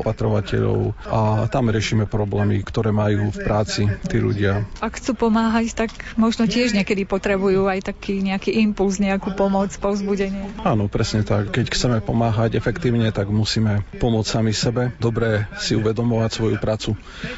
opatrovateľov 0.03 0.99
a 1.07 1.47
tam 1.47 1.71
riešime 1.71 2.11
problémy, 2.11 2.59
ktoré 2.67 2.91
majú 2.91 3.31
v 3.31 3.39
práci 3.39 3.87
tí 4.11 4.19
ľudia. 4.19 4.67
Ak 4.83 4.99
chcú 4.99 5.31
pomáhať, 5.31 5.87
tak 5.87 5.95
možno 6.19 6.43
tiež 6.43 6.75
niekedy 6.75 7.07
potrebujú 7.07 7.71
aj 7.71 7.87
taký 7.87 8.19
nejaký 8.19 8.51
impuls, 8.67 8.99
nejakú 8.99 9.31
pomoc, 9.31 9.71
povzbudenie. 9.79 10.59
Áno, 10.67 10.91
presne 10.91 11.23
tak. 11.23 11.55
Keď 11.55 11.71
chceme 11.71 11.97
pomáhať 12.03 12.59
efektívne, 12.59 13.07
tak 13.15 13.31
musíme 13.31 13.87
pomôcť 13.95 14.27
sami 14.27 14.51
sebe, 14.51 14.91
dobre 14.99 15.47
si 15.61 15.77
uvedomovať 15.77 16.31
svoju 16.33 16.57
prácu, 16.59 16.96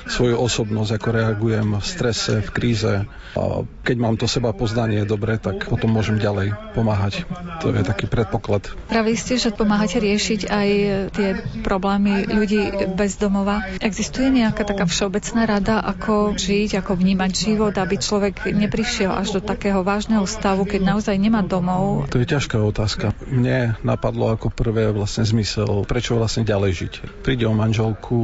svoju 0.10 0.36
osobnosť, 0.36 0.91
ako 0.99 1.07
reagujem 1.10 1.70
v 1.80 1.86
strese, 1.86 2.34
v 2.43 2.49
kríze. 2.51 2.93
A 3.38 3.43
keď 3.86 3.97
mám 4.01 4.16
to 4.20 4.26
seba 4.28 4.51
poznanie 4.51 5.05
dobre, 5.05 5.38
tak 5.39 5.70
potom 5.70 5.93
môžem 5.93 6.20
ďalej 6.20 6.57
pomáhať. 6.76 7.24
To 7.64 7.72
je 7.72 7.86
taký 7.86 8.10
predpoklad. 8.10 8.68
Pravili 8.89 9.16
ste, 9.16 9.39
že 9.39 9.55
pomáhate 9.55 10.01
riešiť 10.01 10.41
aj 10.49 10.70
tie 11.16 11.30
problémy 11.64 12.28
ľudí 12.28 12.91
bez 12.95 13.16
domova. 13.16 13.64
Existuje 13.80 14.34
nejaká 14.34 14.68
taká 14.68 14.86
všeobecná 14.89 15.47
rada, 15.47 15.76
ako 15.80 16.36
žiť, 16.36 16.84
ako 16.84 16.99
vnímať 16.99 17.32
život, 17.32 17.74
aby 17.78 17.95
človek 17.95 18.51
neprišiel 18.51 19.14
až 19.14 19.39
do 19.39 19.41
takého 19.41 19.86
vážneho 19.86 20.26
stavu, 20.28 20.68
keď 20.68 20.95
naozaj 20.95 21.16
nemá 21.16 21.39
domov? 21.45 22.12
To 22.12 22.20
je 22.20 22.28
ťažká 22.28 22.60
otázka. 22.60 23.16
Mne 23.30 23.80
napadlo 23.86 24.36
ako 24.36 24.51
prvé 24.51 24.91
vlastne 24.91 25.24
zmysel, 25.24 25.88
prečo 25.88 26.20
vlastne 26.20 26.43
ďalej 26.43 26.72
žiť. 26.76 26.93
Príde 27.24 27.45
o 27.47 27.55
manželku, 27.55 28.18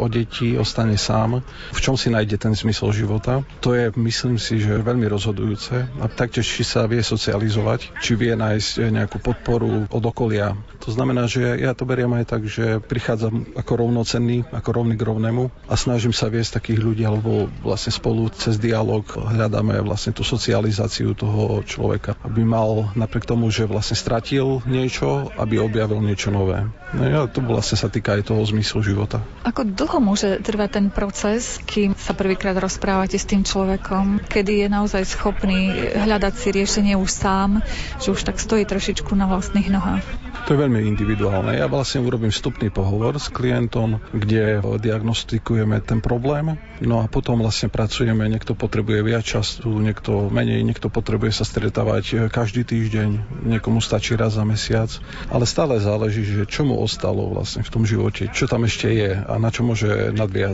o 0.00 0.06
deti, 0.08 0.56
ostane 0.56 0.71
ostane 0.72 0.96
sám, 0.96 1.44
v 1.68 1.80
čom 1.84 2.00
si 2.00 2.08
nájde 2.08 2.40
ten 2.40 2.56
zmysel 2.56 2.96
života. 2.96 3.44
To 3.60 3.76
je, 3.76 3.92
myslím 3.92 4.40
si, 4.40 4.56
že 4.56 4.80
veľmi 4.80 5.04
rozhodujúce. 5.04 5.84
A 6.00 6.08
taktiež, 6.08 6.48
či 6.48 6.64
sa 6.64 6.88
vie 6.88 7.04
socializovať, 7.04 7.92
či 8.00 8.16
vie 8.16 8.32
nájsť 8.32 8.88
nejakú 8.88 9.20
podporu 9.20 9.84
od 9.92 10.00
okolia. 10.00 10.56
To 10.80 10.88
znamená, 10.88 11.28
že 11.28 11.60
ja 11.60 11.76
to 11.76 11.84
beriem 11.84 12.16
aj 12.16 12.24
tak, 12.24 12.48
že 12.48 12.80
prichádzam 12.80 13.52
ako 13.52 13.72
rovnocenný, 13.84 14.48
ako 14.48 14.80
rovný 14.80 14.96
k 14.96 15.04
rovnému 15.04 15.52
a 15.68 15.74
snažím 15.76 16.16
sa 16.16 16.32
viesť 16.32 16.56
takých 16.56 16.80
ľudí, 16.80 17.04
alebo 17.04 17.52
vlastne 17.60 17.92
spolu 17.92 18.32
cez 18.32 18.56
dialog 18.56 19.04
hľadáme 19.12 19.76
vlastne 19.84 20.16
tú 20.16 20.24
socializáciu 20.24 21.12
toho 21.12 21.60
človeka, 21.68 22.16
aby 22.24 22.48
mal 22.48 22.96
napriek 22.96 23.28
tomu, 23.28 23.52
že 23.52 23.68
vlastne 23.68 23.94
stratil 23.94 24.64
niečo, 24.64 25.28
aby 25.36 25.60
objavil 25.60 26.00
niečo 26.00 26.32
nové. 26.32 26.64
No 26.96 27.04
ja, 27.04 27.28
to 27.28 27.44
vlastne 27.44 27.76
sa 27.76 27.92
týka 27.92 28.16
aj 28.16 28.32
toho 28.32 28.40
zmyslu 28.44 28.80
života. 28.80 29.20
Ako 29.44 29.68
dlho 29.68 29.98
môže 30.00 30.40
trvať 30.40 30.61
ten 30.68 30.90
proces, 30.90 31.58
kým 31.64 31.94
sa 31.96 32.12
prvýkrát 32.12 32.58
rozprávate 32.58 33.16
s 33.16 33.26
tým 33.26 33.46
človekom, 33.46 34.22
kedy 34.26 34.66
je 34.66 34.68
naozaj 34.68 35.02
schopný 35.06 35.70
hľadať 35.94 36.34
si 36.36 36.48
riešenie 36.52 36.94
už 36.98 37.10
sám, 37.10 37.62
že 38.02 38.12
už 38.12 38.22
tak 38.26 38.42
stojí 38.42 38.66
trošičku 38.66 39.14
na 39.14 39.30
vlastných 39.30 39.70
nohách? 39.70 40.04
To 40.50 40.58
je 40.58 40.62
veľmi 40.62 40.82
individuálne. 40.90 41.54
Ja 41.54 41.70
vlastne 41.70 42.02
urobím 42.02 42.34
vstupný 42.34 42.74
pohovor 42.74 43.14
s 43.14 43.30
klientom, 43.30 44.02
kde 44.10 44.58
diagnostikujeme 44.58 45.78
ten 45.86 46.02
problém, 46.02 46.58
no 46.82 46.98
a 46.98 47.06
potom 47.06 47.38
vlastne 47.38 47.70
pracujeme, 47.70 48.26
niekto 48.26 48.58
potrebuje 48.58 49.06
viac 49.06 49.22
času, 49.22 49.70
niekto 49.78 50.26
menej, 50.34 50.66
niekto 50.66 50.90
potrebuje 50.90 51.38
sa 51.38 51.44
stretávať 51.46 52.26
každý 52.26 52.66
týždeň, 52.66 53.40
niekomu 53.46 53.78
stačí 53.78 54.18
raz 54.18 54.34
za 54.34 54.42
mesiac, 54.42 54.90
ale 55.30 55.46
stále 55.46 55.78
záleží, 55.78 56.26
že 56.26 56.44
čo 56.50 56.66
mu 56.66 56.74
ostalo 56.82 57.30
vlastne 57.30 57.62
v 57.62 57.70
tom 57.70 57.86
živote, 57.86 58.26
čo 58.34 58.50
tam 58.50 58.66
ešte 58.66 58.90
je 58.90 59.14
a 59.14 59.34
na 59.38 59.54
čo 59.54 59.62
môže 59.62 60.10
nadviazať. 60.10 60.51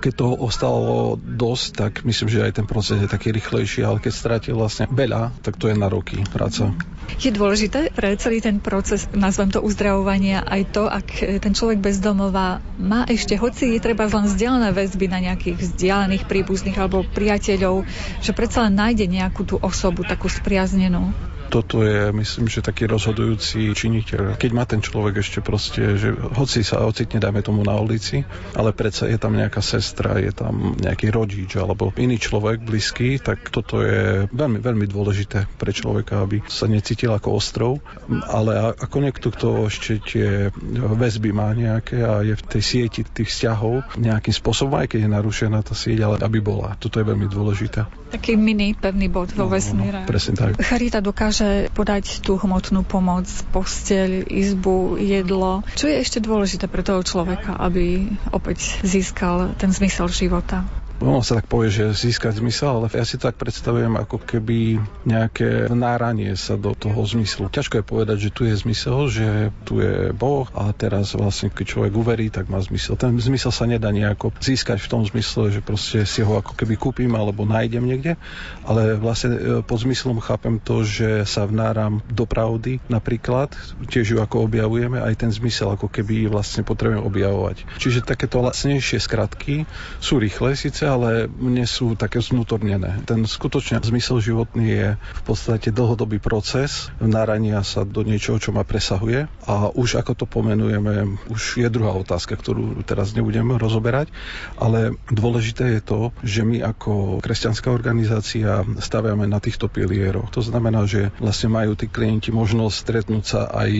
Keď 0.00 0.12
toho 0.16 0.34
ostalo 0.38 1.14
dosť, 1.20 1.66
tak 1.76 1.92
myslím, 2.08 2.28
že 2.32 2.44
aj 2.46 2.52
ten 2.62 2.66
proces 2.66 3.02
je 3.02 3.08
taký 3.10 3.34
rýchlejší, 3.34 3.84
ale 3.84 4.00
keď 4.00 4.12
strátil 4.12 4.54
vlastne 4.56 4.88
veľa, 4.88 5.36
tak 5.44 5.60
to 5.60 5.68
je 5.68 5.76
na 5.76 5.90
roky 5.90 6.22
práca. 6.30 6.72
Je 7.18 7.34
dôležité 7.34 7.90
pre 7.90 8.14
celý 8.14 8.38
ten 8.38 8.62
proces, 8.62 9.10
nazvem 9.10 9.50
to 9.50 9.58
uzdravovania, 9.58 10.46
aj 10.46 10.62
to, 10.70 10.86
ak 10.86 11.40
ten 11.42 11.52
človek 11.52 11.82
bezdomová 11.82 12.62
má 12.78 13.02
ešte, 13.10 13.34
hoci 13.34 13.74
je 13.74 13.80
treba 13.82 14.06
len 14.06 14.30
vzdialené 14.30 14.70
väzby 14.70 15.10
na 15.10 15.18
nejakých 15.18 15.58
vzdialených 15.58 16.24
príbuzných 16.30 16.78
alebo 16.78 17.02
priateľov, 17.02 17.82
že 18.22 18.30
predsa 18.30 18.70
len 18.70 18.78
nájde 18.78 19.10
nejakú 19.10 19.42
tú 19.42 19.56
osobu 19.58 20.06
takú 20.06 20.30
spriaznenú 20.30 21.10
toto 21.50 21.82
je, 21.82 22.14
myslím, 22.14 22.46
že 22.46 22.62
taký 22.62 22.86
rozhodujúci 22.86 23.74
činiteľ. 23.74 24.38
Keď 24.38 24.50
má 24.54 24.62
ten 24.64 24.78
človek 24.78 25.18
ešte 25.18 25.42
proste, 25.42 25.98
že 25.98 26.14
hoci 26.14 26.62
sa 26.62 26.86
ocitne, 26.86 27.18
dajme 27.18 27.42
tomu 27.42 27.66
na 27.66 27.74
ulici, 27.74 28.22
ale 28.54 28.70
predsa 28.70 29.10
je 29.10 29.18
tam 29.18 29.34
nejaká 29.34 29.58
sestra, 29.58 30.22
je 30.22 30.30
tam 30.30 30.78
nejaký 30.78 31.10
rodič 31.10 31.58
alebo 31.58 31.90
iný 31.98 32.22
človek 32.22 32.62
blízky, 32.62 33.18
tak 33.18 33.50
toto 33.50 33.82
je 33.82 34.30
veľmi, 34.30 34.62
veľmi 34.62 34.86
dôležité 34.86 35.50
pre 35.58 35.74
človeka, 35.74 36.22
aby 36.22 36.46
sa 36.46 36.70
necítil 36.70 37.10
ako 37.10 37.34
ostrov, 37.34 37.82
ale 38.30 38.78
ako 38.78 38.96
niekto, 39.02 39.34
kto 39.34 39.66
ešte 39.66 39.98
tie 40.06 40.28
väzby 40.72 41.34
má 41.34 41.50
nejaké 41.50 41.98
a 42.06 42.22
je 42.22 42.38
v 42.38 42.44
tej 42.46 42.62
sieti 42.62 43.02
tých 43.02 43.34
vzťahov 43.34 43.98
nejakým 43.98 44.32
spôsobom, 44.32 44.78
aj 44.78 44.94
keď 44.94 45.08
je 45.08 45.10
narušená 45.10 45.58
tá 45.66 45.74
sieť, 45.74 45.98
ale 46.06 46.16
aby 46.22 46.38
bola. 46.38 46.78
Toto 46.78 47.02
je 47.02 47.04
veľmi 47.04 47.26
dôležité. 47.26 47.90
Taký 48.10 48.34
mini 48.34 48.74
pevný 48.74 49.06
bod 49.06 49.30
vo 49.34 49.46
no, 49.46 49.52
vesmíre. 49.54 50.02
No, 50.02 50.08
presne 50.10 50.34
tak. 50.34 50.58
Charita 50.58 50.98
dokáže 50.98 51.39
podať 51.72 52.22
tú 52.22 52.36
hmotnú 52.36 52.84
pomoc, 52.84 53.26
posteľ, 53.50 54.28
izbu, 54.28 55.00
jedlo. 55.00 55.66
Čo 55.74 55.88
je 55.88 55.96
ešte 56.00 56.18
dôležité 56.20 56.68
pre 56.68 56.84
toho 56.84 57.00
človeka, 57.00 57.56
aby 57.56 58.08
opäť 58.30 58.80
získal 58.84 59.56
ten 59.56 59.72
zmysel 59.72 60.08
života? 60.12 60.64
Ono 61.00 61.24
sa 61.24 61.40
tak 61.40 61.48
povie, 61.48 61.72
že 61.72 61.96
získať 61.96 62.44
zmysel, 62.44 62.84
ale 62.84 62.86
ja 62.92 63.08
si 63.08 63.16
tak 63.16 63.40
predstavujem 63.40 63.96
ako 63.96 64.20
keby 64.20 64.76
nejaké 65.08 65.72
náranie 65.72 66.36
sa 66.36 66.60
do 66.60 66.76
toho 66.76 67.00
zmyslu. 67.00 67.48
Ťažko 67.48 67.80
je 67.80 67.84
povedať, 67.84 68.16
že 68.28 68.30
tu 68.34 68.44
je 68.44 68.54
zmysel, 68.54 68.98
že 69.08 69.26
tu 69.64 69.80
je 69.80 70.12
Boh 70.12 70.44
a 70.52 70.68
teraz 70.76 71.16
vlastne, 71.16 71.48
keď 71.48 71.66
človek 71.66 71.92
uverí, 71.96 72.28
tak 72.28 72.52
má 72.52 72.60
zmysel. 72.60 73.00
Ten 73.00 73.16
zmysel 73.16 73.48
sa 73.48 73.64
nedá 73.64 73.88
nejako 73.88 74.36
získať 74.36 74.84
v 74.84 74.90
tom 74.92 75.02
zmysle, 75.08 75.48
že 75.48 75.64
proste 75.64 76.04
si 76.04 76.20
ho 76.20 76.36
ako 76.36 76.52
keby 76.52 76.76
kúpim 76.76 77.12
alebo 77.16 77.48
nájdem 77.48 77.88
niekde, 77.88 78.20
ale 78.68 79.00
vlastne 79.00 79.32
e, 79.32 79.40
pod 79.64 79.80
zmyslom 79.80 80.20
chápem 80.20 80.60
to, 80.60 80.84
že 80.84 81.24
sa 81.24 81.48
vnáram 81.48 82.04
do 82.12 82.28
pravdy 82.28 82.84
napríklad, 82.92 83.56
tiež 83.88 84.16
ju 84.16 84.18
ako 84.20 84.44
objavujeme, 84.44 85.00
aj 85.00 85.16
ten 85.16 85.30
zmysel 85.32 85.72
ako 85.72 85.88
keby 85.88 86.28
vlastne 86.28 86.60
potrebujeme 86.60 87.00
objavovať. 87.00 87.64
Čiže 87.80 88.04
takéto 88.04 88.44
lacnejšie 88.44 89.00
skratky 89.00 89.64
sú 90.02 90.20
rýchle 90.20 90.52
síce, 90.58 90.89
ale 90.90 91.30
mne 91.30 91.62
sú 91.64 91.94
také 91.94 92.18
znútornené. 92.18 93.06
Ten 93.06 93.22
skutočne 93.22 93.78
zmysel 93.78 94.18
životný 94.18 94.66
je 94.66 94.88
v 94.98 95.22
podstate 95.22 95.70
dlhodobý 95.70 96.18
proces 96.18 96.90
narania 96.98 97.62
sa 97.62 97.86
do 97.86 98.02
niečoho, 98.02 98.42
čo 98.42 98.50
ma 98.50 98.66
presahuje 98.66 99.30
a 99.46 99.70
už 99.70 100.02
ako 100.02 100.12
to 100.18 100.26
pomenujeme, 100.26 101.16
už 101.30 101.62
je 101.62 101.68
druhá 101.70 101.94
otázka, 101.94 102.34
ktorú 102.34 102.82
teraz 102.82 103.14
nebudem 103.14 103.54
rozoberať, 103.54 104.10
ale 104.58 104.98
dôležité 105.08 105.78
je 105.78 105.82
to, 105.84 106.00
že 106.26 106.42
my 106.42 106.60
ako 106.64 107.22
kresťanská 107.22 107.70
organizácia 107.70 108.66
staviame 108.82 109.30
na 109.30 109.38
týchto 109.38 109.70
pilieroch. 109.70 110.32
To 110.34 110.42
znamená, 110.42 110.84
že 110.88 111.14
vlastne 111.22 111.52
majú 111.52 111.78
tí 111.78 111.86
klienti 111.86 112.34
možnosť 112.34 112.74
stretnúť 112.76 113.24
sa 113.24 113.40
aj 113.52 113.70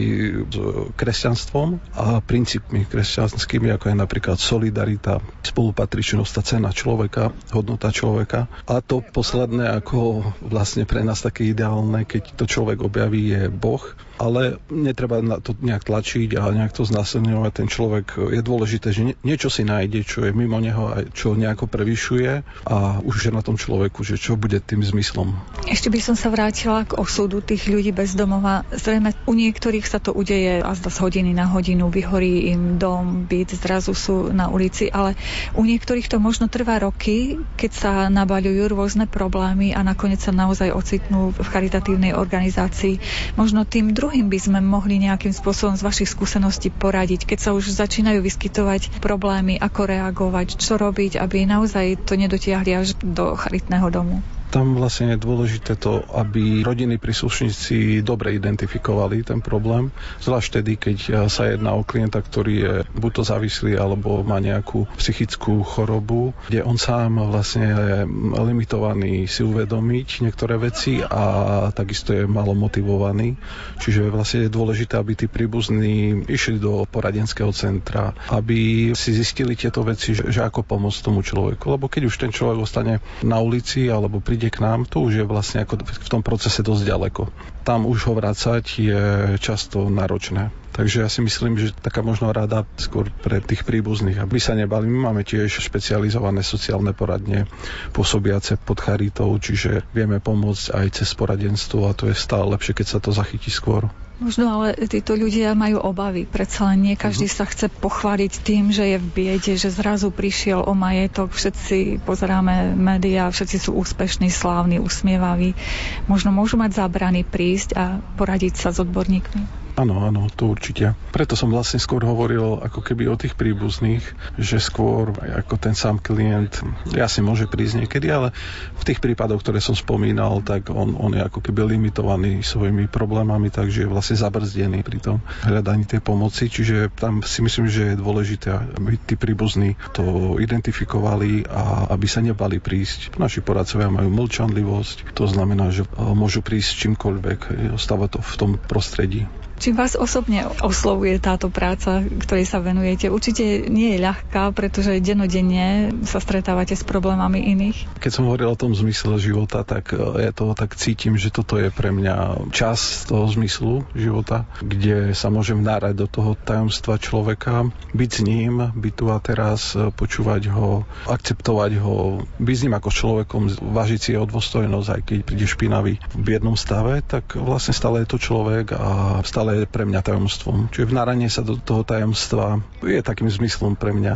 s 0.46 0.56
kresťanstvom 0.94 1.68
a 1.96 2.20
princípmi 2.20 2.86
kresťanskými, 2.86 3.72
ako 3.74 3.90
je 3.90 3.96
napríklad 3.96 4.36
solidarita, 4.36 5.18
spolupatričnosť, 5.42 6.30
tá 6.30 6.42
cena 6.44 6.70
človeka 6.70 6.99
človeka, 7.00 7.32
hodnota 7.56 7.88
človeka. 7.88 8.44
A 8.68 8.84
to 8.84 9.00
posledné, 9.00 9.72
ako 9.72 10.20
vlastne 10.44 10.84
pre 10.84 11.00
nás 11.00 11.24
také 11.24 11.48
ideálne, 11.48 12.04
keď 12.04 12.36
to 12.36 12.44
človek 12.44 12.84
objaví, 12.84 13.32
je 13.32 13.48
Boh, 13.48 13.80
ale 14.20 14.60
netreba 14.68 15.24
na 15.24 15.40
to 15.40 15.56
nejak 15.56 15.88
tlačiť 15.88 16.36
a 16.36 16.52
nejak 16.52 16.76
to 16.76 16.84
znásilňovať. 16.84 17.52
Ten 17.56 17.68
človek 17.72 18.20
je 18.36 18.44
dôležité, 18.44 18.92
že 18.92 19.16
niečo 19.24 19.48
si 19.48 19.64
nájde, 19.64 20.04
čo 20.04 20.28
je 20.28 20.36
mimo 20.36 20.60
neho 20.60 20.92
a 20.92 21.08
čo 21.08 21.32
nejako 21.32 21.72
prevyšuje 21.72 22.44
a 22.68 23.00
už 23.00 23.16
je 23.24 23.32
na 23.32 23.40
tom 23.40 23.56
človeku, 23.56 24.04
že 24.04 24.20
čo 24.20 24.36
bude 24.36 24.60
tým 24.60 24.84
zmyslom. 24.84 25.32
Ešte 25.64 25.88
by 25.88 26.04
som 26.04 26.20
sa 26.20 26.28
vrátila 26.28 26.84
k 26.84 27.00
osudu 27.00 27.40
tých 27.40 27.64
ľudí 27.64 27.96
bez 27.96 28.12
domova. 28.12 28.68
Zrejme 28.76 29.16
u 29.24 29.32
niektorých 29.32 29.88
sa 29.88 29.96
to 30.04 30.12
udeje 30.12 30.60
a 30.60 30.68
z 30.76 30.84
hodiny 30.84 31.32
na 31.32 31.48
hodinu 31.48 31.88
vyhorí 31.88 32.52
im 32.52 32.76
dom, 32.76 33.24
byt, 33.24 33.56
zrazu 33.56 33.96
sú 33.96 34.28
na 34.36 34.52
ulici, 34.52 34.92
ale 34.92 35.16
u 35.56 35.64
niektorých 35.64 36.12
to 36.12 36.20
možno 36.20 36.52
trvá 36.52 36.76
roky, 36.90 37.38
keď 37.54 37.70
sa 37.70 37.92
nabaľujú 38.10 38.66
rôzne 38.74 39.06
problémy 39.06 39.70
a 39.70 39.86
nakoniec 39.86 40.18
sa 40.18 40.34
naozaj 40.34 40.74
ocitnú 40.74 41.30
v 41.30 41.46
charitatívnej 41.46 42.18
organizácii. 42.18 42.98
Možno 43.38 43.62
tým 43.62 43.94
druhým 43.94 44.26
by 44.26 44.38
sme 44.42 44.58
mohli 44.58 44.98
nejakým 44.98 45.30
spôsobom 45.30 45.78
z 45.78 45.86
vašich 45.86 46.10
skúseností 46.10 46.74
poradiť, 46.74 47.30
keď 47.30 47.38
sa 47.38 47.50
už 47.54 47.70
začínajú 47.70 48.18
vyskytovať 48.26 48.98
problémy, 48.98 49.54
ako 49.62 49.86
reagovať, 49.86 50.58
čo 50.58 50.74
robiť, 50.82 51.22
aby 51.22 51.46
naozaj 51.46 52.10
to 52.10 52.18
nedotiahli 52.18 52.74
až 52.74 52.98
do 52.98 53.38
charitného 53.38 53.86
domu? 53.94 54.18
Tam 54.50 54.74
vlastne 54.74 55.14
je 55.14 55.22
dôležité 55.22 55.78
to, 55.78 56.02
aby 56.14 56.66
rodiny 56.66 56.98
príslušníci 56.98 58.02
dobre 58.02 58.34
identifikovali 58.34 59.22
ten 59.22 59.38
problém, 59.38 59.94
zvlášť 60.20 60.46
vtedy, 60.50 60.72
keď 60.76 60.96
sa 61.30 61.50
jedná 61.50 61.74
o 61.78 61.86
klienta, 61.86 62.18
ktorý 62.18 62.54
je 62.54 62.74
buď 62.98 63.10
to 63.14 63.22
závislý, 63.22 63.72
alebo 63.78 64.26
má 64.26 64.42
nejakú 64.42 64.90
psychickú 64.98 65.62
chorobu, 65.62 66.34
kde 66.50 66.66
on 66.66 66.76
sám 66.76 67.22
vlastne 67.30 67.66
je 67.70 67.98
limitovaný 68.40 69.30
si 69.30 69.44
uvedomiť 69.44 70.26
niektoré 70.26 70.56
veci 70.56 70.98
a 70.98 71.22
takisto 71.70 72.16
je 72.16 72.24
malo 72.26 72.56
motivovaný. 72.56 73.36
Čiže 73.78 74.10
vlastne 74.10 74.46
je 74.46 74.56
dôležité, 74.56 74.96
aby 74.96 75.12
tí 75.14 75.26
príbuzní 75.28 76.26
išli 76.26 76.56
do 76.56 76.88
poradenského 76.88 77.52
centra, 77.52 78.16
aby 78.32 78.90
si 78.96 79.12
zistili 79.12 79.54
tieto 79.54 79.84
veci, 79.84 80.16
že, 80.16 80.32
že 80.32 80.40
ako 80.40 80.64
pomôcť 80.64 81.00
tomu 81.04 81.20
človeku. 81.20 81.70
Lebo 81.70 81.86
keď 81.86 82.08
už 82.08 82.16
ten 82.16 82.32
človek 82.32 82.58
ostane 82.64 83.04
na 83.20 83.38
ulici 83.38 83.86
alebo 83.90 84.22
príde 84.22 84.39
príde 84.40 84.56
k 84.56 84.64
nám, 84.64 84.88
to 84.88 85.04
už 85.04 85.20
je 85.20 85.24
vlastne 85.28 85.68
ako 85.68 85.84
v 85.84 86.08
tom 86.08 86.24
procese 86.24 86.64
dosť 86.64 86.88
ďaleko. 86.88 87.28
Tam 87.60 87.84
už 87.84 88.08
ho 88.08 88.16
vrácať 88.16 88.64
je 88.80 89.02
často 89.36 89.92
náročné. 89.92 90.48
Takže 90.72 91.04
ja 91.04 91.12
si 91.12 91.20
myslím, 91.20 91.60
že 91.60 91.76
taká 91.76 92.00
možno 92.00 92.32
rada 92.32 92.64
skôr 92.80 93.12
pre 93.20 93.44
tých 93.44 93.68
príbuzných, 93.68 94.16
aby 94.16 94.40
sa 94.40 94.56
nebali. 94.56 94.88
My 94.88 95.12
máme 95.12 95.28
tiež 95.28 95.60
špecializované 95.60 96.40
sociálne 96.40 96.96
poradne 96.96 97.52
pôsobiace 97.92 98.56
pod 98.56 98.80
charitou, 98.80 99.28
čiže 99.36 99.84
vieme 99.92 100.24
pomôcť 100.24 100.72
aj 100.72 101.04
cez 101.04 101.12
poradenstvo 101.12 101.84
a 101.84 101.92
to 101.92 102.08
je 102.08 102.16
stále 102.16 102.48
lepšie, 102.48 102.72
keď 102.72 102.86
sa 102.96 102.98
to 103.04 103.12
zachytí 103.12 103.52
skôr. 103.52 103.92
Možno 104.20 104.52
ale 104.52 104.76
títo 104.84 105.16
ľudia 105.16 105.56
majú 105.56 105.80
obavy. 105.80 106.28
Predsa 106.28 106.68
len 106.68 106.84
nie 106.84 106.94
každý 106.94 107.24
uh-huh. 107.24 107.40
sa 107.40 107.48
chce 107.48 107.72
pochváliť 107.72 108.32
tým, 108.44 108.68
že 108.68 108.84
je 108.84 108.98
v 109.00 109.08
biede, 109.08 109.56
že 109.56 109.72
zrazu 109.72 110.12
prišiel 110.12 110.60
o 110.60 110.76
majetok. 110.76 111.32
Všetci 111.32 112.04
pozeráme 112.04 112.76
médiá, 112.76 113.32
všetci 113.32 113.56
sú 113.56 113.80
úspešní, 113.80 114.28
slávni, 114.28 114.76
usmievaví. 114.76 115.56
Možno 116.04 116.36
môžu 116.36 116.60
mať 116.60 116.84
zábrany 116.84 117.24
prísť 117.24 117.72
a 117.80 117.96
poradiť 118.20 118.60
sa 118.60 118.76
s 118.76 118.84
odborníkmi. 118.84 119.59
Áno, 119.80 120.04
áno, 120.04 120.28
to 120.28 120.52
určite. 120.52 120.92
Preto 121.08 121.40
som 121.40 121.48
vlastne 121.48 121.80
skôr 121.80 122.04
hovoril 122.04 122.60
ako 122.60 122.84
keby 122.84 123.08
o 123.08 123.16
tých 123.16 123.32
príbuzných, 123.32 124.04
že 124.36 124.60
skôr 124.60 125.16
ako 125.16 125.56
ten 125.56 125.72
sám 125.72 125.96
klient 126.04 126.60
jasne 126.92 127.24
môže 127.24 127.48
prísť 127.48 127.80
niekedy, 127.80 128.12
ale 128.12 128.36
v 128.76 128.82
tých 128.84 129.00
prípadoch, 129.00 129.40
ktoré 129.40 129.56
som 129.64 129.72
spomínal, 129.72 130.44
tak 130.44 130.68
on, 130.68 130.92
on 131.00 131.16
je 131.16 131.24
ako 131.24 131.40
keby 131.40 131.64
limitovaný 131.64 132.44
svojimi 132.44 132.92
problémami, 132.92 133.48
takže 133.48 133.88
je 133.88 133.88
vlastne 133.88 134.20
zabrzdený 134.20 134.84
pri 134.84 135.00
tom 135.00 135.24
hľadaní 135.48 135.88
tej 135.88 136.04
pomoci. 136.04 136.52
Čiže 136.52 136.92
tam 136.92 137.24
si 137.24 137.40
myslím, 137.40 137.72
že 137.72 137.96
je 137.96 138.02
dôležité, 138.04 138.76
aby 138.76 139.00
tí 139.00 139.16
príbuzní 139.16 139.80
to 139.96 140.36
identifikovali 140.36 141.48
a 141.48 141.88
aby 141.88 142.04
sa 142.04 142.20
nebali 142.20 142.60
prísť. 142.60 143.16
Naši 143.16 143.40
poradcovia 143.40 143.88
majú 143.88 144.12
mlčanlivosť, 144.12 145.16
to 145.16 145.24
znamená, 145.24 145.72
že 145.72 145.88
môžu 145.96 146.44
prísť 146.44 146.84
čímkoľvek, 146.84 147.72
ostáva 147.72 148.12
to 148.12 148.20
v 148.20 148.34
tom 148.36 148.50
prostredí. 148.60 149.24
Či 149.60 149.76
vás 149.76 149.92
osobne 149.92 150.48
oslovuje 150.64 151.20
táto 151.20 151.52
práca, 151.52 152.00
ktorej 152.00 152.48
sa 152.48 152.64
venujete? 152.64 153.12
Určite 153.12 153.68
nie 153.68 153.92
je 153.92 154.00
ľahká, 154.00 154.56
pretože 154.56 155.04
denodenne 155.04 155.92
sa 156.08 156.16
stretávate 156.16 156.72
s 156.72 156.80
problémami 156.80 157.44
iných. 157.44 158.00
Keď 158.00 158.08
som 158.08 158.24
hovoril 158.24 158.48
o 158.48 158.56
tom 158.56 158.72
zmysle 158.72 159.20
života, 159.20 159.60
tak 159.60 159.92
e, 159.92 160.00
ja 160.24 160.32
to 160.32 160.56
tak 160.56 160.80
cítim, 160.80 161.20
že 161.20 161.28
toto 161.28 161.60
je 161.60 161.68
pre 161.68 161.92
mňa 161.92 162.48
čas 162.56 163.04
toho 163.04 163.28
zmyslu 163.28 163.84
života, 163.92 164.48
kde 164.64 165.12
sa 165.12 165.28
môžem 165.28 165.60
nárať 165.60 165.92
do 165.92 166.06
toho 166.08 166.32
tajomstva 166.40 166.96
človeka, 166.96 167.68
byť 167.92 168.10
s 168.16 168.20
ním, 168.24 168.72
byť 168.72 168.92
tu 168.96 169.12
a 169.12 169.20
teraz, 169.20 169.76
e, 169.76 169.92
počúvať 169.92 170.48
ho, 170.56 170.88
akceptovať 171.04 171.84
ho, 171.84 172.24
byť 172.40 172.56
s 172.56 172.64
ním 172.64 172.74
ako 172.80 172.88
človekom, 172.88 173.42
vážiť 173.60 174.00
si 174.00 174.08
jeho 174.16 174.24
dôstojnosť, 174.24 174.88
aj 174.88 175.00
keď 175.04 175.18
príde 175.20 175.44
špinavý 175.44 176.00
v 176.00 176.22
biednom 176.24 176.56
stave, 176.56 177.04
tak 177.04 177.36
vlastne 177.36 177.76
stále 177.76 178.08
je 178.08 178.08
to 178.08 178.16
človek 178.16 178.72
a 178.72 179.20
stále 179.20 179.49
ale 179.50 179.66
je 179.66 179.68
pre 179.68 179.82
mňa 179.82 180.06
tajomstvom. 180.06 180.70
Čiže 180.70 180.94
vnáranie 180.94 181.26
sa 181.26 181.42
do 181.42 181.58
toho 181.58 181.82
tajomstva 181.82 182.62
je 182.86 183.02
takým 183.02 183.26
zmyslom 183.26 183.74
pre 183.74 183.90
mňa 183.90 184.14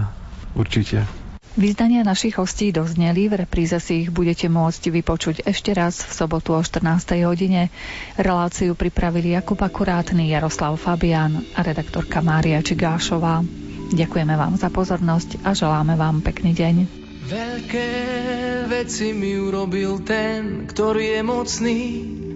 určite. 0.54 1.02
Vyzdania 1.54 2.02
našich 2.02 2.34
hostí 2.34 2.74
dozneli, 2.74 3.30
v 3.30 3.46
repríze 3.46 3.78
si 3.78 4.06
ich 4.06 4.10
budete 4.10 4.50
môcť 4.50 4.90
vypočuť 4.90 5.36
ešte 5.46 5.70
raz 5.70 6.02
v 6.02 6.10
sobotu 6.10 6.50
o 6.50 6.58
14. 6.58 6.82
hodine. 7.22 7.70
Reláciu 8.18 8.74
pripravili 8.74 9.38
Jakub 9.38 9.62
Akurátny, 9.62 10.34
Jaroslav 10.34 10.74
Fabian 10.78 11.46
a 11.54 11.62
redaktorka 11.62 12.18
Mária 12.26 12.58
Čigášová. 12.58 13.46
Ďakujeme 13.94 14.34
vám 14.34 14.58
za 14.58 14.66
pozornosť 14.66 15.46
a 15.46 15.54
želáme 15.54 15.94
vám 15.94 16.26
pekný 16.26 16.58
deň. 16.58 17.03
Veľké 17.24 17.92
veci 18.68 19.16
mi 19.16 19.32
urobil 19.40 20.04
ten, 20.04 20.68
ktorý 20.68 21.16
je 21.16 21.22
mocný 21.24 21.80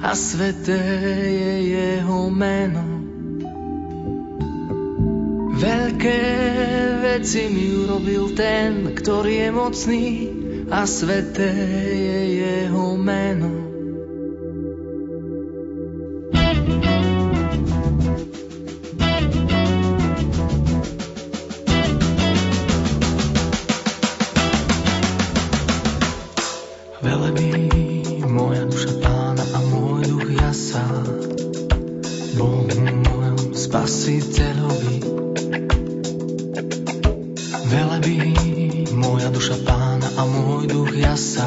a 0.00 0.16
sveté 0.16 0.80
je 1.28 1.54
jeho 1.76 2.32
meno. 2.32 3.04
Veľké 5.60 6.20
veci 7.04 7.52
mi 7.52 7.68
urobil 7.84 8.32
ten, 8.32 8.96
ktorý 8.96 9.34
je 9.44 9.50
mocný 9.52 10.06
a 10.72 10.88
sveté 10.88 11.52
je 11.92 12.20
jeho 12.40 12.96
meno. 12.96 13.52
Velebí 26.98 28.26
moja 28.26 28.66
duša 28.66 28.98
pána 28.98 29.44
a 29.54 29.58
môj 29.70 30.02
duch 30.10 30.34
jasá 30.34 30.82
Bohu 32.34 32.66
môjom 33.06 33.54
spasiteľovi. 33.54 34.96
Velebí 37.70 38.18
moja 38.98 39.30
duša 39.30 39.62
pána 39.62 40.10
a 40.18 40.22
môj 40.26 40.66
duch 40.66 40.90
jasá 40.98 41.46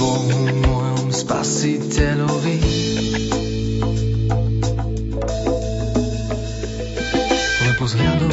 Bohu 0.00 0.40
môjom 0.40 1.12
spasiteľovi. 1.12 2.56
Lebo 7.60 7.82
vzhľadom 7.84 8.31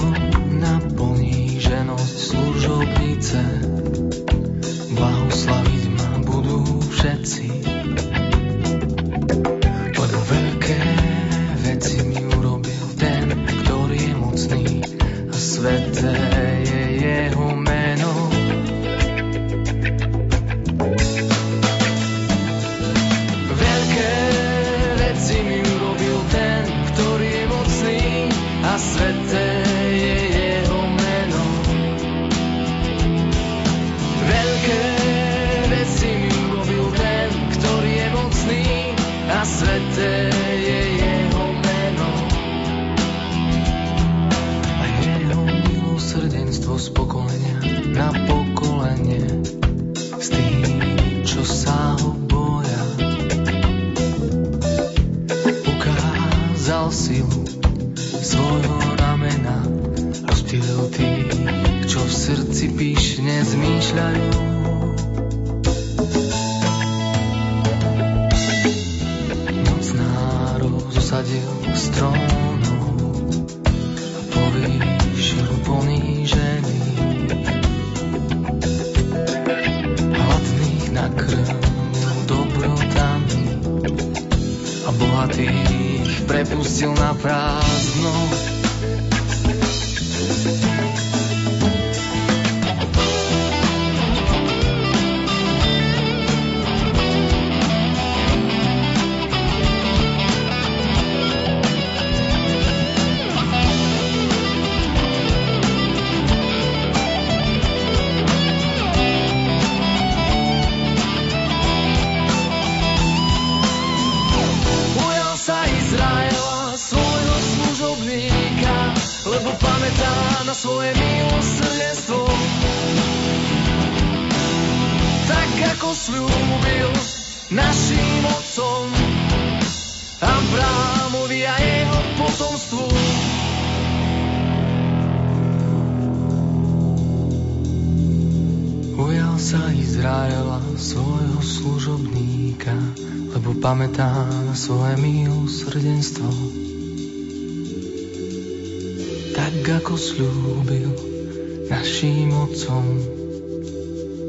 naším 151.89 152.29
otcom 152.37 152.85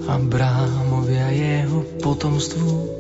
a 0.09 0.17
brámovia 0.17 1.29
jeho 1.29 1.85
potomstvu. 2.01 3.00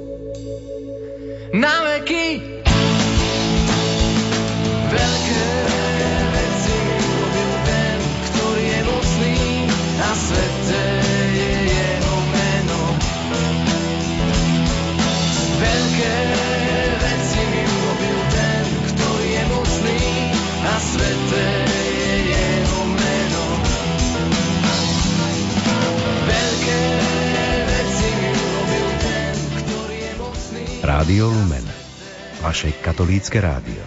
katolícke 33.01 33.40
rádio. 33.40 33.80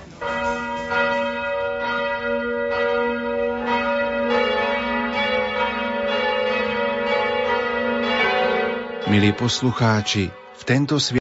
Milí 9.14 9.30
poslucháči, 9.38 10.34
v 10.34 10.64
tento 10.66 10.97
sviatok 10.97 11.03